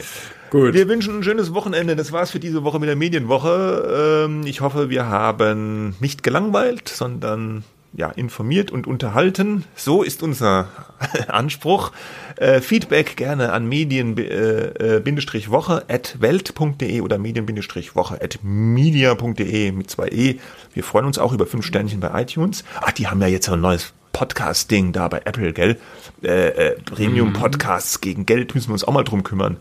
Gut. 0.49 0.73
Wir 0.73 0.87
wünschen 0.87 1.19
ein 1.19 1.23
schönes 1.23 1.53
Wochenende. 1.53 1.95
Das 1.95 2.11
war's 2.11 2.31
für 2.31 2.39
diese 2.39 2.63
Woche 2.63 2.79
mit 2.79 2.89
der 2.89 2.95
Medienwoche. 2.95 4.25
Ähm, 4.25 4.45
ich 4.45 4.61
hoffe, 4.61 4.89
wir 4.89 5.07
haben 5.07 5.95
nicht 5.99 6.23
gelangweilt, 6.23 6.89
sondern 6.89 7.63
ja, 7.93 8.09
informiert 8.09 8.71
und 8.71 8.87
unterhalten. 8.87 9.65
So 9.75 10.03
ist 10.03 10.23
unser 10.23 10.67
Anspruch. 11.27 11.91
Äh, 12.35 12.61
Feedback 12.61 13.17
gerne 13.17 13.51
an 13.51 13.67
medien-woche 13.67 15.85
at 15.87 16.21
welt.de 16.21 17.01
oder 17.01 17.17
medien-woche 17.17 18.21
at 18.21 18.39
media.de 18.43 19.71
mit 19.71 19.89
zwei 19.89 20.07
E. 20.09 20.39
Wir 20.73 20.83
freuen 20.83 21.05
uns 21.05 21.17
auch 21.17 21.33
über 21.33 21.47
fünf 21.47 21.65
Sternchen 21.65 21.99
bei 21.99 22.21
iTunes. 22.21 22.63
Ach, 22.81 22.91
die 22.91 23.07
haben 23.07 23.21
ja 23.21 23.27
jetzt 23.27 23.49
ein 23.49 23.61
neues 23.61 23.93
Podcast-Ding 24.13 24.91
da 24.91 25.07
bei 25.07 25.21
Apple, 25.25 25.53
gell? 25.53 25.77
Äh, 26.23 26.49
äh, 26.49 26.81
Premium-Podcasts 26.81 28.01
gegen 28.01 28.25
Geld 28.25 28.55
müssen 28.55 28.69
wir 28.69 28.73
uns 28.73 28.83
auch 28.83 28.93
mal 28.93 29.03
drum 29.03 29.23
kümmern. 29.23 29.57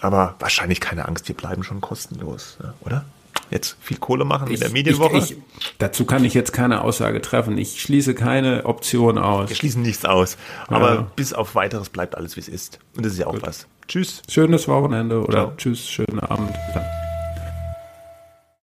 Aber 0.00 0.34
wahrscheinlich 0.38 0.80
keine 0.80 1.08
Angst, 1.08 1.28
wir 1.28 1.34
bleiben 1.34 1.62
schon 1.62 1.80
kostenlos, 1.80 2.58
oder? 2.80 3.04
Jetzt 3.50 3.76
viel 3.80 3.98
Kohle 3.98 4.24
machen 4.24 4.48
ich, 4.48 4.54
in 4.54 4.60
der 4.60 4.70
Medienwoche. 4.70 5.18
Ich, 5.18 5.32
ich, 5.32 5.38
dazu 5.78 6.04
kann 6.04 6.24
ich 6.24 6.34
jetzt 6.34 6.52
keine 6.52 6.82
Aussage 6.82 7.20
treffen. 7.20 7.56
Ich 7.58 7.80
schließe 7.80 8.14
keine 8.14 8.66
Option 8.66 9.18
aus. 9.18 9.48
Wir 9.48 9.56
schließen 9.56 9.82
nichts 9.82 10.04
aus. 10.04 10.36
Aber 10.68 10.94
ja. 10.94 11.06
bis 11.14 11.32
auf 11.32 11.54
weiteres 11.54 11.88
bleibt 11.88 12.16
alles, 12.16 12.36
wie 12.36 12.40
es 12.40 12.48
ist. 12.48 12.78
Und 12.96 13.06
das 13.06 13.12
ist 13.12 13.18
ja 13.18 13.26
auch 13.26 13.34
Gut. 13.34 13.42
was. 13.42 13.66
Tschüss. 13.88 14.22
Schönes 14.28 14.66
Wochenende 14.66 15.22
oder 15.22 15.32
Ciao. 15.32 15.52
tschüss, 15.56 15.88
schönen 15.88 16.18
Abend. 16.20 16.52
Dann. 16.74 17.05